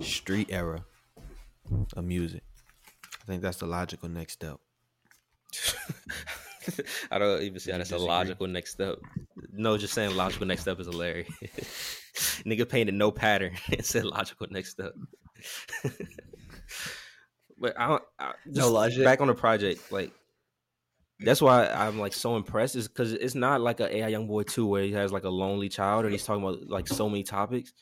street 0.00 0.48
era 0.50 0.84
of 1.96 2.04
music. 2.04 2.42
I 3.22 3.26
think 3.26 3.42
that's 3.42 3.58
the 3.58 3.66
logical 3.66 4.08
next 4.08 4.34
step. 4.34 4.58
I 7.10 7.18
don't 7.18 7.42
even 7.42 7.58
see 7.60 7.70
how 7.70 7.76
You 7.76 7.84
that's 7.84 7.92
a 7.92 7.98
logical 7.98 8.46
next 8.46 8.72
step. 8.72 8.98
No, 9.52 9.78
just 9.78 9.94
saying 9.94 10.16
logical 10.16 10.46
next 10.46 10.62
step 10.62 10.78
is 10.80 10.86
hilarious. 10.86 11.30
Nigga 12.44 12.68
painted 12.68 12.94
no 12.94 13.10
pattern 13.10 13.56
and 13.68 13.84
said 13.84 14.04
logical 14.04 14.46
next 14.50 14.70
step. 14.70 14.92
but 17.58 17.78
I 17.78 17.88
don't. 17.88 18.02
I, 18.18 18.32
just 18.46 18.56
No 18.58 18.70
logic. 18.70 19.04
Back 19.04 19.20
on 19.20 19.28
the 19.28 19.34
project, 19.34 19.90
like 19.92 20.12
that's 21.20 21.42
why 21.42 21.66
I'm 21.66 21.98
like 21.98 22.12
so 22.12 22.36
impressed, 22.36 22.76
is 22.76 22.88
because 22.88 23.12
it's 23.12 23.34
not 23.34 23.60
like 23.60 23.80
a 23.80 23.96
AI 23.96 24.08
Young 24.08 24.26
Boy 24.26 24.42
two 24.42 24.66
where 24.66 24.82
he 24.82 24.92
has 24.92 25.12
like 25.12 25.24
a 25.24 25.30
lonely 25.30 25.68
child 25.68 26.04
and 26.04 26.12
he's 26.12 26.24
talking 26.24 26.42
about 26.42 26.68
like 26.68 26.88
so 26.88 27.08
many 27.08 27.22
topics. 27.22 27.72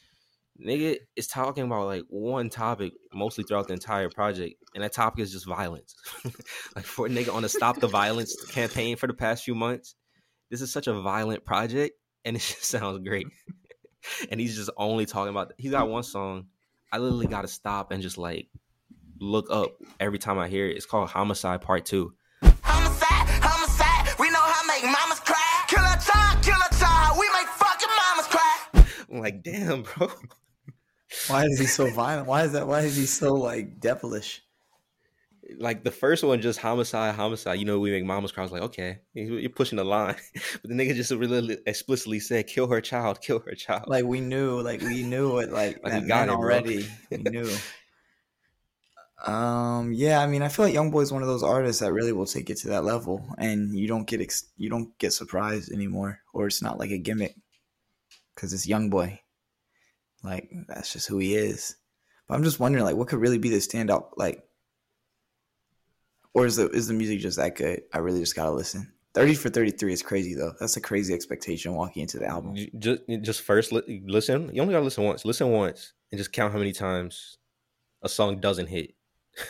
Nigga 0.65 0.97
is 1.17 1.27
talking 1.27 1.65
about 1.65 1.87
like 1.87 2.05
one 2.09 2.49
topic 2.49 2.95
mostly 3.13 3.45
throughout 3.45 3.69
the 3.69 3.75
entire 3.75 4.09
project, 4.09 4.55
and 4.75 4.83
that 4.83 4.93
topic 4.93 5.21
is 5.21 5.33
just 5.33 5.47
violence. 5.47 5.95
like 6.77 6.85
for 6.85 7.07
a 7.07 7.11
nigga 7.11 7.33
on 7.35 7.45
a 7.45 7.49
stop 7.49 7.79
the 7.79 7.89
violence 7.89 8.35
campaign 8.47 8.97
for 8.97 9.07
the 9.07 9.15
past 9.15 9.45
few 9.45 9.55
months, 9.55 9.95
this 10.51 10.63
is 10.63 10.73
such 10.73 10.87
a 10.87 10.95
violent 11.01 11.45
project, 11.45 11.97
and 12.25 12.37
it 12.37 12.41
just 12.47 12.65
sounds 12.65 13.07
great. 13.07 13.27
and 14.31 14.41
he's 14.41 14.57
just 14.57 14.71
only 14.77 15.07
talking 15.07 15.31
about. 15.31 15.53
He's 15.59 15.73
got 15.73 15.89
one 15.89 16.03
song. 16.03 16.47
I 16.93 16.99
literally 16.99 17.27
got 17.27 17.43
to 17.43 17.49
stop 17.49 17.91
and 17.91 18.03
just 18.03 18.17
like 18.17 18.49
look 19.19 19.51
up 19.51 19.73
every 20.01 20.19
time 20.19 20.39
I 20.39 20.49
hear 20.49 20.67
it. 20.67 20.77
It's 20.77 20.87
called 20.87 21.09
Homicide 21.09 21.61
Part 21.61 21.85
Two. 21.85 22.15
Homicide, 22.63 23.29
homicide, 23.43 24.19
we 24.19 24.31
know 24.31 24.41
how 24.41 24.67
make 24.67 24.85
mamas 24.85 25.21
cry. 25.21 25.65
Kill 25.69 25.81
a 25.81 25.99
child, 26.01 26.43
kill 26.43 26.55
a 26.55 26.75
child, 26.77 27.19
we 27.19 27.29
make 27.33 27.49
fucking 27.49 27.89
mamas 27.89 28.27
cry. 28.27 29.07
I'm 29.11 29.21
like, 29.21 29.43
damn, 29.43 29.83
bro. 29.83 30.11
Why 31.29 31.45
is 31.45 31.59
he 31.59 31.67
so 31.67 31.89
violent? 31.91 32.27
Why 32.27 32.45
is 32.45 32.53
that? 32.53 32.67
Why 32.67 32.81
is 32.81 32.97
he 32.97 33.07
so 33.07 33.35
like 33.35 33.81
devilish? 33.81 34.43
like 35.61 35.85
the 35.85 35.93
first 35.93 36.25
one, 36.25 36.41
just 36.43 36.59
homicide, 36.59 37.15
homicide. 37.15 37.57
You 37.61 37.67
know, 37.67 37.79
we 37.79 37.93
make 37.93 38.05
mamas 38.05 38.33
cry. 38.33 38.43
I 38.43 38.47
was 38.47 38.51
like, 38.53 38.63
okay, 38.63 38.99
you- 39.15 39.37
you're 39.37 39.49
pushing 39.49 39.77
the 39.77 39.85
line. 39.85 40.17
but 40.35 40.63
the 40.65 40.75
nigga 40.75 40.95
just 40.97 41.13
really 41.13 41.57
explicitly 41.67 42.19
said, 42.19 42.49
kill 42.49 42.67
her 42.67 42.81
child, 42.81 43.21
kill 43.21 43.39
her 43.47 43.55
child. 43.55 43.85
Like 43.87 44.05
we 44.05 44.21
knew, 44.21 44.61
like 44.61 44.81
we 44.81 45.05
knew 45.05 45.39
it, 45.39 45.53
like, 45.53 45.79
Like, 45.85 45.93
that 45.93 46.03
we 46.03 46.09
got 46.09 46.29
it, 46.29 46.33
already. 46.35 46.89
We 47.13 47.17
knew. 47.31 47.49
Um. 49.25 49.93
Yeah. 49.93 50.21
I 50.21 50.27
mean, 50.27 50.43
I 50.43 50.49
feel 50.49 50.65
like 50.67 50.75
YoungBoy 50.75 51.03
is 51.03 51.13
one 51.13 51.23
of 51.23 51.29
those 51.29 51.43
artists 51.45 51.81
that 51.81 51.93
really 51.93 52.13
will 52.13 52.27
take 52.27 52.51
it 52.51 52.59
to 52.59 52.69
that 52.69 52.85
level, 52.85 53.25
and 53.39 53.73
you 53.79 53.87
don't 53.89 54.07
get 54.07 54.21
ex- 54.21 54.51
you 54.57 54.69
don't 54.69 54.97
get 54.99 55.13
surprised 55.13 55.73
anymore, 55.73 56.21
or 56.35 56.47
it's 56.47 56.61
not 56.63 56.79
like 56.79 56.91
a 56.91 56.99
gimmick, 56.99 57.35
because 58.35 58.53
it's 58.53 58.67
YoungBoy. 58.67 59.19
Like 60.27 60.51
that's 60.69 60.93
just 60.93 61.09
who 61.09 61.19
he 61.19 61.35
is. 61.35 61.77
But 62.29 62.35
I'm 62.35 62.45
just 62.45 62.61
wondering, 62.61 62.85
like, 62.85 62.97
what 62.97 63.09
could 63.09 63.21
really 63.21 63.39
be 63.39 63.51
the 63.51 63.57
standout, 63.57 64.11
like, 64.17 64.43
or 66.35 66.45
is 66.45 66.57
the 66.57 66.69
is 66.71 66.89
the 66.89 66.95
music 66.95 67.21
just 67.21 67.39
that 67.39 67.57
good? 67.57 67.83
I 67.93 67.99
really 67.99 68.21
just 68.21 68.37
gotta 68.37 68.51
listen 68.51 68.93
30 69.17 69.35
for 69.35 69.49
33 69.49 69.95
is 69.95 70.03
crazy 70.03 70.35
though. 70.35 70.53
That's 70.61 70.77
a 70.77 70.81
crazy 70.81 71.15
expectation 71.15 71.73
walking 71.73 72.03
into 72.03 72.19
the 72.19 72.27
album. 72.27 72.55
Just 72.79 73.01
just 73.23 73.41
first 73.41 73.73
li- 73.73 74.03
listen. 74.07 74.51
You 74.53 74.61
only 74.61 74.75
gotta 74.75 74.85
listen 74.85 75.05
once. 75.05 75.25
Listen 75.25 75.51
once 75.51 75.95
and 76.13 76.19
just 76.19 76.33
count 76.33 76.53
how 76.53 76.59
many 76.59 76.73
times 76.73 77.39
a 78.03 78.11
song 78.11 78.41
doesn't 78.41 78.67
hit. 78.67 78.95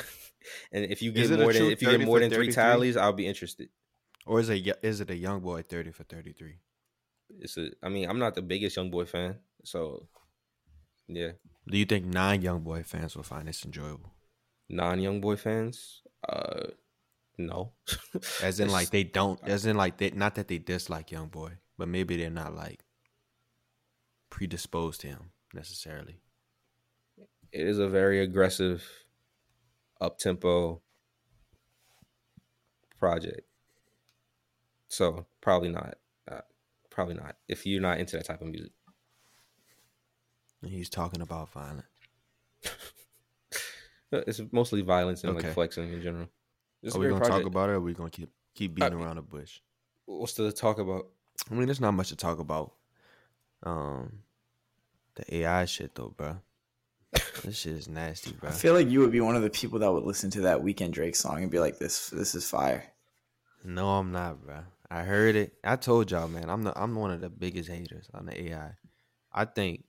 and 0.72 0.84
if 0.84 1.02
you 1.02 1.10
get 1.10 1.28
more 1.30 1.52
than 1.52 1.64
if 1.64 1.82
you 1.82 1.90
get 1.90 2.06
more 2.06 2.18
for 2.18 2.20
than 2.20 2.30
three 2.30 2.52
tallies, 2.52 2.96
I'll 2.96 3.12
be 3.12 3.26
interested. 3.26 3.68
Or 4.24 4.38
is 4.38 4.48
it 4.50 4.78
is 4.84 5.00
it 5.00 5.10
a 5.10 5.16
young 5.16 5.40
boy 5.40 5.62
thirty 5.62 5.90
for 5.90 6.04
thirty 6.04 6.32
three? 6.32 6.60
It's 7.40 7.56
a. 7.56 7.70
I 7.82 7.88
mean, 7.88 8.08
I'm 8.08 8.20
not 8.20 8.36
the 8.36 8.42
biggest 8.42 8.76
young 8.76 8.92
boy 8.92 9.04
fan, 9.04 9.40
so 9.64 10.06
yeah. 11.08 11.32
Do 11.68 11.78
you 11.78 11.84
think 11.84 12.06
non 12.06 12.42
young 12.42 12.60
boy 12.60 12.82
fans 12.82 13.16
will 13.16 13.22
find 13.22 13.48
this 13.48 13.64
enjoyable? 13.64 14.12
Non 14.68 15.00
young 15.00 15.20
boy 15.20 15.36
fans, 15.36 16.02
uh, 16.28 16.68
no. 17.38 17.72
As 18.42 18.60
in, 18.60 18.68
like 18.70 18.90
they 18.90 19.04
don't. 19.04 19.40
As 19.42 19.66
in, 19.66 19.76
like 19.76 19.98
they 19.98 20.10
not 20.10 20.34
that 20.36 20.48
they 20.48 20.58
dislike 20.58 21.10
young 21.10 21.28
boy, 21.28 21.52
but 21.78 21.88
maybe 21.88 22.16
they're 22.16 22.30
not 22.30 22.54
like 22.54 22.84
predisposed 24.30 25.00
to 25.02 25.08
him 25.08 25.30
necessarily. 25.54 26.20
it 27.52 27.66
is 27.66 27.78
a 27.78 27.88
very 27.88 28.20
aggressive, 28.20 28.84
up 30.00 30.18
tempo 30.18 30.82
project. 32.98 33.42
So 34.88 35.26
probably 35.40 35.70
not. 35.70 35.98
Uh, 36.30 36.40
probably 36.90 37.14
not. 37.14 37.36
If 37.48 37.66
you're 37.66 37.80
not 37.80 37.98
into 37.98 38.16
that 38.16 38.26
type 38.26 38.40
of 38.40 38.48
music, 38.48 38.72
And 40.66 40.74
he's 40.74 40.88
talking 40.90 41.20
about 41.20 41.52
violence. 41.52 41.86
Uh, 44.12 44.22
it's 44.26 44.40
mostly 44.50 44.82
violence 44.82 45.22
and 45.22 45.36
Okay. 45.36 45.46
like 45.46 45.54
flexing 45.54 45.92
in 45.92 46.02
general. 46.02 46.28
It's 46.82 46.92
a 46.92 46.98
Are 46.98 47.00
we 47.00 47.06
gonna 47.08 47.24
talk 47.24 47.44
about 47.44 47.68
it? 47.68 47.72
or 47.72 47.74
Are 47.76 47.80
we 47.80 47.94
gonna 47.94 48.10
keep 48.10 48.30
keep 48.54 48.74
beating 48.74 48.94
Uh, 48.94 48.96
around 49.04 49.14
the 49.16 49.22
bush? 49.22 49.60
What's 50.06 50.32
to 50.34 50.50
talk 50.50 50.78
about? 50.80 51.06
I 51.48 51.54
mean, 51.54 51.66
there's 51.66 51.80
not 51.80 51.92
much 51.92 52.08
to 52.08 52.16
talk 52.16 52.40
about. 52.40 52.72
Um, 53.62 54.22
the 55.14 55.36
AI 55.36 55.66
shit 55.66 55.94
though, 55.94 56.08
bro. 56.16 56.40
this 57.44 57.58
shit 57.58 57.74
is 57.74 57.88
nasty, 57.88 58.32
bro. 58.32 58.50
I 58.50 58.52
feel 58.52 58.74
like 58.74 58.88
you 58.90 58.98
would 59.00 59.12
be 59.12 59.20
one 59.20 59.36
of 59.36 59.42
the 59.42 59.50
people 59.50 59.78
that 59.78 59.92
would 59.92 60.02
listen 60.04 60.30
to 60.32 60.40
that 60.42 60.62
Weeknd 60.62 60.90
Drake 60.90 61.14
song 61.14 61.42
and 61.42 61.50
be 61.50 61.60
like, 61.60 61.78
"This, 61.78 62.10
this 62.10 62.34
is 62.34 62.48
fire." 62.50 62.92
No, 63.62 63.90
I'm 63.90 64.10
not, 64.10 64.44
bro. 64.44 64.64
I 64.90 65.02
heard 65.04 65.36
it. 65.36 65.54
I 65.62 65.76
told 65.76 66.10
y'all, 66.10 66.26
man. 66.26 66.50
I'm 66.50 66.64
the 66.64 66.76
I'm 66.76 66.96
one 66.96 67.12
of 67.12 67.20
the 67.20 67.30
biggest 67.30 67.68
haters 67.68 68.08
on 68.12 68.26
the 68.26 68.50
AI. 68.50 68.72
I 69.32 69.44
think 69.44 69.84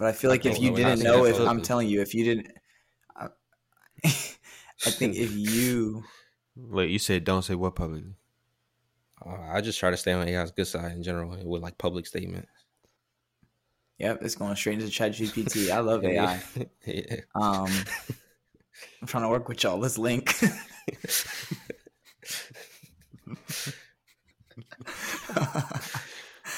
But 0.00 0.08
I 0.08 0.12
feel 0.12 0.30
like 0.30 0.46
if 0.46 0.58
you 0.58 0.70
know, 0.70 0.76
didn't 0.76 1.00
know 1.00 1.26
that 1.26 1.42
it, 1.42 1.46
I'm 1.46 1.60
telling 1.60 1.86
you, 1.86 2.00
if 2.00 2.14
you 2.14 2.24
didn't, 2.24 2.48
I, 3.14 3.26
I 4.04 4.08
think 4.88 5.14
if 5.14 5.30
you, 5.30 6.04
Wait, 6.56 6.88
you 6.88 6.98
said 6.98 7.22
don't 7.22 7.42
say 7.42 7.54
what 7.54 7.74
publicly? 7.74 8.14
Uh, 9.24 9.36
I 9.52 9.60
just 9.60 9.78
try 9.78 9.90
to 9.90 9.98
stay 9.98 10.12
on 10.12 10.26
AI's 10.26 10.52
good 10.52 10.66
side 10.66 10.92
in 10.92 11.02
general 11.02 11.28
with 11.44 11.60
like 11.60 11.76
public 11.76 12.06
statements. 12.06 12.48
yep, 13.98 14.22
it's 14.22 14.36
going 14.36 14.56
straight 14.56 14.80
into 14.80 14.86
ChatGPT. 14.86 15.70
I 15.70 15.80
love 15.80 16.02
AI. 16.02 16.40
yeah. 16.86 17.16
Um, 17.34 17.68
I'm 19.02 19.06
trying 19.06 19.24
to 19.24 19.28
work 19.28 19.50
with 19.50 19.62
y'all. 19.62 19.76
Let's 19.76 19.98
link. 19.98 20.34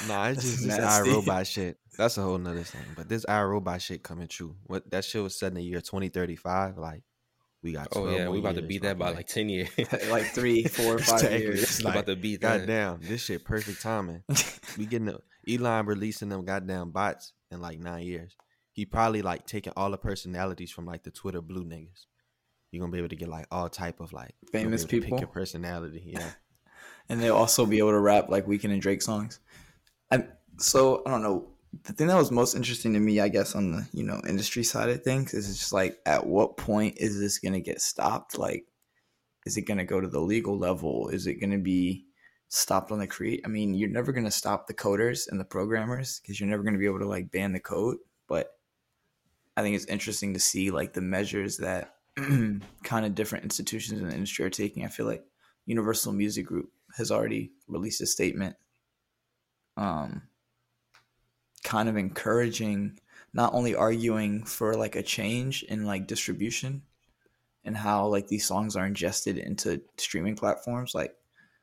Nah, 0.08 0.28
it's 0.28 0.36
That's 0.36 0.42
just 0.42 0.62
this 0.64 0.78
nasty. 0.78 1.10
iRobot 1.10 1.46
shit. 1.46 1.78
That's 1.96 2.16
a 2.18 2.22
whole 2.22 2.38
nother 2.38 2.62
thing. 2.62 2.82
But 2.96 3.08
this 3.08 3.24
iRobot 3.26 3.80
shit 3.80 4.02
coming 4.02 4.28
true. 4.28 4.56
What 4.66 4.90
that 4.90 5.04
shit 5.04 5.22
was 5.22 5.38
set 5.38 5.48
in 5.48 5.54
the 5.54 5.62
year 5.62 5.80
2035. 5.80 6.78
Like 6.78 7.02
we 7.62 7.72
got. 7.72 7.88
Oh 7.92 8.08
yeah, 8.10 8.24
more 8.24 8.32
we 8.34 8.38
about 8.40 8.56
to 8.56 8.62
beat 8.62 8.82
that 8.82 8.98
by 8.98 9.12
motherfucker. 9.12 9.16
like 9.16 9.26
ten 9.26 9.48
years. 9.48 9.68
like 10.10 10.24
three, 10.26 10.64
four, 10.64 10.98
five 10.98 11.22
years. 11.30 11.62
It's 11.62 11.84
we 11.84 11.90
about 11.90 12.06
to 12.06 12.16
beat 12.16 12.40
that. 12.40 12.60
Goddamn, 12.60 13.00
this 13.02 13.22
shit 13.22 13.44
perfect 13.44 13.82
timing. 13.82 14.22
we 14.78 14.86
getting 14.86 15.06
the, 15.06 15.20
Elon 15.48 15.86
releasing 15.86 16.28
them 16.28 16.44
goddamn 16.44 16.90
bots 16.90 17.32
in 17.50 17.60
like 17.60 17.78
nine 17.78 18.04
years. 18.04 18.34
He 18.72 18.86
probably 18.86 19.22
like 19.22 19.46
taking 19.46 19.72
all 19.76 19.90
the 19.90 19.98
personalities 19.98 20.70
from 20.70 20.86
like 20.86 21.04
the 21.04 21.10
Twitter 21.10 21.42
blue 21.42 21.64
niggas. 21.64 22.06
You're 22.70 22.80
gonna 22.80 22.92
be 22.92 22.98
able 22.98 23.10
to 23.10 23.16
get 23.16 23.28
like 23.28 23.46
all 23.50 23.68
type 23.68 24.00
of 24.00 24.12
like 24.12 24.34
you're 24.42 24.62
gonna 24.62 24.64
be 24.64 24.78
Famous 24.78 24.84
people? 24.86 25.10
Pick 25.10 25.20
your 25.20 25.28
personality, 25.28 26.02
yeah. 26.06 26.30
and 27.08 27.22
they'll 27.22 27.36
also 27.36 27.66
be 27.66 27.78
able 27.78 27.90
to 27.90 28.00
rap 28.00 28.30
like 28.30 28.46
Weeknd 28.46 28.72
and 28.72 28.80
Drake 28.80 29.02
songs. 29.02 29.40
And 30.10 30.26
so 30.56 31.02
I 31.06 31.10
don't 31.10 31.22
know. 31.22 31.48
The 31.84 31.92
thing 31.92 32.06
that 32.08 32.16
was 32.16 32.30
most 32.30 32.54
interesting 32.54 32.92
to 32.92 33.00
me, 33.00 33.20
I 33.20 33.28
guess, 33.28 33.54
on 33.54 33.72
the 33.72 33.88
you 33.92 34.04
know 34.04 34.20
industry 34.28 34.62
side 34.62 34.90
of 34.90 35.02
things, 35.02 35.34
is 35.34 35.58
just 35.58 35.72
like 35.72 35.98
at 36.06 36.26
what 36.26 36.56
point 36.56 36.98
is 36.98 37.18
this 37.18 37.38
gonna 37.38 37.60
get 37.60 37.80
stopped? 37.80 38.38
Like, 38.38 38.66
is 39.46 39.56
it 39.56 39.62
gonna 39.62 39.84
go 39.84 40.00
to 40.00 40.08
the 40.08 40.20
legal 40.20 40.58
level? 40.58 41.08
Is 41.08 41.26
it 41.26 41.40
gonna 41.40 41.58
be 41.58 42.06
stopped 42.48 42.92
on 42.92 42.98
the 42.98 43.06
create? 43.06 43.42
I 43.44 43.48
mean, 43.48 43.74
you're 43.74 43.88
never 43.88 44.12
gonna 44.12 44.30
stop 44.30 44.66
the 44.66 44.74
coders 44.74 45.28
and 45.30 45.40
the 45.40 45.44
programmers 45.44 46.20
because 46.20 46.38
you're 46.38 46.48
never 46.48 46.62
gonna 46.62 46.78
be 46.78 46.86
able 46.86 47.00
to 47.00 47.08
like 47.08 47.30
ban 47.30 47.52
the 47.52 47.60
code. 47.60 47.96
But 48.28 48.54
I 49.56 49.62
think 49.62 49.74
it's 49.74 49.86
interesting 49.86 50.34
to 50.34 50.40
see 50.40 50.70
like 50.70 50.92
the 50.92 51.00
measures 51.00 51.56
that 51.58 51.96
kind 52.16 53.06
of 53.06 53.14
different 53.14 53.44
institutions 53.44 54.00
in 54.00 54.08
the 54.08 54.14
industry 54.14 54.44
are 54.44 54.50
taking. 54.50 54.84
I 54.84 54.88
feel 54.88 55.06
like 55.06 55.24
Universal 55.66 56.12
Music 56.12 56.46
Group 56.46 56.70
has 56.96 57.10
already 57.10 57.52
released 57.66 58.02
a 58.02 58.06
statement 58.06 58.56
um 59.78 60.22
kind 61.62 61.88
of 61.88 61.96
encouraging 61.96 62.98
not 63.32 63.54
only 63.54 63.74
arguing 63.74 64.44
for 64.44 64.74
like 64.74 64.96
a 64.96 65.02
change 65.02 65.62
in 65.64 65.86
like 65.86 66.06
distribution 66.06 66.82
and 67.64 67.76
how 67.76 68.06
like 68.06 68.28
these 68.28 68.46
songs 68.46 68.76
are 68.76 68.86
ingested 68.86 69.38
into 69.38 69.80
streaming 69.96 70.36
platforms 70.36 70.94
like 70.94 71.14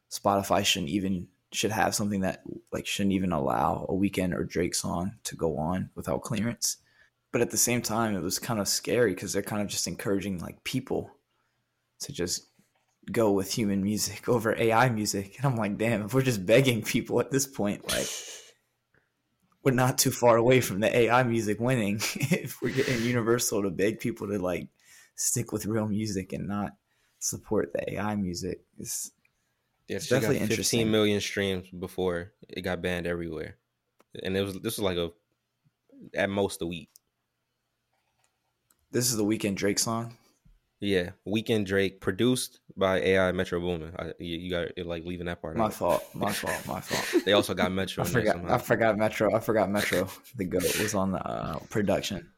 Spotify 0.09 0.65
shouldn't 0.65 0.89
even 0.89 1.27
should 1.51 1.71
have 1.71 1.95
something 1.95 2.21
that 2.21 2.41
like 2.71 2.85
shouldn't 2.85 3.13
even 3.13 3.31
allow 3.31 3.85
a 3.89 3.93
Weeknd 3.93 4.33
or 4.33 4.43
Drake 4.43 4.75
song 4.75 5.13
to 5.23 5.35
go 5.35 5.57
on 5.57 5.89
without 5.95 6.21
clearance. 6.21 6.77
But 7.31 7.41
at 7.41 7.51
the 7.51 7.57
same 7.57 7.81
time 7.81 8.15
it 8.15 8.21
was 8.21 8.39
kind 8.39 8.59
of 8.59 8.67
scary 8.67 9.13
because 9.13 9.33
they're 9.33 9.41
kind 9.41 9.61
of 9.61 9.67
just 9.67 9.87
encouraging 9.87 10.39
like 10.39 10.63
people 10.63 11.11
to 12.01 12.11
just 12.11 12.47
go 13.11 13.31
with 13.31 13.51
human 13.51 13.83
music 13.83 14.29
over 14.29 14.55
AI 14.55 14.89
music. 14.89 15.35
And 15.37 15.45
I'm 15.45 15.55
like, 15.55 15.77
damn, 15.77 16.03
if 16.03 16.13
we're 16.13 16.21
just 16.21 16.45
begging 16.45 16.81
people 16.81 17.19
at 17.19 17.31
this 17.31 17.47
point, 17.47 17.87
like 17.89 18.07
we're 19.63 19.71
not 19.73 19.97
too 19.97 20.11
far 20.11 20.37
away 20.37 20.61
from 20.61 20.79
the 20.79 20.95
AI 20.95 21.23
music 21.23 21.59
winning 21.59 21.95
if 22.15 22.61
we're 22.61 22.73
getting 22.73 23.01
Universal 23.03 23.63
to 23.63 23.69
beg 23.69 23.99
people 23.99 24.27
to 24.27 24.39
like 24.39 24.67
stick 25.15 25.51
with 25.51 25.65
real 25.65 25.87
music 25.87 26.33
and 26.33 26.47
not 26.47 26.71
support 27.19 27.73
the 27.73 27.93
AI 27.95 28.15
music. 28.15 28.61
It's 28.79 29.11
Yeah, 29.87 29.97
It's 29.97 30.05
she 30.05 30.19
got 30.19 30.21
definitely 30.21 30.47
15 30.47 30.51
interesting. 30.51 30.91
million 30.91 31.21
streams 31.21 31.67
before 31.69 32.33
it 32.47 32.61
got 32.61 32.81
banned 32.81 33.07
everywhere, 33.07 33.57
and 34.23 34.37
it 34.37 34.41
was 34.43 34.55
this 34.59 34.77
was 34.77 34.83
like 34.83 34.97
a 34.97 35.11
at 36.13 36.29
most 36.29 36.61
a 36.61 36.67
week. 36.67 36.89
this 38.91 39.09
is 39.11 39.17
the 39.17 39.25
Weeknd 39.25 39.55
Drake 39.55 39.79
song. 39.79 40.17
Yeah, 40.81 41.09
Weeknd 41.27 41.65
Drake 41.65 41.99
produced 41.99 42.61
by 42.77 42.99
AI 43.01 43.31
Metro 43.33 43.59
Boomin. 43.59 43.93
I, 43.99 44.13
you, 44.19 44.37
you 44.37 44.49
got 44.49 44.67
it 44.77 44.85
like 44.85 45.03
leaving 45.03 45.25
that 45.25 45.41
part 45.41 45.57
My 45.57 45.65
out. 45.65 45.73
fault. 45.73 46.03
My 46.15 46.31
fault. 46.31 46.65
My 46.67 46.79
fault. 46.79 47.25
They 47.25 47.33
also 47.33 47.53
got 47.53 47.71
Metro. 47.71 48.03
I 48.03 48.07
in 48.07 48.13
there 48.13 48.21
forgot. 48.33 48.49
I 48.51 48.57
forgot 48.57 48.97
Metro. 48.97 49.35
I 49.35 49.39
forgot 49.41 49.69
Metro. 49.69 50.07
The 50.37 50.45
goat 50.45 50.63
was 50.79 50.95
on 50.95 51.11
the 51.11 51.19
uh, 51.25 51.59
production. 51.69 52.29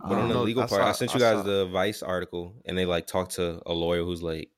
But 0.00 0.12
on 0.16 0.22
Um, 0.22 0.28
the 0.30 0.38
legal 0.40 0.62
I 0.62 0.66
part, 0.66 0.80
I 0.80 0.92
saw- 0.92 0.92
sent 0.92 1.10
I 1.10 1.14
you 1.14 1.20
guys 1.20 1.36
saw- 1.38 1.42
the 1.42 1.66
Vice 1.66 2.02
article, 2.02 2.54
and 2.64 2.78
they 2.78 2.86
like 2.86 3.06
talked 3.06 3.32
to 3.34 3.60
a 3.66 3.72
lawyer 3.74 4.02
who's 4.02 4.22
like, 4.22 4.48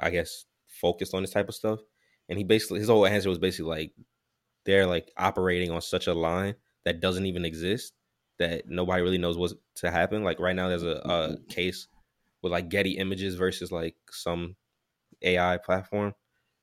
I 0.00 0.10
guess, 0.10 0.44
focused 0.66 1.14
on 1.14 1.22
this 1.22 1.30
type 1.30 1.48
of 1.48 1.54
stuff. 1.54 1.78
And 2.28 2.36
he 2.36 2.44
basically 2.44 2.80
his 2.80 2.88
whole 2.88 3.06
answer 3.06 3.28
was 3.28 3.38
basically 3.38 3.70
like, 3.70 3.92
they're 4.66 4.86
like 4.86 5.12
operating 5.16 5.70
on 5.70 5.80
such 5.82 6.08
a 6.08 6.14
line 6.14 6.56
that 6.84 7.00
doesn't 7.00 7.26
even 7.26 7.44
exist 7.44 7.92
that 8.40 8.68
nobody 8.68 9.02
really 9.02 9.18
knows 9.18 9.38
what's 9.38 9.54
to 9.76 9.90
happen. 9.90 10.24
Like 10.24 10.40
right 10.40 10.56
now, 10.56 10.68
there's 10.68 10.82
a, 10.82 11.00
a 11.04 11.36
case 11.48 11.86
with 12.42 12.52
like 12.52 12.68
Getty 12.68 12.92
Images 12.98 13.34
versus 13.34 13.72
like 13.72 13.96
some 14.10 14.56
AI 15.22 15.58
platform, 15.58 16.14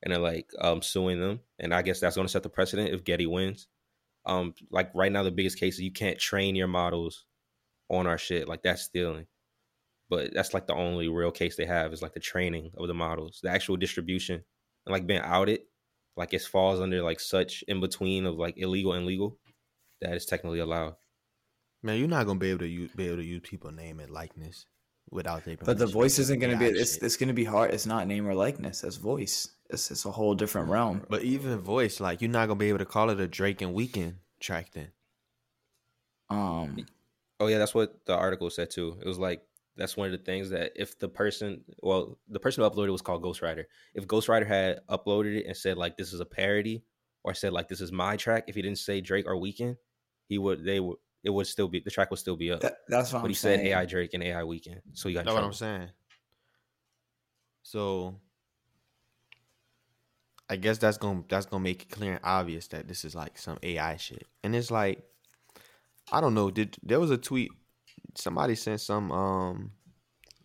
and 0.04 0.12
they're 0.14 0.20
like 0.20 0.50
um 0.60 0.82
suing 0.82 1.20
them. 1.20 1.40
And 1.60 1.74
I 1.74 1.82
guess 1.82 2.00
that's 2.00 2.16
going 2.16 2.28
to 2.28 2.32
set 2.32 2.44
the 2.44 2.50
precedent 2.50 2.94
if 2.94 3.04
Getty 3.04 3.28
wins. 3.28 3.68
Um, 4.26 4.54
like 4.72 4.92
right 4.96 5.12
now, 5.12 5.24
the 5.24 5.32
biggest 5.32 5.60
case 5.60 5.76
is 5.76 5.82
you 5.82 5.92
can't 5.92 6.20
train 6.20 6.56
your 6.56 6.68
models 6.68 7.26
on 7.90 8.08
our 8.08 8.18
shit. 8.18 8.48
Like 8.48 8.64
that's 8.64 8.82
stealing. 8.82 9.28
But 10.10 10.34
that's 10.34 10.54
like 10.54 10.68
the 10.68 10.76
only 10.76 11.08
real 11.08 11.32
case 11.32 11.56
they 11.56 11.66
have 11.66 11.92
is 11.92 12.02
like 12.02 12.14
the 12.14 12.20
training 12.20 12.72
of 12.78 12.88
the 12.88 12.94
models, 12.94 13.40
the 13.42 13.50
actual 13.50 13.76
distribution, 13.76 14.44
and 14.86 14.94
like 14.94 15.08
being 15.08 15.22
outed. 15.22 15.62
Like 16.16 16.34
it 16.34 16.42
falls 16.44 16.80
under 16.80 17.02
like 17.02 17.20
such 17.20 17.64
in 17.68 17.82
between 17.82 18.26
of 18.26 18.36
like 18.36 18.58
illegal 18.58 18.94
and 18.94 19.06
legal 19.06 19.38
that 20.02 20.16
is 20.16 20.26
technically 20.26 20.60
allowed. 20.60 20.96
Man, 21.84 21.98
you're 22.00 22.08
not 22.08 22.26
gonna 22.26 22.40
be 22.40 22.52
able 22.52 22.60
to 22.60 22.68
use, 22.68 22.92
be 22.96 23.08
able 23.08 23.18
to 23.18 23.24
use 23.24 23.42
people 23.44 23.72
name 23.72 24.00
and 24.00 24.12
likeness 24.12 24.66
without 25.12 25.46
their 25.46 25.58
But 25.58 25.78
the 25.78 25.88
voice 25.88 26.20
isn't 26.20 26.40
going 26.40 26.52
to 26.52 26.58
be. 26.58 26.66
It's 26.66 26.96
shit. 26.96 27.04
it's 27.04 27.18
going 27.18 27.28
to 27.28 27.34
be 27.34 27.46
hard. 27.46 27.74
It's 27.74 27.86
not 27.86 28.08
name 28.08 28.28
or 28.28 28.34
likeness. 28.34 28.84
It's 28.84 28.98
voice. 28.98 29.50
It's 29.70 29.90
it's 29.92 30.06
a 30.06 30.12
whole 30.12 30.36
different 30.36 30.70
realm. 30.70 31.06
But 31.10 31.24
even 31.24 31.58
voice, 31.60 32.00
like 32.00 32.22
you're 32.22 32.30
not 32.30 32.48
gonna 32.48 32.60
be 32.60 32.70
able 32.70 32.80
to 32.80 32.86
call 32.86 33.10
it 33.10 33.20
a 33.20 33.28
Drake 33.28 33.62
and 33.62 33.76
Weeknd 33.76 34.16
track 34.40 34.72
then. 34.74 34.92
Um, 36.30 36.86
Oh 37.40 37.48
yeah, 37.48 37.58
that's 37.58 37.74
what 37.74 38.06
the 38.06 38.16
article 38.16 38.50
said 38.50 38.70
too. 38.70 38.98
It 39.02 39.08
was 39.08 39.20
like 39.20 39.42
that's 39.76 39.98
one 39.98 40.06
of 40.06 40.12
the 40.14 40.24
things 40.24 40.50
that 40.52 40.72
if 40.76 40.98
the 41.00 41.10
person, 41.10 41.64
well, 41.82 42.18
the 42.30 42.40
person 42.40 42.64
who 42.64 42.70
uploaded 42.70 42.92
was 42.92 43.02
called 43.02 43.22
Ghostwriter. 43.24 43.66
If 43.94 44.08
Ghostwriter 44.08 44.48
had 44.48 44.80
uploaded 44.88 45.40
it 45.40 45.46
and 45.46 45.58
said 45.58 45.78
like 45.78 45.98
this 45.98 46.14
is 46.14 46.22
a 46.22 46.26
parody, 46.26 46.84
or 47.24 47.34
said 47.34 47.52
like 47.52 47.68
this 47.68 47.82
is 47.82 47.92
my 47.92 48.16
track, 48.16 48.46
if 48.48 48.56
he 48.56 48.62
didn't 48.62 48.78
say 48.78 49.02
Drake 49.02 49.26
or 49.28 49.36
Weeknd, 49.36 49.78
he 50.28 50.38
would 50.38 50.64
they 50.64 50.80
would 50.80 50.98
it 51.26 51.32
would 51.32 51.48
still 51.48 51.68
be 51.68 51.80
the 51.80 51.90
track 51.92 52.12
would 52.12 52.20
still 52.20 52.38
be 52.38 52.52
up. 52.52 52.62
That, 52.62 52.78
that's 52.88 53.12
what 53.12 53.20
but 53.20 53.26
I'm 53.26 53.30
he 53.32 53.36
saying. 53.36 53.60
said 53.60 53.68
AI 53.68 53.86
Drake 53.86 54.14
and 54.14 54.24
AI 54.24 54.44
Weeknd, 54.44 54.80
so 54.94 55.10
you 55.10 55.16
got 55.16 55.22
in 55.22 55.26
That's 55.26 55.36
what. 55.36 55.44
I'm 55.44 55.54
saying. 55.54 55.90
So 57.64 58.20
I 60.48 60.56
guess 60.56 60.78
that's 60.78 60.98
gonna 60.98 61.24
that's 61.28 61.48
gonna 61.48 61.64
make 61.64 61.82
it 61.82 61.90
clear 61.90 62.12
and 62.14 62.22
obvious 62.24 62.68
that 62.68 62.88
this 62.88 63.04
is 63.04 63.16
like 63.16 63.40
some 63.40 63.58
AI 63.64 63.98
shit. 63.98 64.28
And 64.44 64.56
it's 64.56 64.70
like 64.70 65.02
I 66.12 66.22
don't 66.22 66.36
know, 66.36 66.52
did 66.52 66.78
there 66.84 67.00
was 67.00 67.10
a 67.10 67.18
tweet 67.18 67.52
somebody 68.14 68.54
sent 68.54 68.82
some 68.82 69.12
um 69.12 69.72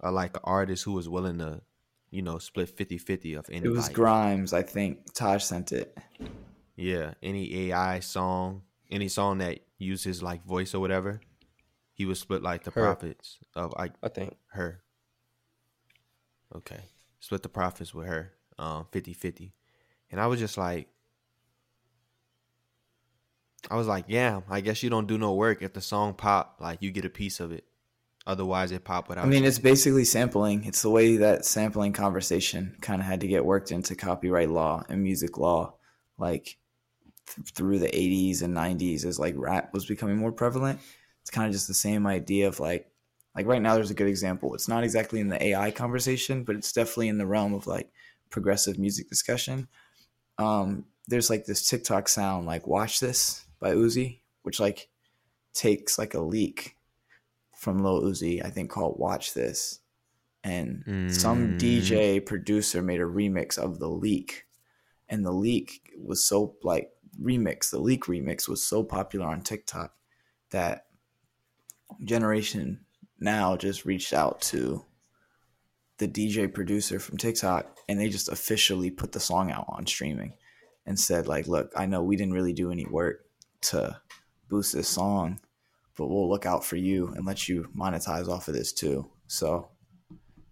uh, 0.02 0.10
like 0.10 0.34
an 0.34 0.40
artist 0.44 0.84
who 0.84 0.92
was 0.92 1.10
willing 1.10 1.38
to, 1.38 1.60
you 2.10 2.22
know, 2.22 2.38
split 2.38 2.74
50-50 2.74 3.38
of 3.38 3.44
any 3.50 3.66
It 3.66 3.68
was 3.68 3.90
Grimes, 3.90 4.54
I 4.54 4.62
think. 4.62 5.12
Taj 5.12 5.42
sent 5.42 5.72
it. 5.72 5.96
Yeah, 6.74 7.12
any 7.22 7.68
AI 7.68 8.00
song, 8.00 8.62
any 8.90 9.08
song 9.08 9.38
that 9.38 9.58
uses 9.84 10.22
like 10.22 10.44
voice 10.44 10.74
or 10.74 10.80
whatever, 10.80 11.20
he 11.92 12.04
would 12.06 12.16
split 12.16 12.42
like 12.42 12.64
the 12.64 12.70
Her. 12.70 12.82
profits 12.82 13.38
of 13.54 13.72
like 13.78 13.92
I 14.02 14.08
think. 14.08 14.36
her. 14.52 14.82
Okay. 16.54 16.80
Split 17.20 17.42
the 17.42 17.48
profits 17.48 17.94
with 17.94 18.06
her, 18.06 18.32
um, 18.58 18.86
50-50. 18.92 19.52
And 20.10 20.20
I 20.20 20.26
was 20.26 20.40
just 20.40 20.56
like 20.58 20.88
I 23.70 23.76
was 23.76 23.86
like, 23.86 24.06
yeah, 24.08 24.40
I 24.48 24.60
guess 24.62 24.82
you 24.82 24.88
don't 24.90 25.06
do 25.06 25.18
no 25.18 25.34
work. 25.34 25.62
If 25.62 25.74
the 25.74 25.80
song 25.82 26.14
pop, 26.14 26.56
like 26.60 26.80
you 26.82 26.90
get 26.90 27.04
a 27.04 27.10
piece 27.10 27.40
of 27.40 27.52
it. 27.52 27.64
Otherwise 28.26 28.70
it 28.70 28.84
pop 28.84 29.08
without 29.08 29.24
I 29.24 29.28
mean, 29.28 29.42
you. 29.42 29.48
it's 29.48 29.58
basically 29.58 30.04
sampling. 30.04 30.64
It's 30.64 30.82
the 30.82 30.90
way 30.90 31.16
that 31.18 31.44
sampling 31.44 31.92
conversation 31.92 32.76
kind 32.80 33.00
of 33.00 33.06
had 33.06 33.20
to 33.20 33.26
get 33.28 33.44
worked 33.44 33.72
into 33.72 33.94
copyright 33.94 34.50
law 34.50 34.82
and 34.88 35.02
music 35.02 35.38
law, 35.38 35.74
like 36.18 36.58
th- 37.34 37.48
through 37.50 37.78
the 37.78 37.88
80s 37.88 38.42
and 38.42 38.54
90s 38.56 39.04
as 39.04 39.18
like 39.18 39.34
rap 39.36 39.72
was 39.72 39.86
becoming 39.86 40.16
more 40.16 40.32
prevalent. 40.32 40.80
It's 41.22 41.30
kind 41.30 41.46
of 41.46 41.52
just 41.52 41.68
the 41.68 41.74
same 41.74 42.06
idea 42.06 42.48
of 42.48 42.60
like, 42.60 42.90
like 43.36 43.46
right 43.46 43.62
now, 43.62 43.74
there's 43.74 43.90
a 43.90 43.94
good 43.94 44.08
example. 44.08 44.54
It's 44.54 44.68
not 44.68 44.84
exactly 44.84 45.20
in 45.20 45.28
the 45.28 45.42
AI 45.42 45.70
conversation, 45.70 46.44
but 46.44 46.56
it's 46.56 46.72
definitely 46.72 47.08
in 47.08 47.18
the 47.18 47.26
realm 47.26 47.54
of 47.54 47.66
like 47.66 47.90
progressive 48.30 48.78
music 48.78 49.08
discussion. 49.08 49.68
Um, 50.38 50.86
there's 51.06 51.30
like 51.30 51.44
this 51.44 51.68
TikTok 51.68 52.08
sound, 52.08 52.46
like 52.46 52.66
"Watch 52.66 53.00
This" 53.00 53.46
by 53.60 53.72
Uzi, 53.74 54.20
which 54.42 54.58
like 54.60 54.88
takes 55.52 55.98
like 55.98 56.14
a 56.14 56.20
leak 56.20 56.76
from 57.56 57.82
Lil 57.84 58.02
Uzi, 58.02 58.44
I 58.44 58.50
think 58.50 58.70
called 58.70 58.98
"Watch 58.98 59.34
This," 59.34 59.80
and 60.42 60.82
some 61.12 61.58
Mm. 61.58 61.58
DJ 61.58 62.24
producer 62.24 62.82
made 62.82 63.00
a 63.00 63.04
remix 63.04 63.58
of 63.58 63.78
the 63.78 63.88
leak, 63.88 64.46
and 65.08 65.24
the 65.24 65.32
leak 65.32 65.92
was 65.98 66.24
so 66.24 66.56
like 66.62 66.90
remix. 67.20 67.70
The 67.70 67.78
leak 67.78 68.04
remix 68.04 68.48
was 68.48 68.62
so 68.62 68.82
popular 68.82 69.26
on 69.26 69.42
TikTok 69.42 69.92
that 70.50 70.86
Generation 72.04 72.80
Now 73.18 73.56
just 73.56 73.84
reached 73.84 74.12
out 74.12 74.40
to 74.42 74.84
the 75.98 76.08
DJ 76.08 76.52
producer 76.52 76.98
from 76.98 77.18
TikTok, 77.18 77.76
and 77.88 78.00
they 78.00 78.08
just 78.08 78.28
officially 78.28 78.90
put 78.90 79.12
the 79.12 79.20
song 79.20 79.50
out 79.50 79.66
on 79.68 79.86
streaming 79.86 80.32
and 80.86 80.98
said 80.98 81.26
like, 81.28 81.46
"Look, 81.46 81.72
I 81.76 81.86
know 81.86 82.02
we 82.02 82.16
didn't 82.16 82.34
really 82.34 82.54
do 82.54 82.70
any 82.70 82.86
work 82.86 83.26
to 83.62 84.00
boost 84.48 84.72
this 84.72 84.88
song." 84.88 85.40
but 86.00 86.06
we'll 86.06 86.30
look 86.30 86.46
out 86.46 86.64
for 86.64 86.76
you 86.76 87.08
and 87.08 87.26
let 87.26 87.46
you 87.46 87.68
monetize 87.76 88.26
off 88.26 88.48
of 88.48 88.54
this 88.54 88.72
too. 88.72 89.06
So 89.26 89.68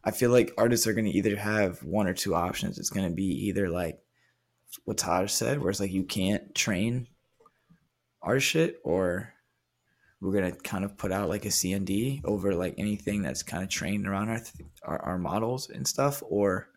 I 0.04 0.10
feel 0.10 0.30
like 0.30 0.52
artists 0.58 0.86
are 0.86 0.92
going 0.92 1.06
to 1.06 1.16
either 1.16 1.36
have 1.36 1.82
one 1.82 2.06
or 2.06 2.12
two 2.12 2.34
options. 2.34 2.78
It's 2.78 2.90
going 2.90 3.08
to 3.08 3.14
be 3.14 3.46
either 3.46 3.70
like 3.70 3.98
what 4.84 4.98
Taj 4.98 5.30
said, 5.32 5.60
where 5.60 5.70
it's 5.70 5.80
like 5.80 5.92
you 5.92 6.04
can't 6.04 6.54
train 6.54 7.06
our 8.22 8.40
shit, 8.40 8.80
or 8.84 9.32
we're 10.20 10.32
to 10.52 10.58
kind 10.60 10.84
of 10.84 10.96
put 10.96 11.12
out 11.12 11.28
like 11.28 11.44
a 11.44 11.48
CND 11.48 12.20
over 12.24 12.54
like 12.54 12.74
anything 12.78 13.22
that's 13.22 13.42
kind 13.42 13.62
of 13.62 13.68
trained 13.68 14.06
around 14.06 14.28
our, 14.28 14.38
th- 14.40 14.68
our, 14.82 14.98
our 15.02 15.18
models 15.18 15.70
and 15.70 15.86
stuff, 15.86 16.22
or 16.28 16.68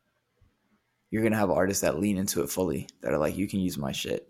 you're 1.10 1.24
to 1.34 1.38
have 1.40 1.50
artists 1.50 1.82
that 1.82 2.00
lean 2.00 2.18
into 2.18 2.42
it 2.44 2.50
fully 2.50 2.88
that 3.02 3.12
are 3.14 3.18
like, 3.18 3.36
you 3.36 3.48
can 3.48 3.60
use 3.60 3.78
my 3.78 3.92
shit. 3.92 4.28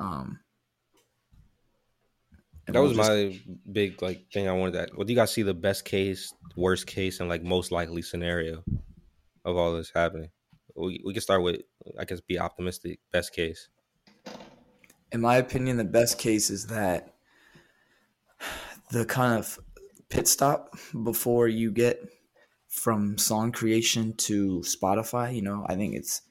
Um, 0.00 0.40
That 2.66 2.74
we'll 2.74 2.88
was 2.88 2.96
just- 2.96 3.08
my 3.08 3.40
big 3.70 4.02
like 4.02 4.30
thing 4.32 4.48
I 4.48 4.52
wanted 4.52 4.74
that. 4.74 4.96
What 4.96 5.06
do 5.06 5.12
you 5.12 5.16
guys 5.18 5.32
see 5.32 5.42
the 5.42 5.54
best 5.54 5.84
case, 5.84 6.34
worst 6.56 6.86
case, 6.86 7.20
and 7.20 7.28
like 7.28 7.44
most 7.44 7.70
likely 7.70 8.02
scenario 8.02 8.64
of 9.44 9.56
all 9.56 9.72
this 9.76 9.92
happening? 9.94 10.30
We 10.76 11.00
we 11.04 11.12
can 11.12 11.22
start 11.22 11.42
with 11.42 11.62
I 11.98 12.04
guess 12.04 12.20
be 12.20 12.38
optimistic. 12.38 13.00
Best 13.12 13.32
case. 13.32 13.68
in 15.12 15.20
my 15.20 15.36
opinion, 15.36 15.76
the 15.76 15.84
best 15.84 16.18
case 16.18 16.50
is 16.50 16.66
that 16.66 17.14
the 18.90 19.04
kind 19.04 19.38
of 19.38 19.58
pit 20.08 20.28
stop 20.28 20.76
before 21.04 21.48
you 21.48 21.70
get 21.70 22.00
from 22.68 23.16
song 23.16 23.52
creation 23.52 24.14
to 24.14 24.60
Spotify, 24.60 25.34
you 25.34 25.42
know, 25.42 25.64
I 25.68 25.76
think 25.76 25.94
it's 25.94 26.22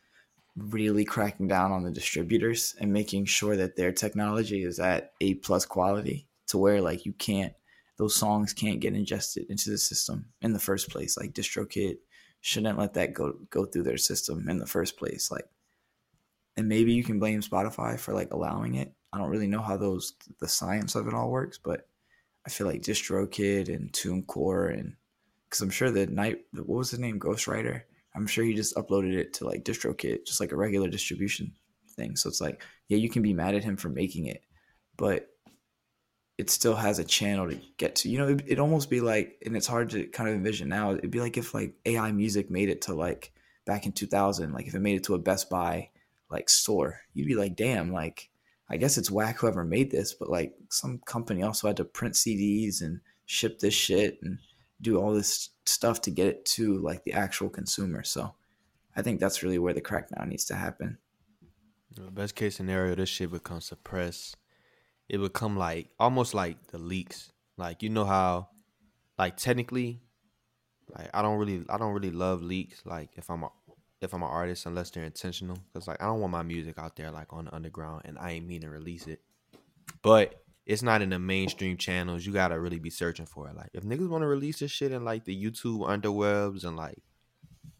really 0.56 1.04
cracking 1.04 1.48
down 1.48 1.72
on 1.72 1.84
the 1.84 1.92
distributors 1.92 2.76
and 2.80 2.94
making 2.94 3.26
sure 3.26 3.58
that 3.58 3.76
their 3.76 3.92
technology 3.92 4.64
is 4.64 4.80
at 4.80 5.12
A 5.22 5.36
plus 5.36 5.66
quality 5.66 6.28
to 6.48 6.58
where 6.58 6.82
like 6.82 7.06
you 7.06 7.14
can't 7.14 7.54
those 7.98 8.16
songs 8.16 8.54
can't 8.54 8.82
get 8.82 8.94
ingested 8.94 9.46
into 9.50 9.70
the 9.70 9.78
system 9.78 10.26
in 10.42 10.52
the 10.52 10.60
first 10.60 10.90
place. 10.90 11.18
Like 11.18 11.34
DistroKid 11.34 11.96
shouldn't 12.46 12.78
let 12.78 12.94
that 12.94 13.12
go 13.12 13.34
go 13.50 13.66
through 13.66 13.82
their 13.82 13.98
system 13.98 14.48
in 14.48 14.60
the 14.60 14.68
first 14.68 14.98
place. 14.98 15.32
Like 15.32 15.48
and 16.56 16.70
maybe 16.70 16.94
you 16.94 17.04
can 17.04 17.18
blame 17.18 17.42
Spotify 17.42 18.00
for 18.00 18.14
like 18.14 18.32
allowing 18.32 18.76
it. 18.76 18.94
I 19.12 19.18
don't 19.18 19.32
really 19.32 19.48
know 19.48 19.64
how 19.64 19.78
those 19.78 20.14
the 20.40 20.48
science 20.48 20.94
of 20.94 21.08
it 21.08 21.16
all 21.16 21.32
works, 21.32 21.58
but 21.58 21.88
I 22.46 22.52
feel 22.52 22.68
like 22.68 22.84
DistroKid 22.84 23.74
and 23.74 23.92
TuneCore 23.92 24.78
and 24.78 24.94
because 25.50 25.62
I'm 25.62 25.72
sure 25.72 25.90
the 25.90 26.06
night 26.06 26.42
what 26.54 26.68
was 26.68 26.92
the 26.92 27.00
name 27.00 27.20
Ghostwriter. 27.20 27.82
I'm 28.16 28.28
sure 28.28 28.46
he 28.46 28.54
just 28.54 28.76
uploaded 28.76 29.18
it 29.18 29.34
to 29.36 29.46
like 29.48 29.64
DistroKid, 29.66 30.28
just 30.28 30.40
like 30.40 30.52
a 30.52 30.56
regular 30.56 30.88
distribution 30.88 31.52
thing. 31.96 32.16
So 32.16 32.30
it's 32.30 32.42
like, 32.42 32.62
yeah, 32.90 32.98
you 32.98 33.10
can 33.10 33.24
be 33.24 33.34
mad 33.34 33.56
at 33.56 33.64
him 33.64 33.76
for 33.76 33.90
making 33.90 34.28
it, 34.28 34.44
but 34.98 35.30
it 36.38 36.50
still 36.50 36.76
has 36.76 37.00
a 37.00 37.04
channel 37.04 37.50
to 37.50 37.60
get 37.78 37.96
to. 37.98 38.10
You 38.10 38.18
know, 38.18 38.28
it, 38.30 38.42
it'd 38.46 38.60
almost 38.60 38.90
be 38.90 39.02
like, 39.02 39.42
and 39.46 39.56
it's 39.56 39.68
hard 39.68 39.90
to 39.92 40.06
kind 40.08 40.30
of 40.30 40.36
envision 40.36 40.70
now. 40.70 40.92
It'd 40.92 41.12
be 41.12 41.22
like 41.22 41.38
if 41.38 41.54
like 41.54 41.76
AI 41.86 42.12
music 42.12 42.52
made 42.52 42.70
it 42.70 42.82
to 42.84 42.94
like 42.94 43.32
back 43.66 43.86
in 43.86 43.94
2000, 43.94 44.52
like 44.52 44.68
if 44.68 44.76
it 44.76 44.80
made 44.80 44.98
it 44.98 45.04
to 45.06 45.16
a 45.16 45.20
Best 45.20 45.50
Buy 45.50 45.90
like 46.30 46.50
store, 46.50 47.02
you'd 47.14 47.28
be 47.28 47.36
like, 47.36 47.56
damn, 47.56 47.94
like 47.94 48.30
I 48.70 48.78
guess 48.78 48.98
it's 48.98 49.12
whack 49.12 49.40
whoever 49.40 49.64
made 49.64 49.92
this, 49.92 50.14
but 50.14 50.30
like 50.30 50.54
some 50.70 51.00
company 51.06 51.44
also 51.44 51.68
had 51.68 51.78
to 51.78 51.86
print 51.86 52.16
CDs 52.16 52.82
and 52.82 53.00
ship 53.26 53.60
this 53.60 53.74
shit 53.74 54.20
and 54.22 54.40
do 54.82 54.98
all 54.98 55.14
this 55.14 55.50
stuff 55.66 56.02
to 56.02 56.12
get 56.12 56.28
it 56.28 56.46
to 56.46 56.80
like 56.80 57.04
the 57.04 57.14
actual 57.14 57.50
consumer. 57.50 58.04
So 58.04 58.36
I 58.96 59.02
think 59.02 59.20
that's 59.20 59.44
really 59.44 59.60
where 59.60 59.74
the 59.74 59.82
crackdown 59.82 60.28
needs 60.28 60.46
to 60.46 60.56
happen. 60.56 60.98
Best 62.12 62.36
case 62.36 62.56
scenario, 62.56 62.96
this 62.96 63.08
shit 63.08 63.32
becomes 63.32 63.66
suppressed. 63.66 64.36
It 65.08 65.18
would 65.18 65.34
come 65.34 65.58
like 65.58 65.90
almost 66.00 66.34
like 66.34 66.68
the 66.68 66.78
leaks. 66.78 67.32
Like 67.58 67.84
you 67.84 67.90
know 67.90 68.06
how, 68.06 68.50
like 69.18 69.38
technically, 69.38 70.02
like 70.98 71.10
I 71.14 71.22
don't 71.22 71.38
really, 71.38 71.64
I 71.70 71.78
don't 71.78 71.94
really 71.94 72.12
love 72.12 72.42
leaks. 72.42 72.82
Like 72.86 73.10
if 73.16 73.30
I'm 73.30 73.44
a, 73.44 73.50
if 74.02 74.14
I'm 74.14 74.24
an 74.24 74.30
artist, 74.30 74.66
unless 74.66 74.90
they're 74.90 75.04
intentional, 75.04 75.58
because 75.72 75.88
like 75.88 76.02
I 76.02 76.06
don't 76.06 76.20
want 76.20 76.32
my 76.32 76.44
music 76.44 76.78
out 76.78 76.96
there 76.96 77.12
like 77.12 77.32
on 77.32 77.46
the 77.46 77.56
underground, 77.56 78.02
and 78.06 78.18
I 78.18 78.32
ain't 78.32 78.48
mean 78.48 78.62
to 78.62 78.70
release 78.70 79.08
it. 79.08 79.22
But 80.02 80.42
it's 80.66 80.82
not 80.82 81.02
in 81.02 81.10
the 81.10 81.20
mainstream 81.20 81.78
channels. 81.78 82.26
You 82.26 82.34
gotta 82.34 82.60
really 82.60 82.80
be 82.80 82.90
searching 82.90 83.28
for 83.28 83.48
it. 83.48 83.56
Like 83.56 83.70
if 83.74 83.84
niggas 83.84 84.10
want 84.10 84.24
to 84.24 84.28
release 84.28 84.60
this 84.60 84.72
shit 84.72 84.92
in 84.92 85.06
like 85.06 85.26
the 85.26 85.36
YouTube 85.36 85.88
underwebs 85.88 86.66
and 86.66 86.76
like 86.76 87.04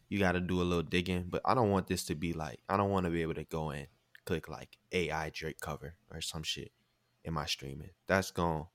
you 0.10 0.20
got 0.20 0.34
to 0.34 0.40
do 0.40 0.62
a 0.62 0.64
little 0.64 0.84
digging. 0.84 1.26
But 1.28 1.42
I 1.44 1.56
don't 1.56 1.72
want 1.72 1.88
this 1.88 2.04
to 2.06 2.16
be 2.16 2.34
like 2.34 2.60
I 2.70 2.78
don't 2.78 2.92
want 2.92 3.06
to 3.06 3.12
be 3.12 3.24
able 3.24 3.34
to 3.34 3.44
go 3.44 3.72
and 3.72 3.88
click 4.26 4.48
like 4.48 4.78
AI 4.92 5.32
Drake 5.32 5.60
cover 5.60 5.96
or 6.12 6.22
some 6.22 6.44
shit 6.44 6.72
in 7.26 7.34
my 7.36 7.48
streaming. 7.48 7.92
That's 8.08 8.32
gone. 8.32 8.68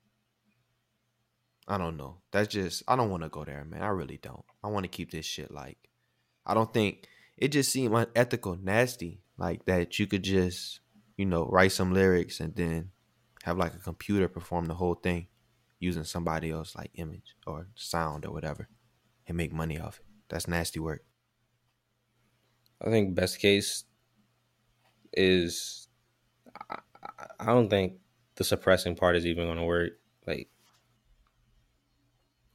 I 1.68 1.78
don't 1.78 1.96
know. 1.96 2.22
That's 2.32 2.48
just 2.52 2.82
I 2.88 2.96
don't 2.96 3.10
want 3.10 3.22
to 3.22 3.28
go 3.28 3.44
there, 3.44 3.64
man. 3.64 3.82
I 3.82 3.88
really 3.88 4.16
don't. 4.18 4.44
I 4.62 4.68
want 4.68 4.84
to 4.84 4.88
keep 4.88 5.10
this 5.10 5.26
shit 5.26 5.50
like 5.50 5.78
I 6.46 6.54
don't 6.54 6.72
think 6.72 7.08
it 7.36 7.48
just 7.48 7.72
seemed 7.72 7.94
unethical, 7.94 8.56
nasty, 8.56 9.22
like 9.38 9.66
that 9.66 9.98
you 9.98 10.06
could 10.06 10.24
just, 10.24 10.80
you 11.16 11.26
know, 11.26 11.46
write 11.46 11.72
some 11.72 11.92
lyrics 11.94 12.40
and 12.40 12.54
then 12.56 12.92
have 13.44 13.58
like 13.58 13.74
a 13.74 13.78
computer 13.80 14.28
perform 14.28 14.66
the 14.66 14.74
whole 14.76 14.94
thing 14.96 15.28
using 15.80 16.04
somebody 16.04 16.50
else 16.50 16.76
like 16.76 16.90
image 16.94 17.36
or 17.46 17.68
sound 17.76 18.26
or 18.26 18.32
whatever 18.32 18.68
and 19.26 19.36
make 19.36 19.52
money 19.52 19.78
off 19.78 20.00
it. 20.00 20.06
That's 20.28 20.48
nasty 20.48 20.80
work. 20.80 21.04
I 22.80 22.90
think 22.90 23.14
best 23.14 23.38
case 23.38 23.84
is 25.12 25.88
I, 26.70 26.78
I- 27.38 27.46
don't 27.46 27.68
think 27.68 28.00
the 28.40 28.44
suppressing 28.44 28.96
part 28.96 29.16
is 29.16 29.26
even 29.26 29.44
going 29.44 29.58
to 29.58 29.64
work. 29.64 29.92
Like 30.26 30.48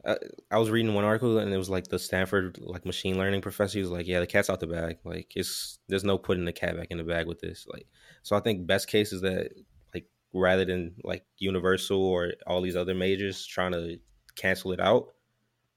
I, 0.04 0.16
I 0.50 0.58
was 0.58 0.72
reading 0.72 0.96
one 0.96 1.04
article 1.04 1.38
and 1.38 1.54
it 1.54 1.58
was 1.58 1.70
like 1.70 1.90
the 1.90 2.00
Stanford 2.00 2.58
like 2.60 2.88
machine 2.88 3.20
learning 3.20 3.42
professor. 3.42 3.78
He 3.78 3.84
was 3.84 3.92
like, 3.92 4.08
"Yeah, 4.08 4.20
the 4.20 4.26
cat's 4.26 4.50
out 4.50 4.60
the 4.60 4.66
bag. 4.66 4.98
Like, 5.04 5.34
it's 5.36 5.78
there's 5.88 6.04
no 6.04 6.18
putting 6.18 6.46
the 6.46 6.52
cat 6.52 6.76
back 6.76 6.88
in 6.90 6.98
the 6.98 7.04
bag 7.04 7.28
with 7.28 7.40
this." 7.40 7.68
Like, 7.72 7.86
so 8.24 8.36
I 8.36 8.40
think 8.40 8.66
best 8.66 8.88
case 8.88 9.14
is 9.14 9.22
that 9.22 9.52
like 9.94 10.08
rather 10.34 10.66
than 10.66 10.96
like 11.04 11.24
Universal 11.38 12.04
or 12.04 12.32
all 12.48 12.62
these 12.62 12.76
other 12.76 12.96
majors 12.96 13.46
trying 13.46 13.74
to 13.74 14.00
cancel 14.36 14.72
it 14.72 14.80
out, 14.80 15.10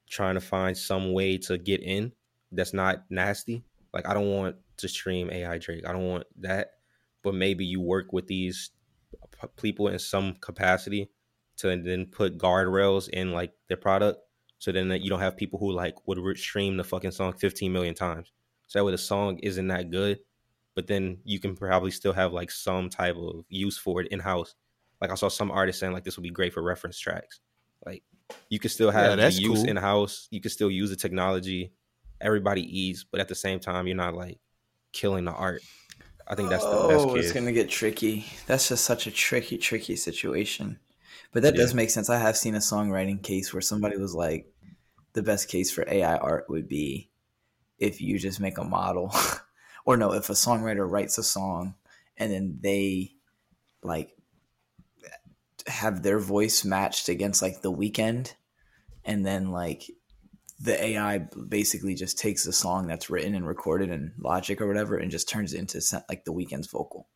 trying 0.09 0.33
to 0.33 0.41
find 0.41 0.75
some 0.75 1.13
way 1.13 1.37
to 1.37 1.59
get 1.59 1.83
in 1.83 2.13
that's 2.51 2.73
not 2.73 3.03
nasty. 3.11 3.63
Like, 3.93 4.09
I 4.09 4.15
don't 4.15 4.31
want 4.31 4.55
to 4.77 4.87
stream 4.87 5.29
AI 5.31 5.59
Drake. 5.59 5.87
I 5.87 5.91
don't 5.91 6.07
want 6.07 6.23
that. 6.39 6.71
But 7.21 7.35
maybe 7.35 7.63
you 7.63 7.79
work 7.79 8.11
with 8.11 8.25
these 8.25 8.71
people 9.61 9.87
in 9.87 9.99
some 9.99 10.35
capacity 10.35 11.09
to 11.57 11.67
then 11.77 12.05
put 12.05 12.37
guardrails 12.37 13.09
in 13.09 13.31
like 13.31 13.53
their 13.67 13.77
product 13.77 14.19
so 14.59 14.71
then 14.71 14.89
that 14.89 15.01
you 15.01 15.09
don't 15.09 15.19
have 15.19 15.37
people 15.37 15.59
who 15.59 15.71
like 15.71 15.95
would 16.07 16.37
stream 16.37 16.77
the 16.77 16.83
fucking 16.83 17.11
song 17.11 17.33
15 17.33 17.71
million 17.71 17.93
times. 17.93 18.31
So 18.67 18.79
that 18.79 18.85
way 18.85 18.91
the 18.91 18.97
song 18.97 19.39
isn't 19.39 19.67
that 19.67 19.89
good 19.89 20.19
but 20.75 20.87
then 20.87 21.17
you 21.25 21.39
can 21.39 21.55
probably 21.55 21.91
still 21.91 22.13
have 22.13 22.31
like 22.31 22.49
some 22.51 22.89
type 22.89 23.15
of 23.17 23.43
use 23.49 23.77
for 23.77 24.01
it 24.01 24.07
in 24.09 24.19
house 24.19 24.55
like 25.01 25.11
i 25.11 25.15
saw 25.15 25.27
some 25.27 25.51
artists 25.51 25.79
saying 25.79 25.91
like 25.91 26.03
this 26.05 26.15
would 26.15 26.23
be 26.23 26.29
great 26.29 26.53
for 26.53 26.61
reference 26.63 26.97
tracks. 26.99 27.39
Like 27.85 28.03
you 28.49 28.59
can 28.59 28.69
still 28.69 28.91
Yeah, 28.93 29.09
have 29.09 29.17
that's 29.17 29.37
the 29.37 29.43
use 29.43 29.59
cool. 29.59 29.69
in 29.69 29.75
house 29.77 30.27
you 30.31 30.41
can 30.41 30.51
still 30.51 30.69
use 30.71 30.89
the 30.89 30.95
technology. 30.95 31.73
Everybody 32.21 32.61
eats 32.61 33.03
but 33.03 33.19
at 33.19 33.27
the 33.27 33.35
same 33.35 33.59
time 33.59 33.87
you're 33.87 33.95
not 33.95 34.13
like 34.13 34.39
killing 34.91 35.25
the 35.25 35.31
art 35.33 35.61
i 36.29 36.35
think 36.35 36.49
that's 36.49 36.63
the 36.63 36.87
best 36.87 37.07
oh, 37.07 37.15
it's 37.15 37.31
gonna 37.31 37.51
get 37.51 37.69
tricky. 37.69 38.25
That's 38.45 38.69
just 38.69 38.85
such 38.85 39.07
a 39.07 39.11
tricky, 39.11 39.57
tricky 39.57 39.95
situation. 39.95 40.79
But 41.31 41.43
that 41.43 41.55
does 41.55 41.73
make 41.73 41.89
sense. 41.89 42.09
I 42.09 42.17
have 42.17 42.37
seen 42.37 42.55
a 42.55 42.59
songwriting 42.59 43.21
case 43.21 43.53
where 43.53 43.61
somebody 43.61 43.97
was 43.97 44.15
like, 44.15 44.51
the 45.13 45.21
best 45.21 45.47
case 45.47 45.71
for 45.71 45.85
AI 45.87 46.17
art 46.17 46.49
would 46.49 46.67
be 46.67 47.09
if 47.77 48.01
you 48.01 48.17
just 48.19 48.39
make 48.39 48.57
a 48.57 48.63
model, 48.63 49.13
or 49.85 49.97
no, 49.97 50.13
if 50.13 50.29
a 50.29 50.33
songwriter 50.33 50.89
writes 50.89 51.17
a 51.17 51.23
song 51.23 51.75
and 52.17 52.31
then 52.31 52.59
they 52.61 53.11
like 53.83 54.11
have 55.67 56.03
their 56.03 56.19
voice 56.19 56.65
matched 56.65 57.09
against 57.09 57.41
like 57.41 57.61
the 57.61 57.71
Weeknd, 57.71 58.33
and 59.05 59.25
then 59.25 59.51
like 59.51 59.89
the 60.61 60.83
AI 60.83 61.19
basically 61.47 61.95
just 61.95 62.17
takes 62.17 62.45
a 62.45 62.51
song 62.51 62.87
that's 62.87 63.09
written 63.09 63.33
and 63.33 63.47
recorded 63.47 63.89
in 63.89 64.13
Logic 64.17 64.59
or 64.59 64.67
whatever 64.67 64.97
and 64.97 65.09
just 65.09 65.29
turns 65.29 65.53
it 65.53 65.59
into 65.59 65.81
like 66.09 66.25
the 66.25 66.33
Weeknd's 66.33 66.67
vocal. 66.67 67.07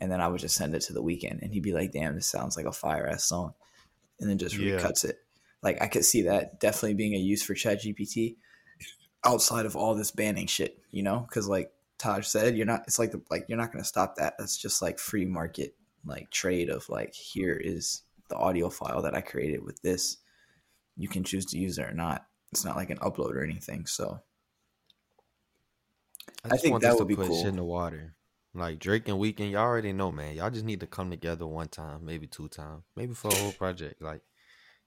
And 0.00 0.10
then 0.12 0.20
I 0.20 0.28
would 0.28 0.40
just 0.40 0.56
send 0.56 0.74
it 0.74 0.80
to 0.82 0.92
the 0.92 1.02
weekend 1.02 1.40
and 1.42 1.52
he'd 1.52 1.62
be 1.62 1.72
like, 1.72 1.92
damn, 1.92 2.14
this 2.14 2.26
sounds 2.26 2.56
like 2.56 2.66
a 2.66 2.72
fire 2.72 3.06
ass 3.06 3.24
song. 3.24 3.52
And 4.18 4.28
then 4.28 4.38
just 4.38 4.56
Yeah. 4.56 4.76
recuts 4.76 5.04
it. 5.04 5.16
Like 5.62 5.80
I 5.82 5.88
could 5.88 6.04
see 6.04 6.22
that 6.22 6.60
definitely 6.60 6.94
being 6.94 7.14
a 7.14 7.18
use 7.18 7.42
for 7.42 7.54
Chat 7.54 7.82
GPT 7.82 8.36
outside 9.24 9.66
of 9.66 9.76
all 9.76 9.94
this 9.94 10.10
banning 10.10 10.46
shit, 10.46 10.78
you 10.90 11.02
know? 11.02 11.20
Because 11.20 11.48
like 11.48 11.70
Taj 11.98 12.26
said, 12.26 12.56
you're 12.56 12.66
not, 12.66 12.84
it's 12.86 12.98
like, 12.98 13.12
the, 13.12 13.22
like 13.30 13.44
you're 13.48 13.58
not 13.58 13.72
going 13.72 13.82
to 13.82 13.88
stop 13.88 14.16
that. 14.16 14.34
That's 14.38 14.56
just 14.56 14.80
like 14.80 14.98
free 14.98 15.26
market, 15.26 15.74
like 16.04 16.30
trade 16.30 16.70
of 16.70 16.88
like, 16.88 17.14
here 17.14 17.60
is 17.62 18.02
the 18.28 18.36
audio 18.36 18.70
file 18.70 19.02
that 19.02 19.14
I 19.14 19.20
created 19.20 19.62
with 19.64 19.80
this. 19.82 20.16
You 20.96 21.08
can 21.08 21.24
choose 21.24 21.44
to 21.46 21.58
use 21.58 21.78
it 21.78 21.86
or 21.86 21.94
not 21.94 22.26
it's 22.52 22.64
not 22.64 22.76
like 22.76 22.90
an 22.90 22.98
upload 22.98 23.34
or 23.34 23.44
anything. 23.44 23.86
So 23.86 24.20
I 26.44 26.48
just 26.50 26.62
think 26.62 26.72
want 26.72 26.82
that 26.82 26.92
would 26.94 27.00
to 27.00 27.04
be 27.04 27.16
put 27.16 27.26
cool. 27.28 27.38
shit 27.38 27.48
in 27.48 27.56
the 27.56 27.64
water. 27.64 28.14
Like 28.52 28.80
Drake 28.80 29.08
and 29.08 29.18
Weeknd, 29.18 29.52
y'all 29.52 29.60
already 29.60 29.92
know, 29.92 30.10
man. 30.10 30.34
Y'all 30.34 30.50
just 30.50 30.64
need 30.64 30.80
to 30.80 30.86
come 30.86 31.10
together 31.10 31.46
one 31.46 31.68
time, 31.68 32.04
maybe 32.04 32.26
two 32.26 32.48
times, 32.48 32.82
maybe 32.96 33.14
for 33.14 33.28
a 33.28 33.34
whole 33.34 33.52
project. 33.52 34.02
Like, 34.02 34.22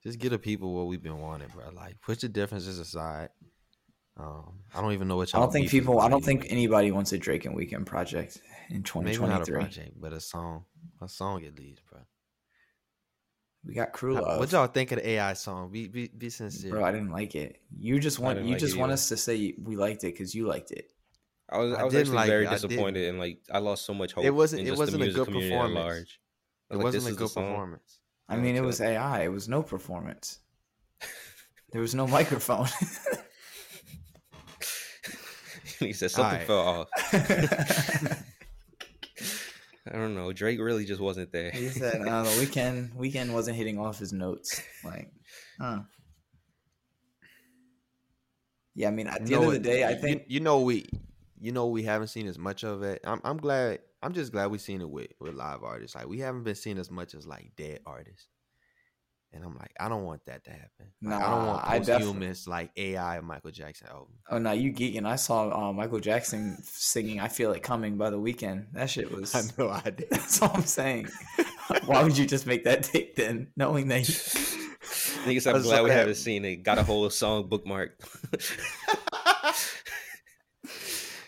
just 0.04 0.20
get 0.20 0.32
the 0.32 0.40
people 0.40 0.74
what 0.74 0.88
we've 0.88 1.02
been 1.02 1.20
wanting, 1.20 1.48
bro. 1.56 1.70
Like, 1.74 2.02
put 2.02 2.24
your 2.24 2.30
differences 2.30 2.78
aside. 2.80 3.30
Um, 4.18 4.60
I 4.76 4.82
don't 4.82 4.92
even 4.92 5.08
know 5.08 5.16
what 5.16 5.34
I 5.34 5.38
y'all. 5.38 5.48
don't 5.48 5.54
think 5.54 5.70
people. 5.70 6.02
I 6.02 6.10
don't 6.10 6.24
think 6.24 6.48
anybody 6.50 6.92
wants 6.92 7.14
a 7.14 7.18
Drake 7.18 7.46
and 7.46 7.56
Weeknd 7.56 7.86
project 7.86 8.42
in 8.70 8.78
a 8.78 8.82
2023. 8.82 9.56
project, 9.56 9.92
but 9.96 10.12
a 10.12 10.20
song, 10.20 10.66
a 11.02 11.08
song 11.08 11.46
at 11.46 11.58
least, 11.58 11.82
bro. 11.90 12.02
We 13.66 13.74
got 13.74 13.94
Crew 13.94 14.14
Love. 14.16 14.40
What 14.40 14.52
y'all 14.52 14.68
think 14.68 14.92
of 14.92 14.98
the 15.00 15.08
AI 15.12 15.34
song? 15.34 15.72
Be 15.72 15.88
be, 15.88 16.08
be 16.10 16.30
sincere. 16.30 16.72
Bro, 16.72 16.84
I 16.84 16.92
didn't 16.92 17.12
like 17.12 17.34
it. 17.36 17.62
You 17.78 17.98
just 18.00 18.20
want 18.20 18.40
you 18.44 18.52
like 18.52 18.60
just 18.60 18.76
want 18.78 18.90
either. 18.90 18.94
us 18.96 19.08
to 19.10 19.18
say 19.18 19.56
we 19.62 19.76
liked 19.78 20.04
it 20.04 20.14
because 20.14 20.36
you 20.36 20.48
liked 20.48 20.72
it. 20.72 20.92
I 21.50 21.58
was, 21.60 21.74
I 21.74 21.80
I 21.80 21.84
was 21.84 21.94
didn't 21.94 22.08
actually 22.08 22.16
like 22.18 22.28
very 22.28 22.46
it. 22.46 22.50
Disappointed 22.50 23.10
and 23.10 23.20
like 23.20 23.40
I 23.52 23.60
lost 23.60 23.86
so 23.86 23.94
much 23.94 24.12
hope. 24.14 24.26
It 24.26 24.32
wasn't- 24.32 24.62
in 24.62 24.68
it 24.68 24.78
wasn't 24.78 24.98
the 25.00 25.04
a 25.04 25.08
music 25.08 25.26
good 25.26 25.34
performance. 25.34 25.76
large. 25.76 26.20
It 26.72 26.76
was 26.76 26.84
like, 26.84 26.84
wasn't 26.94 27.14
a 27.16 27.18
good 27.18 27.34
performance. 27.34 28.00
I 28.28 28.36
mean, 28.38 28.56
it 28.56 28.64
was. 28.64 28.82
AI. 28.82 29.24
It 29.24 29.32
was 29.32 29.48
no 29.48 29.62
performance. 29.64 30.40
there 31.72 31.82
was 31.82 31.94
no 31.96 32.08
microphone. 32.08 32.68
he 35.80 35.94
said 35.94 36.12
something 36.12 36.42
Alright. 36.42 36.48
fell 36.48 36.88
off. 36.90 38.24
I 39.86 39.98
don't 39.98 40.16
know. 40.16 40.32
Drake 40.32 40.60
really 40.60 40.86
just 40.86 41.02
wasn't 41.02 41.32
there. 41.32 41.52
he 41.52 41.68
said 41.70 42.02
uh, 42.02 42.24
the 42.24 42.30
Weeknd 42.46 42.96
Weeknd 42.96 43.34
wasn't 43.34 43.58
hitting 43.58 43.78
off 43.80 44.00
his 44.00 44.14
notes. 44.14 44.62
Like, 44.84 45.12
huh? 45.60 45.82
Yeah, 48.76 48.88
I 48.88 48.92
mean, 48.92 49.08
at 49.08 49.24
the 49.24 49.30
You 49.32 49.36
end 49.36 49.44
know 49.46 49.52
of 49.52 49.54
the 49.56 49.60
day, 49.60 49.86
I 49.86 49.96
think 49.96 50.24
you 50.28 50.40
know 50.40 50.62
we 50.62 50.86
you 51.40 51.52
know 51.52 51.68
we 51.68 51.84
haven't 51.84 52.08
seen 52.08 52.28
as 52.28 52.40
much 52.40 52.64
of 52.64 52.82
it. 52.84 53.02
I'm 53.04 53.22
I'm 53.24 53.38
glad 53.38 53.80
I'm 54.02 54.14
just 54.14 54.32
glad 54.32 54.52
we've 54.52 54.62
seen 54.62 54.82
it 54.82 54.90
with 54.90 55.12
with 55.20 55.34
live 55.36 55.64
artists. 55.64 55.96
Like 55.96 56.08
we 56.08 56.20
haven't 56.20 56.44
been 56.44 56.56
seeing 56.56 56.78
as 56.80 56.90
much 56.90 57.14
as 57.14 57.28
like 57.28 57.52
dead 57.56 57.82
artists. 57.86 58.28
And 59.34 59.44
I'm 59.44 59.56
like, 59.58 59.72
I 59.80 59.90
don't 59.90 60.04
want 60.04 60.24
that 60.28 60.44
to 60.46 60.52
happen. 60.52 60.92
Like, 61.02 61.22
I 61.24 61.30
don't 61.30 61.48
want 61.48 61.68
I 61.68 61.80
def- 61.80 61.98
posthumous 61.98 62.48
like 62.48 62.70
AI 62.78 63.20
Michael 63.22 63.50
Jackson 63.52 63.88
album. 63.88 64.14
Oh 64.30 64.38
no, 64.38 64.52
you 64.52 64.72
geeking! 64.72 65.06
I 65.06 65.16
saw 65.16 65.70
uh, 65.70 65.74
Michael 65.74 66.00
Jackson 66.00 66.58
singing 66.64 67.20
"I 67.20 67.28
Feel 67.28 67.52
It 67.54 67.64
Coming" 67.64 67.98
by 67.98 68.12
the 68.12 68.20
Weeknd. 68.20 68.68
That 68.74 68.90
shit 68.90 69.12
was. 69.12 69.34
I 69.36 69.42
know 69.58 69.70
I 69.70 69.82
did. 69.90 70.06
That's 70.12 70.42
all 70.42 70.52
I'm 70.54 70.62
saying. 70.64 71.08
Why 71.86 72.04
would 72.04 72.18
you 72.18 72.28
just 72.28 72.46
make 72.46 72.64
that 72.66 72.84
take 72.84 73.16
then, 73.16 73.48
knowing 73.58 73.88
that? 73.88 74.08
You... 75.26 75.30
Niggas, 75.32 75.48
I 75.48 75.52
I'm 75.52 75.56
was 75.56 75.64
glad 75.64 75.84
we 75.84 75.90
like- 75.90 75.98
haven't 75.98 76.16
seen 76.16 76.44
it. 76.44 76.58
Got 76.58 76.78
a 76.78 76.84
whole 76.84 77.10
song 77.10 77.48
bookmarked. 77.48 78.02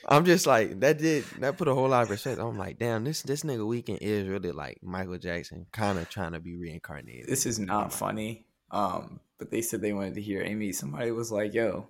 I'm 0.08 0.26
just 0.26 0.46
like 0.46 0.80
that 0.82 1.00
did 1.00 1.24
that 1.40 1.58
put 1.58 1.68
a 1.68 1.74
whole 1.74 1.90
lot 1.90 2.04
of 2.04 2.10
respect. 2.10 2.40
I'm 2.40 2.58
like, 2.58 2.78
damn, 2.78 3.04
this 3.04 3.24
this 3.24 3.44
nigga 3.44 3.60
Weeknd 3.60 3.98
is 4.02 4.28
really 4.28 4.52
like 4.52 4.80
Michael 4.84 5.18
Jackson, 5.18 5.66
kind 5.72 5.98
of 5.98 6.10
trying 6.10 6.34
to 6.34 6.40
be 6.40 6.56
reincarnated. 6.56 7.28
This 7.28 7.46
is 7.46 7.58
not 7.58 7.92
funny. 7.92 8.46
Um, 8.72 9.20
but 9.40 9.50
they 9.52 9.62
said 9.62 9.82
they 9.82 9.94
wanted 9.94 10.16
to 10.16 10.22
hear 10.22 10.44
Amy. 10.44 10.72
Somebody 10.74 11.12
was 11.12 11.32
like, 11.32 11.54
"Yo, 11.54 11.88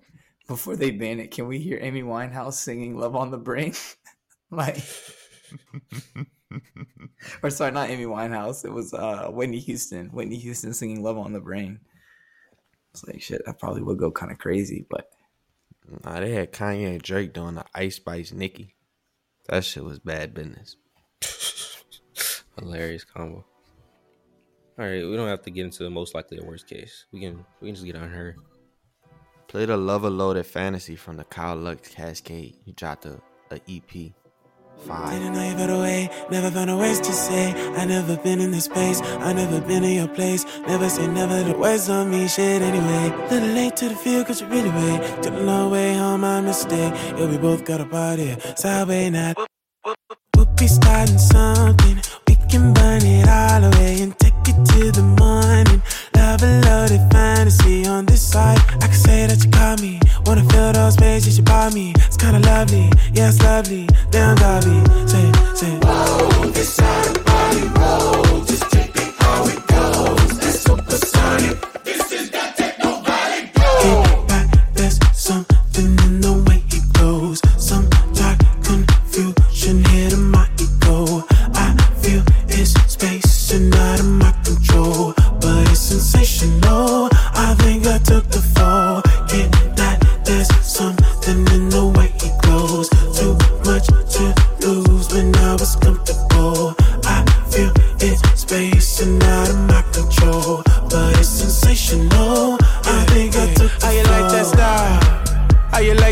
before 0.48 0.76
they 0.76 0.90
ban 0.92 1.20
it, 1.20 1.30
can 1.30 1.46
we 1.46 1.58
hear 1.58 1.78
Amy 1.80 2.02
Winehouse 2.02 2.54
singing 2.54 2.96
"Love 2.96 3.14
on 3.16 3.30
the 3.30 3.38
Brain"? 3.38 3.74
like, 4.50 4.78
or 7.42 7.50
sorry, 7.50 7.72
not 7.72 7.90
Amy 7.90 8.04
Winehouse. 8.04 8.64
It 8.64 8.72
was 8.72 8.94
uh 8.94 9.28
Whitney 9.30 9.58
Houston. 9.58 10.08
Whitney 10.08 10.36
Houston 10.38 10.72
singing 10.72 11.02
"Love 11.02 11.18
on 11.18 11.34
the 11.34 11.40
Brain." 11.40 11.80
It's 12.92 13.04
like 13.06 13.20
shit. 13.20 13.42
That 13.44 13.58
probably 13.58 13.82
would 13.82 13.98
go 13.98 14.10
kind 14.10 14.32
of 14.32 14.38
crazy, 14.38 14.86
but 14.88 15.10
Nah, 16.04 16.20
they 16.20 16.32
had 16.32 16.52
Kanye 16.52 16.88
and 16.88 17.02
Drake 17.02 17.32
doing 17.32 17.54
the 17.54 17.64
Ice 17.74 17.96
Spice 17.96 18.32
Nicki. 18.32 18.74
That 19.48 19.64
shit 19.64 19.84
was 19.84 19.98
bad 19.98 20.34
business. 20.34 20.76
Hilarious 22.58 23.04
combo. 23.04 23.44
All 24.78 24.84
right, 24.84 25.06
we 25.06 25.16
don't 25.16 25.28
have 25.28 25.42
to 25.42 25.50
get 25.50 25.64
into 25.64 25.84
the 25.84 25.90
most 25.90 26.14
likely 26.14 26.38
or 26.38 26.46
worst 26.46 26.68
case. 26.68 27.06
We 27.12 27.20
can 27.20 27.44
we 27.60 27.68
can 27.68 27.74
just 27.74 27.86
get 27.86 27.96
on 27.96 28.10
her. 28.10 28.36
Play 29.48 29.64
the 29.64 29.76
Lover 29.76 30.10
Loaded 30.10 30.44
Fantasy 30.44 30.96
from 30.96 31.16
the 31.16 31.24
Kyle 31.24 31.56
Lux 31.56 31.88
Cascade. 31.88 32.56
He 32.64 32.72
dropped 32.72 33.06
a, 33.06 33.20
a 33.50 33.60
EP. 33.68 34.12
Five. 34.84 35.10
Didn't 35.12 35.32
know 35.32 35.48
you 35.48 35.56
better 35.56 35.78
way, 35.78 36.10
never 36.30 36.50
found 36.50 36.70
a 36.70 36.76
ways 36.76 37.00
to 37.00 37.12
say. 37.12 37.52
I 37.76 37.84
never 37.86 38.16
been 38.16 38.40
in 38.40 38.50
this 38.50 38.68
place, 38.68 39.00
I 39.02 39.32
never 39.32 39.60
been 39.60 39.82
in 39.84 39.96
your 39.96 40.08
place. 40.08 40.44
Never 40.66 40.88
say 40.88 41.06
never, 41.06 41.42
the 41.42 41.56
words 41.58 41.88
on 41.88 42.10
me, 42.10 42.28
shit 42.28 42.62
anyway. 42.62 43.12
Little 43.30 43.48
late 43.48 43.76
to 43.76 43.88
the 43.88 43.96
field, 43.96 44.26
cause 44.26 44.40
you 44.40 44.46
really 44.48 44.70
wait. 44.70 45.22
Took 45.22 45.34
a 45.34 45.40
long 45.40 45.70
way 45.70 45.94
home, 45.94 46.24
I 46.24 46.40
my 46.40 46.46
mistake. 46.48 46.92
Yeah, 47.16 47.26
we 47.26 47.38
both 47.38 47.64
got 47.64 47.80
a 47.80 47.86
party, 47.86 48.36
sideway 48.56 49.10
night. 49.10 49.36
We'll 50.36 50.46
be 50.56 50.66
starting 50.66 51.18
something. 51.18 51.96
We 52.28 52.36
can 52.50 52.72
burn 52.74 53.02
it 53.02 53.28
all 53.28 53.64
away 53.64 54.02
and 54.02 54.16
take 54.18 54.34
it 54.46 54.64
to 54.66 54.92
the 54.92 55.02
morning. 55.02 55.25
A 56.46 56.60
loaded 56.66 57.00
fantasy 57.10 57.86
on 57.86 58.06
this 58.06 58.22
side. 58.22 58.58
I 58.80 58.86
can 58.86 59.00
say 59.06 59.26
that 59.26 59.44
you 59.44 59.50
caught 59.50 59.80
me. 59.80 59.98
Wanna 60.26 60.44
fill 60.50 60.72
those 60.72 60.94
spaces 60.94 61.38
you 61.38 61.42
bought 61.42 61.74
me. 61.74 61.92
It's 61.96 62.16
kinda 62.16 62.38
lovely, 62.38 62.88
yeah, 63.12 63.28
it's 63.30 63.42
lovely. 63.42 63.88
Damn, 64.10 64.36
Dobby. 64.36 64.78
Say, 65.08 65.24
say, 65.54 65.78
oh, 65.82 66.50
this 66.54 66.74
side 66.74 67.25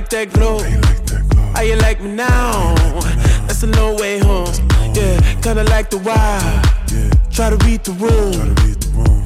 like 0.05 0.11
that 0.11 0.33
glow? 0.35 0.59
How 1.55 1.63
you 1.63 1.77
like 1.77 2.01
me 2.03 2.11
now? 2.11 2.75
That's 3.47 3.63
a 3.63 3.67
long 3.69 3.97
way 3.97 4.19
home. 4.19 4.53
Yeah, 4.95 5.19
kinda 5.41 5.65
like 5.65 5.89
the 5.91 5.99
wild. 5.99 7.33
Try 7.33 7.51
to 7.51 7.57
beat 7.65 7.85
the 7.85 7.93
room. 7.93 8.55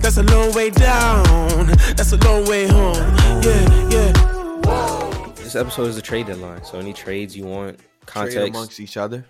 That's 0.01 0.19
a 0.19 0.23
long 0.23 0.53
way 0.55 0.71
down. 0.71 1.67
That's 1.97 2.13
a 2.13 2.17
long 2.19 2.47
way 2.47 2.69
home. 2.69 2.95
Yeah, 3.43 3.89
yeah. 3.91 5.33
This 5.37 5.57
episode 5.57 5.89
is 5.89 5.97
the 5.97 6.03
trade 6.03 6.27
deadline, 6.27 6.65
so 6.65 6.79
any 6.79 6.93
trades 6.93 7.37
you 7.37 7.45
want, 7.45 7.81
context 8.07 8.37
trade 8.37 8.51
amongst 8.51 8.81
each 8.81 8.97
other. 8.97 9.27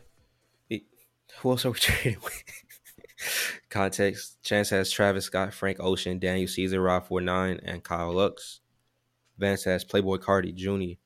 It, 0.69 0.83
who 1.39 1.51
else 1.51 1.65
are 1.65 1.71
we 1.71 1.79
trading 1.79 2.21
with? 2.23 2.43
Context: 3.71 4.43
Chance 4.43 4.71
has 4.71 4.91
Travis 4.91 5.25
Scott, 5.25 5.55
Frank 5.55 5.79
Ocean, 5.81 6.19
Daniel 6.19 6.49
Caesar, 6.49 6.81
Rob 6.81 7.07
49, 7.07 7.61
and 7.65 7.83
Kyle 7.83 8.13
Lux. 8.13 8.61
Vance 9.39 9.65
has 9.65 9.85
Playboi 9.85 10.19
Carti, 10.19 10.55
Jr. 10.55 10.99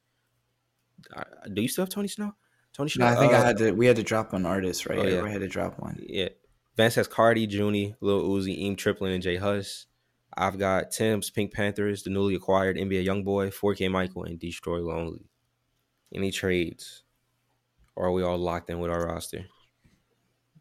Uh, 1.14 1.24
do 1.52 1.62
you 1.62 1.68
still 1.68 1.82
have 1.82 1.90
Tony 1.90 2.08
Snow? 2.08 2.34
Tony 2.72 2.90
Snow. 2.90 3.06
No, 3.06 3.12
I 3.12 3.16
think 3.16 3.32
I 3.32 3.38
uh, 3.38 3.44
had 3.44 3.58
to. 3.58 3.72
We 3.72 3.86
had 3.86 3.96
to 3.96 4.02
drop 4.02 4.32
an 4.32 4.46
artist, 4.46 4.86
right? 4.86 4.98
Oh, 4.98 5.06
yeah. 5.06 5.22
We 5.22 5.30
had 5.30 5.40
to 5.40 5.48
drop 5.48 5.78
one. 5.78 5.98
Yeah. 6.06 6.28
Vance 6.76 6.94
has 6.94 7.08
Carti, 7.08 7.50
Junie, 7.50 7.94
Lil 8.00 8.22
Uzi, 8.22 8.56
Eam 8.56 8.76
Triplin, 8.76 9.12
and 9.12 9.22
J 9.22 9.36
Hus. 9.36 9.86
I've 10.36 10.58
got 10.58 10.90
Tems 10.90 11.30
Pink 11.30 11.52
Panthers, 11.52 12.02
the 12.02 12.10
newly 12.10 12.34
acquired 12.34 12.76
NBA 12.76 13.04
Youngboy, 13.04 13.54
4kmicheal, 13.54 14.26
and 14.26 14.40
Destroy 14.40 14.78
Lonely. 14.78 15.26
Any 16.14 16.30
trades? 16.30 17.02
Or 17.94 18.06
are 18.06 18.12
we 18.12 18.22
all 18.22 18.38
locked 18.38 18.70
in 18.70 18.78
with 18.78 18.90
our 18.90 19.06
roster 19.06 19.44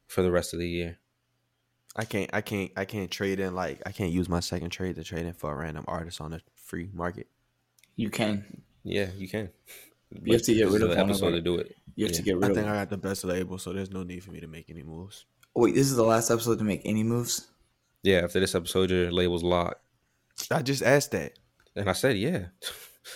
for 0.08 0.22
the 0.22 0.32
rest 0.32 0.54
of 0.54 0.60
the 0.60 0.68
year? 0.68 1.00
I 1.96 2.06
can't. 2.06 2.30
I 2.34 2.42
can't. 2.42 2.72
I 2.76 2.86
can't 2.86 3.12
trade 3.12 3.40
in 3.40 3.54
like 3.54 3.82
I 3.86 3.92
can't 3.92 4.12
use 4.12 4.30
my 4.30 4.40
second 4.40 4.70
trade 4.70 4.96
to 4.96 5.04
trade 5.04 5.26
in 5.26 5.34
for 5.34 5.52
a 5.52 5.56
random 5.56 5.86
artist 5.88 6.22
on 6.22 6.32
the 6.32 6.42
free 6.56 6.90
market. 6.94 7.28
You 7.96 8.10
can. 8.10 8.64
Yeah, 8.84 9.10
you 9.16 9.28
can. 9.28 9.50
You 10.24 10.34
have 10.34 10.42
to 10.44 10.54
get 10.54 10.68
rid 10.70 10.82
of 10.82 10.90
the 10.90 10.96
one 10.96 10.98
of 11.00 11.10
episode 11.10 11.32
to 11.32 11.42
do 11.42 11.56
it. 11.56 11.76
You 11.96 12.06
have 12.06 12.14
to 12.16 12.20
Yeah. 12.22 12.26
get 12.26 12.32
I 12.36 12.38
rid 12.38 12.50
of. 12.52 12.56
think 12.58 12.68
I 12.68 12.74
got 12.76 12.90
the 12.90 12.98
best 12.98 13.24
label, 13.24 13.58
so 13.58 13.74
there's 13.74 13.92
no 13.92 14.04
need 14.04 14.24
for 14.24 14.32
me 14.32 14.40
to 14.42 14.48
make 14.48 14.70
any 14.70 14.84
moves. 14.84 15.26
Oh, 15.56 15.62
wait, 15.64 15.76
this 15.76 15.88
is 15.88 15.96
the 15.96 16.04
last 16.04 16.30
episode 16.32 16.58
to 16.60 16.64
make 16.64 16.82
any 16.86 17.04
moves. 17.04 17.48
Yeah, 18.04 18.20
after 18.24 18.40
this 18.40 18.56
episode, 18.56 18.90
your 18.92 19.12
label's 19.12 19.44
locked. 19.44 19.82
I 20.50 20.62
just 20.62 20.82
asked 20.84 21.12
that. 21.12 21.34
And 21.76 21.90
I 21.90 21.94
said, 21.94 22.18
yeah. 22.18 22.46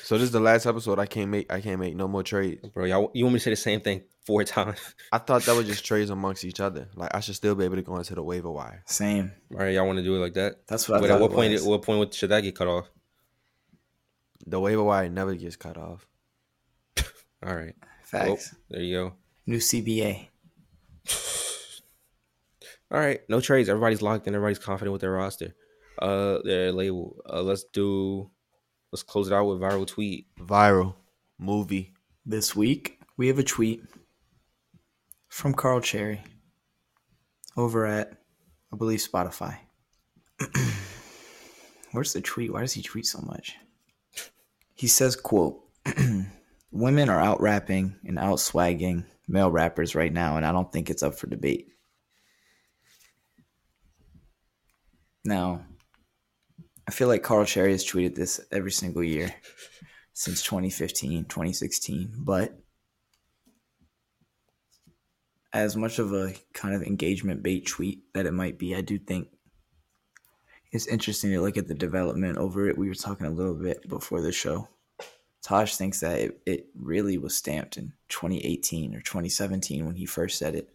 So 0.03 0.15
this 0.17 0.23
is 0.25 0.31
the 0.31 0.39
last 0.39 0.65
episode. 0.65 0.99
I 0.99 1.05
can't 1.05 1.29
make. 1.29 1.51
I 1.51 1.61
can't 1.61 1.79
make 1.79 1.95
no 1.95 2.07
more 2.07 2.23
trades. 2.23 2.67
Bro, 2.69 2.85
y'all, 2.85 3.11
you 3.13 3.23
want 3.25 3.33
me 3.33 3.39
to 3.39 3.43
say 3.43 3.49
the 3.51 3.55
same 3.55 3.81
thing 3.81 4.03
four 4.25 4.43
times? 4.55 4.79
I 5.11 5.17
thought 5.19 5.43
that 5.43 5.55
was 5.55 5.67
just 5.67 5.85
trades 5.85 6.09
amongst 6.09 6.43
each 6.43 6.59
other. 6.59 6.89
Like 6.95 7.13
I 7.13 7.19
should 7.19 7.35
still 7.35 7.55
be 7.55 7.65
able 7.65 7.75
to 7.75 7.81
go 7.83 7.95
into 7.97 8.15
the 8.15 8.23
waiver 8.23 8.49
wire. 8.51 8.83
Same. 8.87 9.31
All 9.53 9.59
right, 9.59 9.73
y'all 9.73 9.85
want 9.85 9.97
to 9.97 10.03
do 10.03 10.15
it 10.15 10.19
like 10.19 10.33
that? 10.35 10.65
That's 10.67 10.89
what 10.89 10.97
I 10.97 11.01
But 11.01 11.07
thought 11.09 11.15
at 11.15 11.21
what 11.21 11.31
it 11.31 11.35
point? 11.35 11.53
was. 11.53 11.63
What 11.63 11.81
point 11.83 12.13
should 12.13 12.29
that 12.29 12.41
get 12.41 12.55
cut 12.55 12.67
off? 12.67 12.89
The 14.47 14.59
waiver 14.59 14.83
wire 14.83 15.09
never 15.09 15.35
gets 15.35 15.55
cut 15.55 15.77
off. 15.77 16.07
All 17.45 17.55
right. 17.55 17.75
Facts. 18.03 18.27
Well, 18.27 18.61
there 18.69 18.81
you 18.81 18.95
go. 18.95 19.13
New 19.45 19.57
CBA. 19.57 20.27
All 22.91 22.99
right, 22.99 23.21
no 23.29 23.41
trades. 23.41 23.69
Everybody's 23.69 24.01
locked 24.01 24.27
in. 24.27 24.35
Everybody's 24.35 24.59
confident 24.59 24.93
with 24.93 25.01
their 25.01 25.11
roster. 25.11 25.55
Uh, 25.99 26.39
their 26.43 26.71
label. 26.71 27.17
Uh, 27.29 27.41
let's 27.41 27.63
do. 27.65 28.29
Let's 28.91 29.03
close 29.03 29.27
it 29.27 29.33
out 29.33 29.45
with 29.45 29.59
viral 29.59 29.85
tweet. 29.85 30.27
Viral 30.39 30.95
movie. 31.37 31.93
This 32.25 32.55
week 32.55 32.99
we 33.17 33.27
have 33.27 33.39
a 33.39 33.43
tweet 33.43 33.83
from 35.27 35.53
Carl 35.53 35.81
Cherry 35.81 36.21
over 37.57 37.85
at 37.85 38.13
I 38.73 38.77
believe 38.77 38.99
Spotify. 38.99 39.57
Where's 41.91 42.13
the 42.13 42.21
tweet? 42.21 42.51
Why 42.51 42.61
does 42.61 42.73
he 42.73 42.81
tweet 42.81 43.05
so 43.05 43.21
much? 43.21 43.55
He 44.73 44.87
says, 44.87 45.15
quote, 45.15 45.61
Women 46.76 47.07
are 47.07 47.21
out 47.21 47.39
rapping 47.39 47.95
and 48.03 48.19
out 48.19 48.41
swagging 48.41 49.05
male 49.30 49.49
rappers 49.49 49.95
right 49.95 50.11
now, 50.11 50.36
and 50.36 50.45
I 50.45 50.51
don't 50.51 50.69
think 50.69 50.89
it's 50.89 51.03
up 51.03 51.15
for 51.15 51.26
debate. 51.26 51.69
Now, 55.23 55.65
I 56.86 56.91
feel 56.91 57.07
like 57.07 57.23
Carl 57.23 57.45
Cherry 57.45 57.71
has 57.71 57.86
tweeted 57.86 58.15
this 58.15 58.41
every 58.51 58.73
single 58.73 59.03
year 59.03 59.34
since 60.11 60.43
2015, 60.43 61.23
2016, 61.23 62.11
but 62.17 62.59
as 65.53 65.78
much 65.78 65.97
of 65.97 66.11
a 66.11 66.34
kind 66.53 66.76
of 66.76 66.84
engagement 66.84 67.41
bait 67.41 67.65
tweet 67.65 68.03
that 68.13 68.26
it 68.26 68.34
might 68.34 68.59
be, 68.59 68.76
I 68.76 68.82
do 68.82 68.99
think 68.99 69.30
it's 70.73 70.88
interesting 70.88 71.32
to 71.32 71.39
look 71.39 71.55
at 71.55 71.69
the 71.69 71.73
development 71.73 72.38
over 72.38 72.67
it. 72.67 72.78
We 72.78 72.89
were 72.89 72.95
talking 72.95 73.28
a 73.28 73.32
little 73.32 73.55
bit 73.55 73.88
before 73.88 74.19
the 74.19 74.34
show. 74.34 74.67
Tosh 75.45 75.75
thinks 75.75 75.99
that 75.99 76.19
it, 76.19 76.41
it 76.47 76.65
really 76.73 77.19
was 77.19 77.37
stamped 77.37 77.77
in 77.77 77.93
2018 78.09 78.95
or 78.95 78.99
2017 79.01 79.85
when 79.85 79.93
he 79.93 80.07
first 80.07 80.39
said 80.39 80.55
it. 80.55 80.73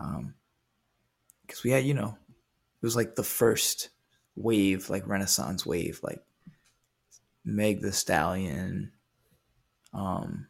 Um, 0.00 0.32
because 1.42 1.62
we 1.62 1.70
had, 1.70 1.84
you 1.84 1.92
know, 1.92 2.16
it 2.30 2.86
was 2.86 2.96
like 2.96 3.14
the 3.14 3.22
first 3.22 3.90
wave, 4.36 4.88
like 4.88 5.06
Renaissance 5.06 5.66
wave, 5.66 6.00
like 6.02 6.22
Meg 7.44 7.82
the 7.82 7.92
Stallion, 7.92 8.90
um, 9.92 10.46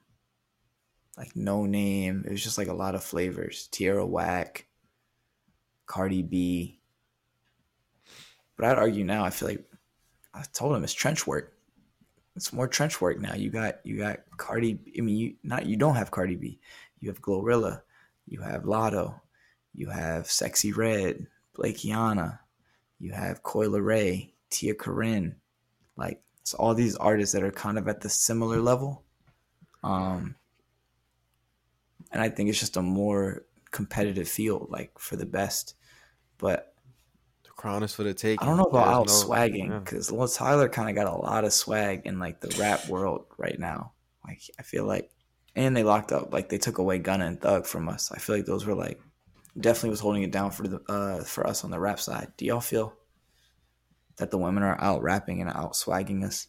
like 1.18 1.34
Noname. 1.34 2.24
It 2.24 2.30
was 2.30 2.44
just 2.44 2.56
like 2.56 2.68
a 2.68 2.72
lot 2.72 2.94
of 2.94 3.02
flavors. 3.02 3.66
Tierra 3.72 4.06
Whack, 4.06 4.68
Cardi 5.86 6.22
B. 6.22 6.78
But 8.56 8.66
I'd 8.66 8.78
argue 8.78 9.02
now. 9.02 9.24
I 9.24 9.30
feel 9.30 9.48
like 9.48 9.64
I 10.32 10.44
told 10.52 10.76
him 10.76 10.84
it's 10.84 10.94
trench 10.94 11.26
work. 11.26 11.52
It's 12.34 12.52
more 12.52 12.68
trench 12.68 13.00
work 13.00 13.20
now. 13.20 13.34
You 13.34 13.50
got 13.50 13.84
you 13.84 13.98
got 13.98 14.20
Cardi. 14.36 14.78
I 14.96 15.00
mean, 15.02 15.16
you 15.16 15.34
not 15.42 15.66
you 15.66 15.76
don't 15.76 15.96
have 15.96 16.10
Cardi 16.10 16.36
B. 16.36 16.58
You 17.00 17.08
have 17.10 17.20
Glorilla. 17.20 17.82
You 18.26 18.40
have 18.40 18.62
Latto. 18.62 19.20
You 19.74 19.88
have 19.88 20.24
Sexyy 20.24 20.74
Red, 20.76 21.26
Blakeana. 21.56 22.38
You 22.98 23.12
have 23.12 23.42
Coi 23.42 23.66
Leray, 23.66 24.30
Tia 24.50 24.74
Corine. 24.74 25.34
Like 25.96 26.22
it's 26.40 26.54
all 26.54 26.74
these 26.74 26.96
artists 26.96 27.34
that 27.34 27.42
are 27.42 27.50
kind 27.50 27.78
of 27.78 27.88
at 27.88 28.00
the 28.00 28.08
similar 28.08 28.60
level. 28.60 29.04
Um, 29.82 30.36
and 32.12 32.22
I 32.22 32.28
think 32.28 32.48
it's 32.48 32.60
just 32.60 32.76
a 32.76 32.82
more 32.82 33.44
competitive 33.70 34.28
field, 34.28 34.68
like 34.70 34.98
for 34.98 35.16
the 35.16 35.26
best. 35.26 35.74
But 36.38 36.71
crown 37.56 37.82
is 37.82 37.94
for 37.94 38.02
the 38.02 38.14
taking. 38.14 38.40
I 38.40 38.46
don't 38.48 38.56
know 38.56 38.64
about 38.64 38.86
There's 38.86 38.96
out 38.96 39.06
no- 39.06 39.12
swagging 39.12 39.70
yeah. 39.70 39.78
because 39.78 40.10
Lil 40.10 40.28
Tyler 40.28 40.68
kind 40.68 40.88
of 40.88 40.94
got 40.94 41.12
a 41.12 41.16
lot 41.16 41.44
of 41.44 41.52
swag 41.52 42.02
in 42.06 42.18
like 42.18 42.40
the 42.40 42.54
rap 42.58 42.88
world 42.88 43.26
right 43.38 43.58
now. 43.58 43.92
Like 44.26 44.40
I 44.58 44.62
feel 44.62 44.84
like, 44.84 45.10
and 45.54 45.76
they 45.76 45.82
locked 45.82 46.12
up 46.12 46.32
like 46.32 46.48
they 46.48 46.58
took 46.58 46.78
away 46.78 46.98
Gunna 46.98 47.26
and 47.26 47.40
Thug 47.40 47.66
from 47.66 47.88
us. 47.88 48.10
I 48.12 48.18
feel 48.18 48.36
like 48.36 48.46
those 48.46 48.66
were 48.66 48.74
like 48.74 49.00
definitely 49.58 49.90
was 49.90 50.00
holding 50.00 50.22
it 50.22 50.30
down 50.30 50.50
for 50.50 50.66
the 50.66 50.80
uh 50.88 51.22
for 51.24 51.46
us 51.46 51.64
on 51.64 51.70
the 51.70 51.78
rap 51.80 52.00
side. 52.00 52.32
Do 52.36 52.44
y'all 52.44 52.60
feel 52.60 52.94
that 54.16 54.30
the 54.30 54.38
women 54.38 54.62
are 54.62 54.80
out 54.80 55.02
rapping 55.02 55.40
and 55.40 55.50
out 55.50 55.74
swagging 55.74 56.24
us? 56.24 56.48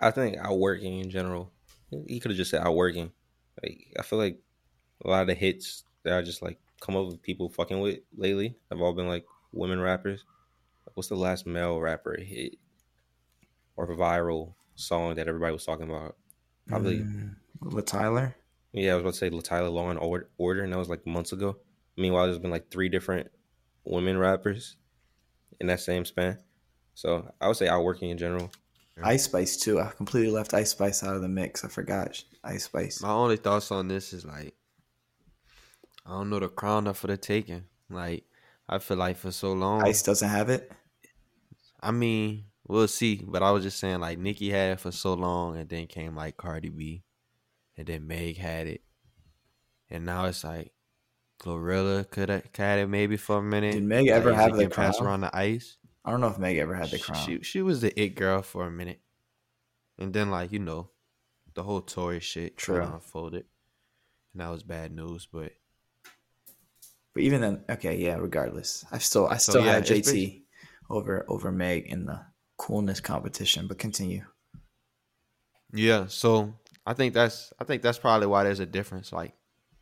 I 0.00 0.10
think 0.10 0.36
outworking 0.38 1.00
in 1.00 1.10
general. 1.10 1.52
He 2.06 2.18
could 2.18 2.30
have 2.30 2.38
just 2.38 2.50
said 2.50 2.62
outworking. 2.66 3.12
Like 3.62 3.86
I 3.98 4.02
feel 4.02 4.18
like 4.18 4.38
a 5.04 5.08
lot 5.08 5.22
of 5.22 5.26
the 5.28 5.34
hits 5.34 5.84
that 6.02 6.16
I 6.16 6.22
just 6.22 6.42
like 6.42 6.58
come 6.80 6.96
up 6.96 7.06
with 7.06 7.22
people 7.22 7.48
fucking 7.48 7.80
with 7.80 8.00
lately 8.16 8.56
have 8.70 8.80
all 8.80 8.92
been 8.92 9.08
like 9.08 9.24
women 9.54 9.80
rappers. 9.80 10.24
What's 10.94 11.08
the 11.08 11.16
last 11.16 11.46
male 11.46 11.80
rapper 11.80 12.16
hit 12.20 12.56
or 13.76 13.86
viral 13.96 14.54
song 14.74 15.14
that 15.16 15.26
everybody 15.28 15.52
was 15.52 15.64
talking 15.64 15.88
about? 15.88 16.16
Probably 16.68 17.00
Mm, 17.00 17.36
Lil 17.60 17.82
Tyler. 17.82 18.36
yeah. 18.72 18.92
I 18.92 18.94
was 18.94 19.02
about 19.02 19.12
to 19.14 19.18
say 19.18 19.30
La 19.30 19.40
Tyler 19.40 19.68
Law 19.70 19.90
and 19.90 19.98
Or- 19.98 20.28
Order, 20.38 20.62
and 20.62 20.72
that 20.72 20.78
was 20.78 20.88
like 20.88 21.06
months 21.06 21.32
ago. 21.32 21.56
Meanwhile, 21.96 22.26
there's 22.26 22.38
been 22.38 22.50
like 22.50 22.70
three 22.70 22.88
different 22.88 23.30
women 23.84 24.18
rappers 24.18 24.76
in 25.60 25.66
that 25.68 25.80
same 25.80 26.04
span. 26.04 26.38
So 26.94 27.28
I 27.40 27.48
would 27.48 27.56
say 27.56 27.68
outworking 27.68 28.10
in 28.10 28.18
general. 28.18 28.50
Ice 29.02 29.24
Spice 29.24 29.56
too. 29.56 29.80
I 29.80 29.90
completely 29.90 30.30
left 30.30 30.54
Ice 30.54 30.70
Spice 30.70 31.02
out 31.02 31.16
of 31.16 31.22
the 31.22 31.28
mix. 31.28 31.64
I 31.64 31.68
forgot 31.68 32.22
Ice 32.44 32.64
Spice. 32.64 33.00
My 33.02 33.10
only 33.10 33.36
thoughts 33.36 33.72
on 33.72 33.88
this 33.88 34.12
is 34.12 34.24
like, 34.24 34.54
I 36.06 36.10
don't 36.10 36.30
know 36.30 36.38
the 36.38 36.48
crown 36.48 36.86
up 36.86 36.96
for 36.96 37.08
the 37.08 37.16
taking. 37.16 37.64
Like, 37.90 38.24
I 38.68 38.78
feel 38.78 38.96
like 38.96 39.16
for 39.16 39.30
so 39.30 39.52
long, 39.52 39.82
Ice 39.82 40.02
doesn't 40.02 40.28
have 40.28 40.48
it. 40.48 40.70
I 41.80 41.90
mean, 41.90 42.44
we'll 42.66 42.88
see. 42.88 43.22
But 43.24 43.42
I 43.42 43.50
was 43.50 43.64
just 43.64 43.78
saying, 43.78 44.00
like, 44.00 44.18
Nicki 44.18 44.50
had 44.50 44.72
it 44.72 44.80
for 44.80 44.90
so 44.92 45.14
long, 45.14 45.56
and 45.56 45.68
then 45.68 45.86
came 45.86 46.16
like 46.16 46.36
Cardi 46.36 46.70
B, 46.70 47.04
and 47.76 47.86
then 47.86 48.06
Meg 48.06 48.38
had 48.38 48.66
it, 48.66 48.82
and 49.90 50.06
now 50.06 50.24
it's 50.26 50.44
like 50.44 50.72
Glorilla 51.42 52.08
could 52.08 52.30
have 52.30 52.44
had 52.56 52.78
it 52.78 52.88
maybe 52.88 53.16
for 53.16 53.38
a 53.38 53.42
minute. 53.42 53.72
Did 53.72 53.84
Meg 53.84 54.08
ever 54.08 54.30
if 54.30 54.36
have 54.36 54.56
the 54.56 54.62
can 54.62 54.70
pass 54.70 54.96
crown? 54.96 55.08
around 55.08 55.20
the 55.22 55.36
ice? 55.36 55.76
I 56.04 56.10
don't 56.10 56.20
know 56.20 56.28
if 56.28 56.38
Meg 56.38 56.56
ever 56.58 56.74
had 56.74 56.90
the 56.90 56.98
crown. 56.98 57.24
She 57.24 57.42
she 57.42 57.62
was 57.62 57.80
the 57.80 57.98
it 58.00 58.14
girl 58.14 58.42
for 58.42 58.66
a 58.66 58.70
minute, 58.70 59.00
and 59.98 60.12
then 60.12 60.30
like 60.30 60.52
you 60.52 60.58
know, 60.58 60.90
the 61.54 61.62
whole 61.62 61.82
Tory 61.82 62.20
shit. 62.20 62.56
True. 62.56 62.82
unfolded, 62.82 63.44
and 64.32 64.40
that 64.40 64.50
was 64.50 64.62
bad 64.62 64.92
news. 64.92 65.28
But 65.30 65.52
But 67.14 67.22
even 67.22 67.40
then, 67.40 67.64
okay, 67.70 67.96
yeah. 67.96 68.16
Regardless, 68.16 68.84
I 68.90 68.98
still 68.98 69.26
I 69.28 69.36
So, 69.36 69.52
still 69.52 69.64
yeah, 69.64 69.72
had 69.74 69.84
JT 69.84 70.02
basi- 70.02 70.42
over 70.90 71.24
over 71.28 71.52
Meg 71.52 71.86
in 71.86 72.06
the 72.06 72.20
coolness 72.58 73.00
competition. 73.00 73.66
But 73.68 73.78
continue. 73.78 74.24
yeah, 75.72 76.06
so 76.08 76.54
I 76.86 76.92
think 76.94 77.14
that's 77.14 77.52
I 77.58 77.64
think 77.64 77.82
that's 77.82 77.98
probably 77.98 78.26
why 78.26 78.44
there's 78.44 78.60
a 78.60 78.66
difference. 78.66 79.12
Like 79.12 79.32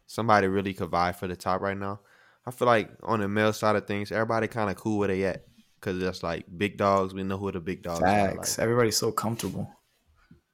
somebody 0.07 0.47
really 0.47 0.75
could 0.75 0.91
vie 0.91 1.13
for 1.13 1.27
the 1.27 1.37
top 1.37 1.61
right 1.61 1.77
now. 1.77 2.01
I 2.47 2.51
feel 2.51 2.67
like 2.67 2.91
on 3.03 3.21
the 3.21 3.29
male 3.29 3.53
side 3.53 3.77
of 3.77 3.87
things, 3.87 4.11
everybody 4.13 4.49
kind 4.49 4.69
of 4.71 4.77
cool 4.77 4.99
where 4.99 5.09
they 5.09 5.25
at 5.25 5.45
because 5.81 5.99
that's 6.01 6.23
like 6.23 6.45
big 6.57 6.77
dogs. 6.77 7.15
We 7.15 7.23
know 7.23 7.39
who 7.39 7.53
the 7.53 7.61
big 7.61 7.83
dogs 7.83 8.01
Facts. 8.01 8.35
are. 8.35 8.37
Like, 8.37 8.59
Everybody's 8.59 8.97
so 8.97 9.13
comfortable. 9.13 9.71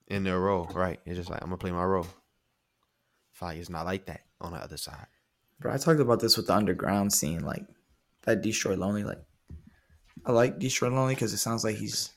in 0.09 0.24
their 0.24 0.39
role, 0.39 0.66
right? 0.74 1.01
It's 1.07 1.16
just 1.16 1.31
like 1.31 1.43
I'm 1.43 1.49
gonna 1.49 1.59
play 1.59 1.72
my 1.72 1.85
role. 1.85 2.07
I 3.41 3.45
like 3.47 3.59
it's 3.59 3.70
not 3.70 3.87
like 3.87 4.07
that 4.07 4.22
on 4.41 4.53
the 4.53 4.59
other 4.59 4.76
side. 4.76 5.07
Bro, 5.61 5.72
I 5.72 5.76
talked 5.78 6.00
about 6.00 6.20
this 6.20 6.36
with 6.36 6.46
the 6.46 6.54
underground 6.54 7.12
scene, 7.12 7.40
like 7.40 7.64
that 8.24 8.42
Destroy 8.42 8.76
Lonely. 8.76 9.02
Like, 9.04 9.22
I 10.24 10.32
like 10.32 10.59
Destroy 10.59 10.88
Lonely 10.88 11.14
because 11.14 11.32
it 11.32 11.38
sounds 11.38 11.64
like 11.64 11.76
he's 11.76 12.11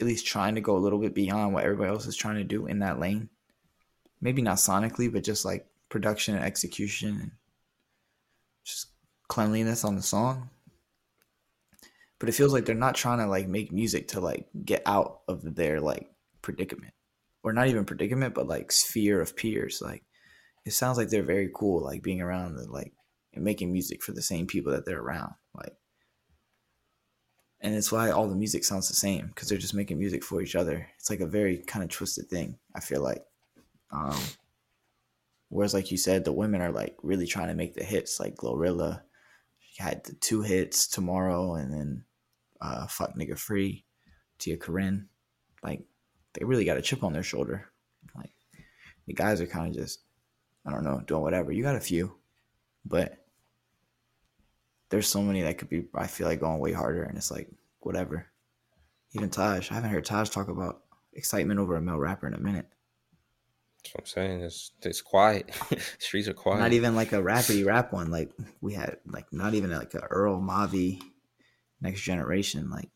at 0.00 0.06
least 0.06 0.26
trying 0.26 0.56
to 0.56 0.60
go 0.60 0.76
a 0.76 0.80
little 0.80 0.98
bit 0.98 1.14
beyond 1.14 1.54
what 1.54 1.64
everybody 1.64 1.90
else 1.90 2.06
is 2.06 2.16
trying 2.16 2.36
to 2.36 2.44
do 2.44 2.66
in 2.66 2.80
that 2.80 3.00
lane. 3.00 3.30
Maybe 4.20 4.42
not 4.42 4.58
sonically, 4.58 5.12
but 5.12 5.24
just 5.24 5.44
like 5.44 5.66
production 5.88 6.34
and 6.34 6.44
execution 6.44 7.18
and 7.20 7.30
just 8.64 8.88
cleanliness 9.28 9.84
on 9.84 9.96
the 9.96 10.02
song. 10.02 10.50
But 12.18 12.28
it 12.28 12.34
feels 12.34 12.52
like 12.52 12.66
they're 12.66 12.74
not 12.74 12.94
trying 12.94 13.18
to 13.18 13.26
like 13.26 13.48
make 13.48 13.72
music 13.72 14.08
to 14.08 14.20
like 14.20 14.46
get 14.64 14.82
out 14.86 15.22
of 15.28 15.56
their 15.56 15.80
like 15.80 16.08
predicament, 16.42 16.92
or 17.42 17.52
not 17.52 17.68
even 17.68 17.84
predicament, 17.84 18.34
but 18.34 18.46
like 18.46 18.70
sphere 18.70 19.20
of 19.20 19.34
peers. 19.34 19.80
Like 19.80 20.04
it 20.64 20.72
sounds 20.72 20.96
like 20.96 21.08
they're 21.08 21.22
very 21.22 21.50
cool, 21.54 21.82
like 21.82 22.02
being 22.02 22.20
around 22.20 22.54
the 22.54 22.70
like 22.70 22.92
and 23.34 23.44
making 23.44 23.72
music 23.72 24.02
for 24.02 24.12
the 24.12 24.22
same 24.22 24.46
people 24.46 24.72
that 24.72 24.84
they're 24.84 25.00
around, 25.00 25.34
like. 25.54 25.74
And 27.60 27.76
it's 27.76 27.92
why 27.92 28.10
all 28.10 28.28
the 28.28 28.34
music 28.34 28.64
sounds 28.64 28.88
the 28.88 28.94
same 28.94 29.28
because 29.28 29.48
they're 29.48 29.56
just 29.56 29.74
making 29.74 29.98
music 29.98 30.24
for 30.24 30.42
each 30.42 30.56
other. 30.56 30.88
It's 30.98 31.10
like 31.10 31.20
a 31.20 31.26
very 31.26 31.58
kind 31.58 31.84
of 31.84 31.90
twisted 31.90 32.28
thing. 32.28 32.58
I 32.74 32.80
feel 32.80 33.00
like, 33.00 33.24
um, 33.92 34.18
whereas 35.48 35.72
like 35.72 35.92
you 35.92 35.96
said, 35.96 36.24
the 36.24 36.32
women 36.32 36.60
are 36.60 36.72
like 36.72 36.96
really 37.04 37.26
trying 37.26 37.48
to 37.48 37.54
make 37.54 37.74
the 37.74 37.84
hits. 37.84 38.18
Like 38.18 38.34
Glorilla, 38.34 39.02
she 39.60 39.80
had 39.80 40.02
the 40.04 40.14
two 40.14 40.42
hits 40.42 40.88
tomorrow, 40.88 41.54
and 41.54 41.72
then 41.72 42.04
uh, 42.60 42.88
"Fuck 42.88 43.16
Nigga 43.16 43.38
Free," 43.38 43.84
Tia 44.38 44.56
Corine. 44.56 45.06
Like 45.62 45.84
they 46.34 46.44
really 46.44 46.64
got 46.64 46.78
a 46.78 46.82
chip 46.82 47.04
on 47.04 47.12
their 47.12 47.22
shoulder. 47.22 47.68
Like 48.16 48.32
the 49.06 49.14
guys 49.14 49.40
are 49.40 49.46
kind 49.46 49.68
of 49.68 49.80
just 49.80 50.00
I 50.64 50.70
don't 50.70 50.84
know, 50.84 51.02
doing 51.06 51.22
whatever. 51.22 51.52
You 51.52 51.62
got 51.62 51.76
a 51.76 51.80
few, 51.80 52.14
but 52.84 53.18
there's 54.90 55.08
so 55.08 55.22
many 55.22 55.42
that 55.42 55.58
could 55.58 55.68
be. 55.68 55.86
I 55.94 56.06
feel 56.06 56.26
like 56.26 56.40
going 56.40 56.60
way 56.60 56.72
harder, 56.72 57.02
and 57.02 57.16
it's 57.16 57.30
like 57.30 57.48
whatever. 57.80 58.26
Even 59.12 59.30
Taj, 59.30 59.70
I 59.70 59.74
haven't 59.74 59.90
heard 59.90 60.04
Taj 60.04 60.28
talk 60.28 60.48
about 60.48 60.82
excitement 61.12 61.60
over 61.60 61.76
a 61.76 61.80
male 61.80 61.98
rapper 61.98 62.26
in 62.26 62.34
a 62.34 62.38
minute. 62.38 62.66
That's 63.82 63.94
what 63.94 64.02
I'm 64.02 64.06
saying. 64.06 64.40
It's 64.42 64.72
it's 64.82 65.00
quiet. 65.00 65.50
Streets 65.98 66.28
are 66.28 66.34
quiet. 66.34 66.60
Not 66.60 66.72
even 66.72 66.94
like 66.94 67.12
a 67.12 67.22
rapidy 67.22 67.66
rap 67.66 67.92
one. 67.92 68.10
Like 68.10 68.30
we 68.60 68.74
had, 68.74 68.98
like 69.06 69.32
not 69.32 69.54
even 69.54 69.70
like 69.70 69.94
a 69.94 70.04
Earl 70.04 70.40
Mavi, 70.40 71.02
Next 71.80 72.02
Generation. 72.02 72.70
Like 72.70 72.90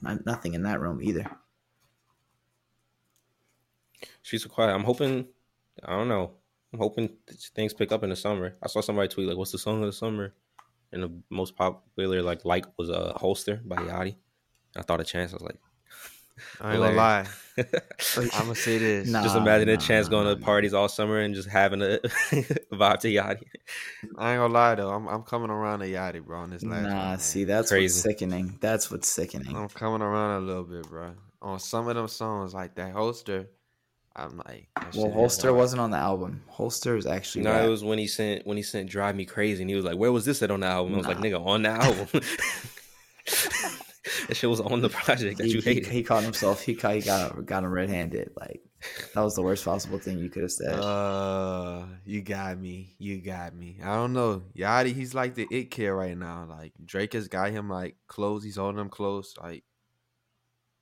not, 0.00 0.24
nothing 0.24 0.54
in 0.54 0.62
that 0.62 0.80
room 0.80 1.02
either. 1.02 1.26
Streets 4.22 4.46
are 4.46 4.50
quiet. 4.50 4.74
I'm 4.74 4.84
hoping. 4.84 5.26
I 5.84 5.92
don't 5.92 6.08
know. 6.08 6.32
I'm 6.72 6.78
hoping 6.78 7.10
things 7.54 7.72
pick 7.72 7.92
up 7.92 8.02
in 8.02 8.10
the 8.10 8.16
summer. 8.16 8.56
I 8.62 8.66
saw 8.68 8.80
somebody 8.80 9.08
tweet 9.08 9.28
like, 9.28 9.36
"What's 9.36 9.52
the 9.52 9.58
song 9.58 9.80
of 9.80 9.86
the 9.86 9.92
summer?" 9.92 10.34
And 10.92 11.02
the 11.02 11.12
most 11.30 11.56
popular 11.56 12.22
like 12.22 12.44
like 12.44 12.66
was 12.78 12.90
a 12.90 13.14
uh, 13.14 13.18
holster 13.18 13.60
by 13.64 13.76
Yachty. 13.76 14.16
And 14.74 14.78
I 14.78 14.82
thought 14.82 15.00
a 15.00 15.04
chance. 15.04 15.32
I 15.32 15.36
was 15.36 15.42
like, 15.42 15.58
I 16.60 16.72
ain't 16.72 16.82
gonna 16.82 16.96
lie. 16.96 17.26
I'm 18.16 18.28
gonna 18.30 18.54
say 18.54 18.78
this. 18.78 19.08
Nah. 19.08 19.22
just 19.22 19.36
imagine 19.36 19.68
a 19.68 19.74
nah, 19.74 19.80
chance 19.80 20.08
going 20.08 20.24
nah, 20.26 20.34
to 20.34 20.40
nah. 20.40 20.44
parties 20.46 20.74
all 20.74 20.88
summer 20.88 21.18
and 21.18 21.34
just 21.34 21.48
having 21.48 21.82
a 21.82 21.98
vibe 22.72 23.00
to 23.00 23.08
Yachty. 23.08 23.44
I 24.16 24.32
ain't 24.32 24.40
gonna 24.40 24.48
lie 24.52 24.74
though. 24.74 24.90
I'm 24.90 25.06
I'm 25.08 25.22
coming 25.22 25.50
around 25.50 25.80
to 25.80 25.86
Yachty, 25.86 26.24
bro. 26.24 26.40
On 26.40 26.50
this 26.50 26.62
last 26.62 26.82
Nah, 26.82 26.88
man. 26.88 27.18
see, 27.18 27.44
that's 27.44 27.70
Crazy. 27.70 27.84
what's 27.84 28.02
sickening. 28.02 28.58
That's 28.60 28.90
what's 28.90 29.08
sickening. 29.08 29.56
I'm 29.56 29.68
coming 29.68 30.02
around 30.02 30.42
a 30.42 30.46
little 30.46 30.64
bit, 30.64 30.88
bro. 30.88 31.14
On 31.40 31.58
some 31.58 31.88
of 31.88 31.96
them 31.96 32.08
songs, 32.08 32.54
like 32.54 32.74
that 32.76 32.92
holster, 32.92 33.48
I'm 34.18 34.36
like, 34.46 34.68
that 34.76 34.94
Well, 34.94 35.10
Holster 35.10 35.48
hard. 35.48 35.58
wasn't 35.58 35.80
on 35.80 35.90
the 35.90 35.96
album. 35.98 36.42
Holster 36.48 36.96
is 36.96 37.06
actually 37.06 37.44
No, 37.44 37.52
rap. 37.52 37.64
it 37.64 37.68
was 37.68 37.84
when 37.84 37.98
he 37.98 38.06
sent 38.06 38.46
when 38.46 38.56
he 38.56 38.62
sent 38.62 38.90
"Drive 38.90 39.14
Me 39.16 39.24
Crazy" 39.24 39.62
and 39.62 39.70
he 39.70 39.76
was 39.76 39.84
like, 39.84 39.96
"Where 39.96 40.12
was 40.12 40.24
this 40.24 40.42
at 40.42 40.50
on 40.50 40.60
the 40.60 40.66
album?" 40.66 40.94
I 40.94 40.98
was 40.98 41.06
like, 41.06 41.18
"Nigga, 41.18 41.44
on 41.44 41.62
the 41.62 41.68
album." 41.70 42.08
that 44.28 44.36
shit 44.36 44.48
was 44.50 44.60
on 44.60 44.80
the 44.80 44.88
project 44.88 45.38
that 45.38 45.46
he, 45.46 45.52
you 45.52 45.60
he, 45.60 45.74
hated. 45.74 45.86
he 45.92 46.02
caught 46.02 46.22
himself. 46.22 46.62
He 46.62 46.74
caught, 46.74 46.94
he 46.96 47.00
got 47.02 47.44
got 47.46 47.64
him 47.64 47.70
red 47.70 47.88
handed. 47.90 48.30
Like 48.38 48.60
that 49.14 49.20
was 49.22 49.34
the 49.34 49.42
worst 49.42 49.64
possible 49.64 49.98
thing 49.98 50.18
you 50.18 50.30
could 50.30 50.42
have 50.42 50.52
said. 50.52 50.72
Uh, 50.78 51.84
you 52.04 52.22
got 52.22 52.58
me. 52.58 52.94
You 52.98 53.20
got 53.20 53.54
me. 53.54 53.78
I 53.82 53.94
don't 53.96 54.12
know. 54.12 54.42
Yachty, 54.56 54.94
he's 54.94 55.14
like 55.14 55.34
the 55.34 55.46
it 55.50 55.70
kid 55.70 55.88
right 55.88 56.16
now. 56.16 56.46
Like 56.48 56.72
Drake 56.84 57.12
has 57.12 57.28
got 57.28 57.50
him 57.50 57.68
like 57.68 57.96
close. 58.06 58.42
He's 58.44 58.56
holding 58.56 58.80
him 58.80 58.88
close. 58.88 59.34
Like 59.40 59.64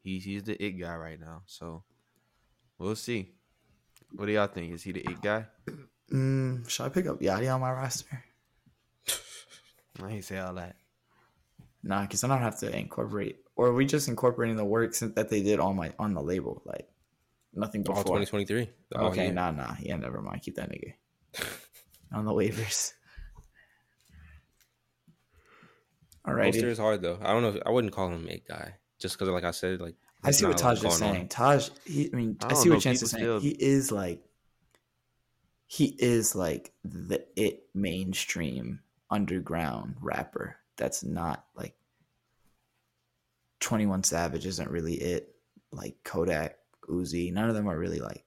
he's 0.03 0.25
he's 0.25 0.45
the 0.45 0.63
it 0.65 0.73
guy 0.73 0.95
right 0.97 1.19
now. 1.21 1.43
So 1.47 1.83
we'll 2.79 2.97
see. 2.97 3.33
What 4.13 4.27
do 4.27 4.33
y'all 4.33 4.47
think? 4.47 4.73
Is 4.73 4.83
he 4.83 4.93
the 4.93 5.01
it 5.01 5.21
guy? 5.21 5.47
Mm, 6.13 6.69
should 6.69 6.85
I 6.85 6.89
pick 6.89 7.07
up 7.07 7.21
Yachty 7.21 7.53
on 7.53 7.61
my 7.61 7.73
roster? 7.73 8.25
I 10.03 10.11
ain't 10.11 10.25
say 10.25 10.39
all 10.39 10.55
that. 10.55 10.77
Nah, 11.83 12.03
because 12.03 12.25
I 12.25 12.29
don't 12.29 12.41
have 12.41 12.59
to 12.61 12.77
incorporate. 12.77 13.39
Or 13.57 13.69
are 13.69 13.75
we 13.75 13.87
just 13.87 14.09
incorporating 14.09 14.57
the 14.57 14.65
works 14.65 15.01
that 15.01 15.29
they 15.29 15.43
did 15.43 15.61
on 15.61 15.77
my 15.77 15.93
on 15.99 16.15
the 16.15 16.23
label? 16.23 16.63
Like 16.65 16.89
nothing 17.55 17.83
before. 17.83 17.97
All 17.97 18.03
2023. 18.03 18.69
Oh, 18.95 19.07
okay, 19.07 19.27
yeah. 19.27 19.33
nah, 19.33 19.51
nah. 19.51 19.75
Yeah, 19.81 19.97
never 19.97 20.21
mind. 20.21 20.43
Keep 20.43 20.57
that 20.57 20.71
nigga 20.71 20.95
on 22.13 22.25
the 22.25 22.33
waivers. 22.33 22.93
Alrighty. 26.27 26.45
Holster 26.45 26.69
is 26.69 26.79
hard 26.79 27.03
though. 27.03 27.19
I 27.23 27.33
don't 27.33 27.43
know. 27.43 27.51
If, 27.51 27.63
I 27.65 27.71
wouldn't 27.71 27.93
call 27.93 28.11
him 28.11 28.27
a 28.29 28.43
guy 28.49 28.75
just 28.99 29.17
because, 29.17 29.33
like 29.33 29.45
I 29.45 29.53
said, 29.53 29.81
like 29.81 29.95
I 30.27 30.31
see 30.33 30.47
what 30.47 30.59
Taj 30.59 30.83
not 30.83 30.85
a 30.85 30.87
lot 30.89 30.93
is 30.95 30.99
going 31.01 31.11
on. 31.11 31.15
saying. 31.17 31.29
Taj, 31.29 31.69
he, 31.85 32.11
I 32.13 32.17
mean, 32.17 32.37
I 32.43 32.51
I, 32.51 32.55
see 32.55 32.71
what 32.71 32.81
Chance 32.81 33.03
is 33.03 33.11
saying. 33.11 33.25
still- 33.25 33.41
He 33.41 33.51
is 33.51 33.91
like, 33.93 34.23
he 35.67 35.97
is 35.99 36.35
like 36.35 36.73
the 36.85 37.25
it 37.37 37.65
mainstream 37.75 38.81
underground 39.11 39.97
rapper. 40.01 40.57
That's 40.77 41.03
not 41.05 41.45
like 41.57 41.75
Twenty 43.61 43.87
One 43.87 44.05
Savage 44.05 44.47
isn't 44.47 44.71
really 44.71 44.95
it. 44.95 45.35
Like 45.73 45.97
Kodak, 46.05 46.59
Uzi, 46.89 47.33
none 47.33 47.49
of 47.49 47.55
them 47.55 47.69
are 47.69 47.79
really 47.79 47.99
like. 48.01 48.25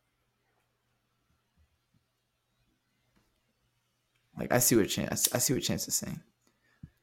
Like 4.38 4.52
I 4.54 4.60
see 4.60 4.76
what 4.76 4.88
Chance, 4.90 5.34
I 5.34 5.38
see 5.40 5.54
what 5.54 5.64
Chance 5.64 5.88
is 5.88 5.96
saying. 5.96 6.22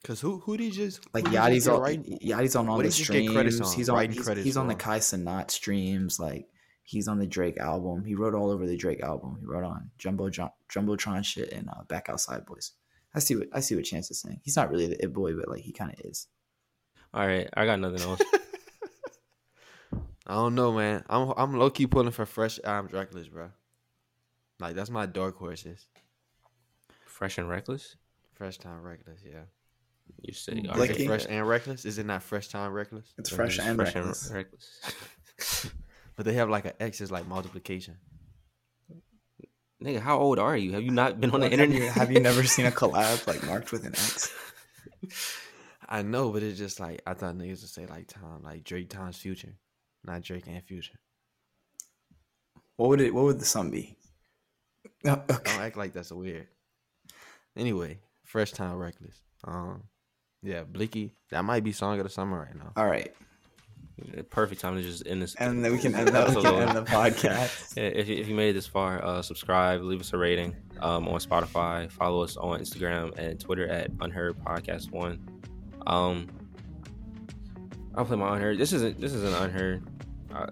Cause 0.03 0.21
who 0.21 0.39
who 0.39 0.55
did 0.57 0.65
he 0.65 0.71
just 0.71 1.05
Like 1.13 1.25
who 1.27 1.31
did 1.31 1.51
he 1.51 1.57
Yachty's 1.57 1.67
on, 1.67 1.81
right? 1.81 2.03
Yachty's 2.03 2.55
on 2.55 2.69
all 2.69 2.77
what 2.77 2.83
the 2.83 2.89
did 2.89 2.95
he 2.95 3.03
just 3.03 3.11
get 3.11 3.29
credits 3.31 3.55
streams. 3.55 3.71
on? 3.71 3.77
He's 3.77 3.89
on 3.89 3.95
Writing 3.95 4.15
he's, 4.15 4.25
credits 4.25 4.45
he's 4.45 4.57
on 4.57 4.67
the 4.67 4.73
for? 4.73 4.79
Kai 4.79 4.99
Cenat 4.99 5.51
streams. 5.51 6.19
Like 6.19 6.47
he's 6.83 7.07
on 7.07 7.19
the 7.19 7.27
Drake 7.27 7.57
album. 7.57 8.05
He 8.05 8.15
wrote 8.15 8.33
all 8.33 8.49
over 8.51 8.65
the 8.65 8.77
Drake 8.77 9.01
album. 9.01 9.37
He 9.39 9.45
wrote 9.45 9.65
on 9.65 9.89
Jumbo 9.97 10.29
Jum- 10.29 10.51
Jumbotron 10.69 11.25
shit 11.25 11.51
and 11.51 11.67
uh, 11.69 11.83
Back 11.87 12.07
Outside 12.09 12.45
Boys. 12.45 12.71
I 13.13 13.19
see 13.19 13.35
what 13.35 13.47
I 13.51 13.59
see 13.59 13.75
what 13.75 13.85
Chance 13.85 14.11
is 14.11 14.21
saying. 14.21 14.39
He's 14.43 14.55
not 14.55 14.69
really 14.69 14.87
the 14.87 15.03
it 15.03 15.13
boy, 15.13 15.33
but 15.33 15.49
like 15.49 15.61
he 15.61 15.71
kind 15.73 15.91
of 15.91 15.99
is. 16.05 16.27
All 17.13 17.25
right, 17.25 17.49
I 17.53 17.65
got 17.65 17.79
nothing 17.79 18.01
else. 18.01 18.21
I 20.27 20.33
don't 20.33 20.55
know, 20.55 20.71
man. 20.73 21.03
I'm 21.09 21.33
I'm 21.35 21.57
low 21.57 21.69
key 21.69 21.87
pulling 21.87 22.11
for 22.11 22.25
fresh 22.25 22.59
album 22.63 22.91
Dracula's, 22.91 23.29
bro. 23.29 23.49
Like 24.59 24.75
that's 24.75 24.89
my 24.89 25.05
dark 25.05 25.37
horses. 25.37 25.87
Fresh 27.05 27.37
and 27.37 27.49
reckless. 27.49 27.95
Fresh 28.33 28.59
time 28.59 28.83
reckless, 28.83 29.21
yeah. 29.25 29.43
You 30.21 30.33
say 30.33 30.53
Blicky. 30.53 30.67
all 30.69 30.75
Is 30.81 30.83
it 30.83 30.87
Blicky. 30.93 31.07
fresh 31.07 31.25
and 31.29 31.47
reckless? 31.47 31.85
Is 31.85 31.97
it 31.97 32.05
not 32.05 32.23
fresh 32.23 32.47
time 32.49 32.71
reckless? 32.73 33.13
It's 33.17 33.31
Or 33.31 33.35
fresh 33.35 33.59
and 33.59 33.75
fresh 33.75 33.95
reckless. 33.95 34.31
reckless. 34.31 35.71
But 36.15 36.25
they 36.25 36.33
have 36.33 36.49
like 36.49 36.65
an 36.65 36.73
X 36.79 36.99
is 36.99 37.11
like 37.11 37.27
multiplication. 37.27 37.95
Nigga, 39.83 39.99
how 39.99 40.17
old 40.17 40.39
are 40.39 40.57
you? 40.57 40.71
Have 40.73 40.81
you 40.81 40.89
not 40.89 41.19
been 41.21 41.29
on 41.29 41.41
the 41.41 41.51
internet? 41.51 41.77
you, 41.79 41.87
have 41.89 42.11
you 42.11 42.19
never 42.19 42.43
seen 42.43 42.65
a 42.65 42.71
collab 42.71 43.27
like 43.27 43.43
marked 43.45 43.71
with 43.71 43.85
an 43.85 43.93
X? 43.93 44.33
I 45.87 46.01
know, 46.01 46.31
but 46.31 46.41
it's 46.41 46.57
just 46.57 46.79
like 46.79 47.03
I 47.05 47.13
thought 47.13 47.35
niggas 47.37 47.61
would 47.61 47.69
say 47.69 47.85
like 47.85 48.07
time, 48.07 48.41
like 48.43 48.63
Drake 48.63 48.89
times 48.89 49.17
future, 49.17 49.53
not 50.03 50.23
Drake 50.23 50.45
and 50.47 50.63
future. 50.63 50.97
What 52.77 52.89
would 52.89 53.01
it? 53.01 53.13
What 53.13 53.25
would 53.25 53.39
the 53.39 53.45
sum 53.45 53.69
be? 53.69 53.95
Oh, 55.05 55.21
Don't 55.27 55.47
act 55.59 55.77
like 55.77 55.93
that's 55.93 56.11
weird. 56.11 56.47
Anyway, 57.55 57.99
fresh 58.23 58.51
time 58.51 58.75
reckless. 58.77 59.21
Um, 59.43 59.83
yeah, 60.47 60.63
Blicky. 60.63 61.11
That 61.31 61.43
might 61.43 61.63
be 61.63 61.71
song 61.73 61.99
of 61.99 62.05
the 62.05 62.09
summer 62.09 62.39
right 62.39 62.55
now. 62.55 62.71
All 62.77 62.87
right, 62.87 63.13
Perfect 64.29 64.61
time 64.61 64.75
to 64.75 64.81
just 64.81 65.05
end 65.07 65.21
this. 65.21 65.35
and 65.35 65.65
then 65.65 65.71
we 65.71 65.79
can 65.79 65.93
end, 65.95 66.07
the, 66.09 66.33
we 66.35 66.41
can 66.41 66.55
end 66.67 66.77
the 66.77 66.83
podcast. 66.83 67.75
If 67.77 68.07
you, 68.07 68.15
if 68.15 68.27
you 68.27 68.35
made 68.35 68.49
it 68.51 68.53
this 68.53 68.67
far, 68.67 69.03
uh, 69.03 69.21
subscribe, 69.21 69.81
leave 69.81 69.99
us 69.99 70.13
a 70.13 70.17
rating 70.17 70.55
um, 70.79 71.07
on 71.07 71.19
Spotify, 71.19 71.91
follow 71.91 72.21
us 72.23 72.37
on 72.37 72.59
Instagram 72.59 73.17
and 73.17 73.39
Twitter 73.39 73.67
at 73.67 73.91
Unheard 73.99 74.37
Podcast 74.37 74.91
One. 74.91 75.19
Um, 75.85 76.27
I'll 77.95 78.05
play 78.05 78.17
my 78.17 78.35
Unheard. 78.35 78.57
This 78.57 78.71
isn't 78.71 79.01
this 79.01 79.13
isn't 79.13 79.33
Unheard. 79.35 79.83
I, 80.33 80.43
I, 80.43 80.47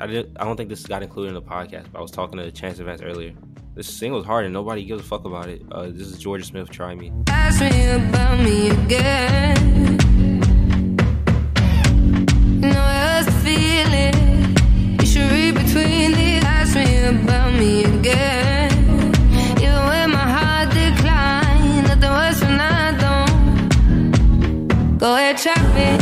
I 0.00 0.06
didn't. 0.06 0.36
I 0.40 0.44
don't 0.44 0.56
think 0.56 0.70
this 0.70 0.86
got 0.86 1.02
included 1.02 1.28
in 1.28 1.34
the 1.34 1.42
podcast. 1.42 1.92
But 1.92 1.98
I 1.98 2.02
was 2.02 2.10
talking 2.10 2.38
to 2.38 2.50
Chance 2.50 2.78
Events 2.78 3.02
earlier, 3.02 3.34
this 3.76 3.86
single's 3.86 4.24
hard 4.26 4.44
and 4.46 4.54
nobody 4.54 4.84
gives 4.84 5.02
a 5.02 5.04
fuck 5.04 5.24
about 5.24 5.48
it. 5.48 5.62
Uh, 5.70 5.84
this 5.84 6.08
is 6.08 6.16
Jorja 6.16 6.44
Smith, 6.44 6.70
Try 6.70 6.94
Me. 6.94 7.12
Ask 7.28 7.60
me 7.60 7.84
about 7.92 8.40
me 8.40 8.70
again. 8.70 9.96
No 12.60 13.22
feeling. 13.44 14.98
You 14.98 15.06
should 15.06 15.30
read 15.30 15.54
between 15.54 16.12
the. 16.12 16.36
Me 16.76 17.06
about 17.06 17.54
me 17.54 17.84
again. 17.84 18.76
Go 24.98 25.14
ahead, 25.14 25.38
trap 25.38 25.64
me. 25.74 25.96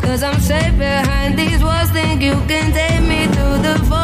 Cause 0.00 0.22
I'm 0.22 0.40
safe 0.40 0.78
behind 0.78 1.38
these 1.38 1.62
walls. 1.62 1.90
Think 1.90 2.22
you 2.22 2.34
can 2.46 2.72
take 2.72 3.00
me 3.00 3.26
through 3.34 3.58
the 3.62 3.78
void. 3.84 4.01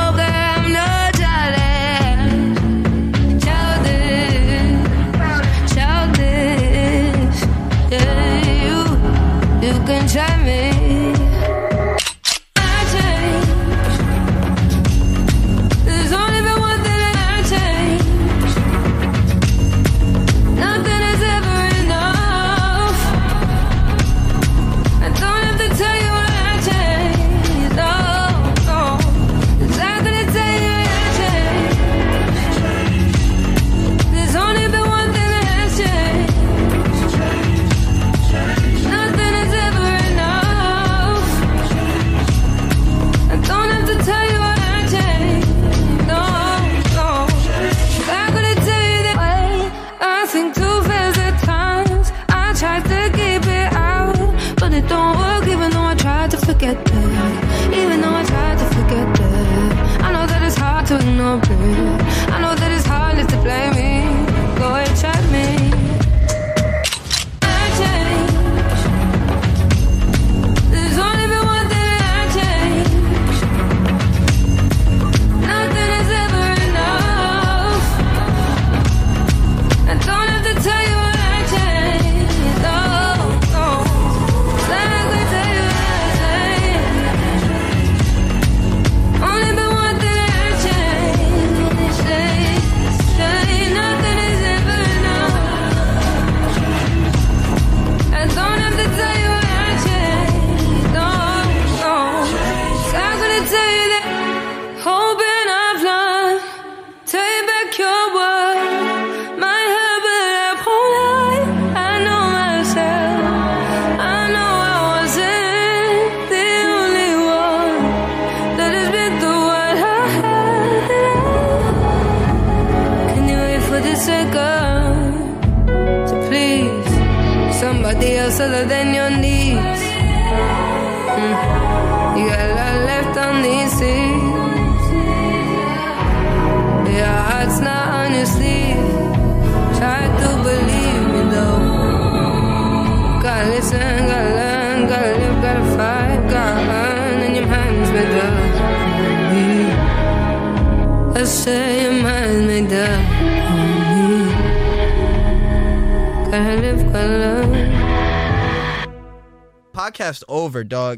left 160.09 160.25
over, 160.27 160.65
dog. 160.65 160.97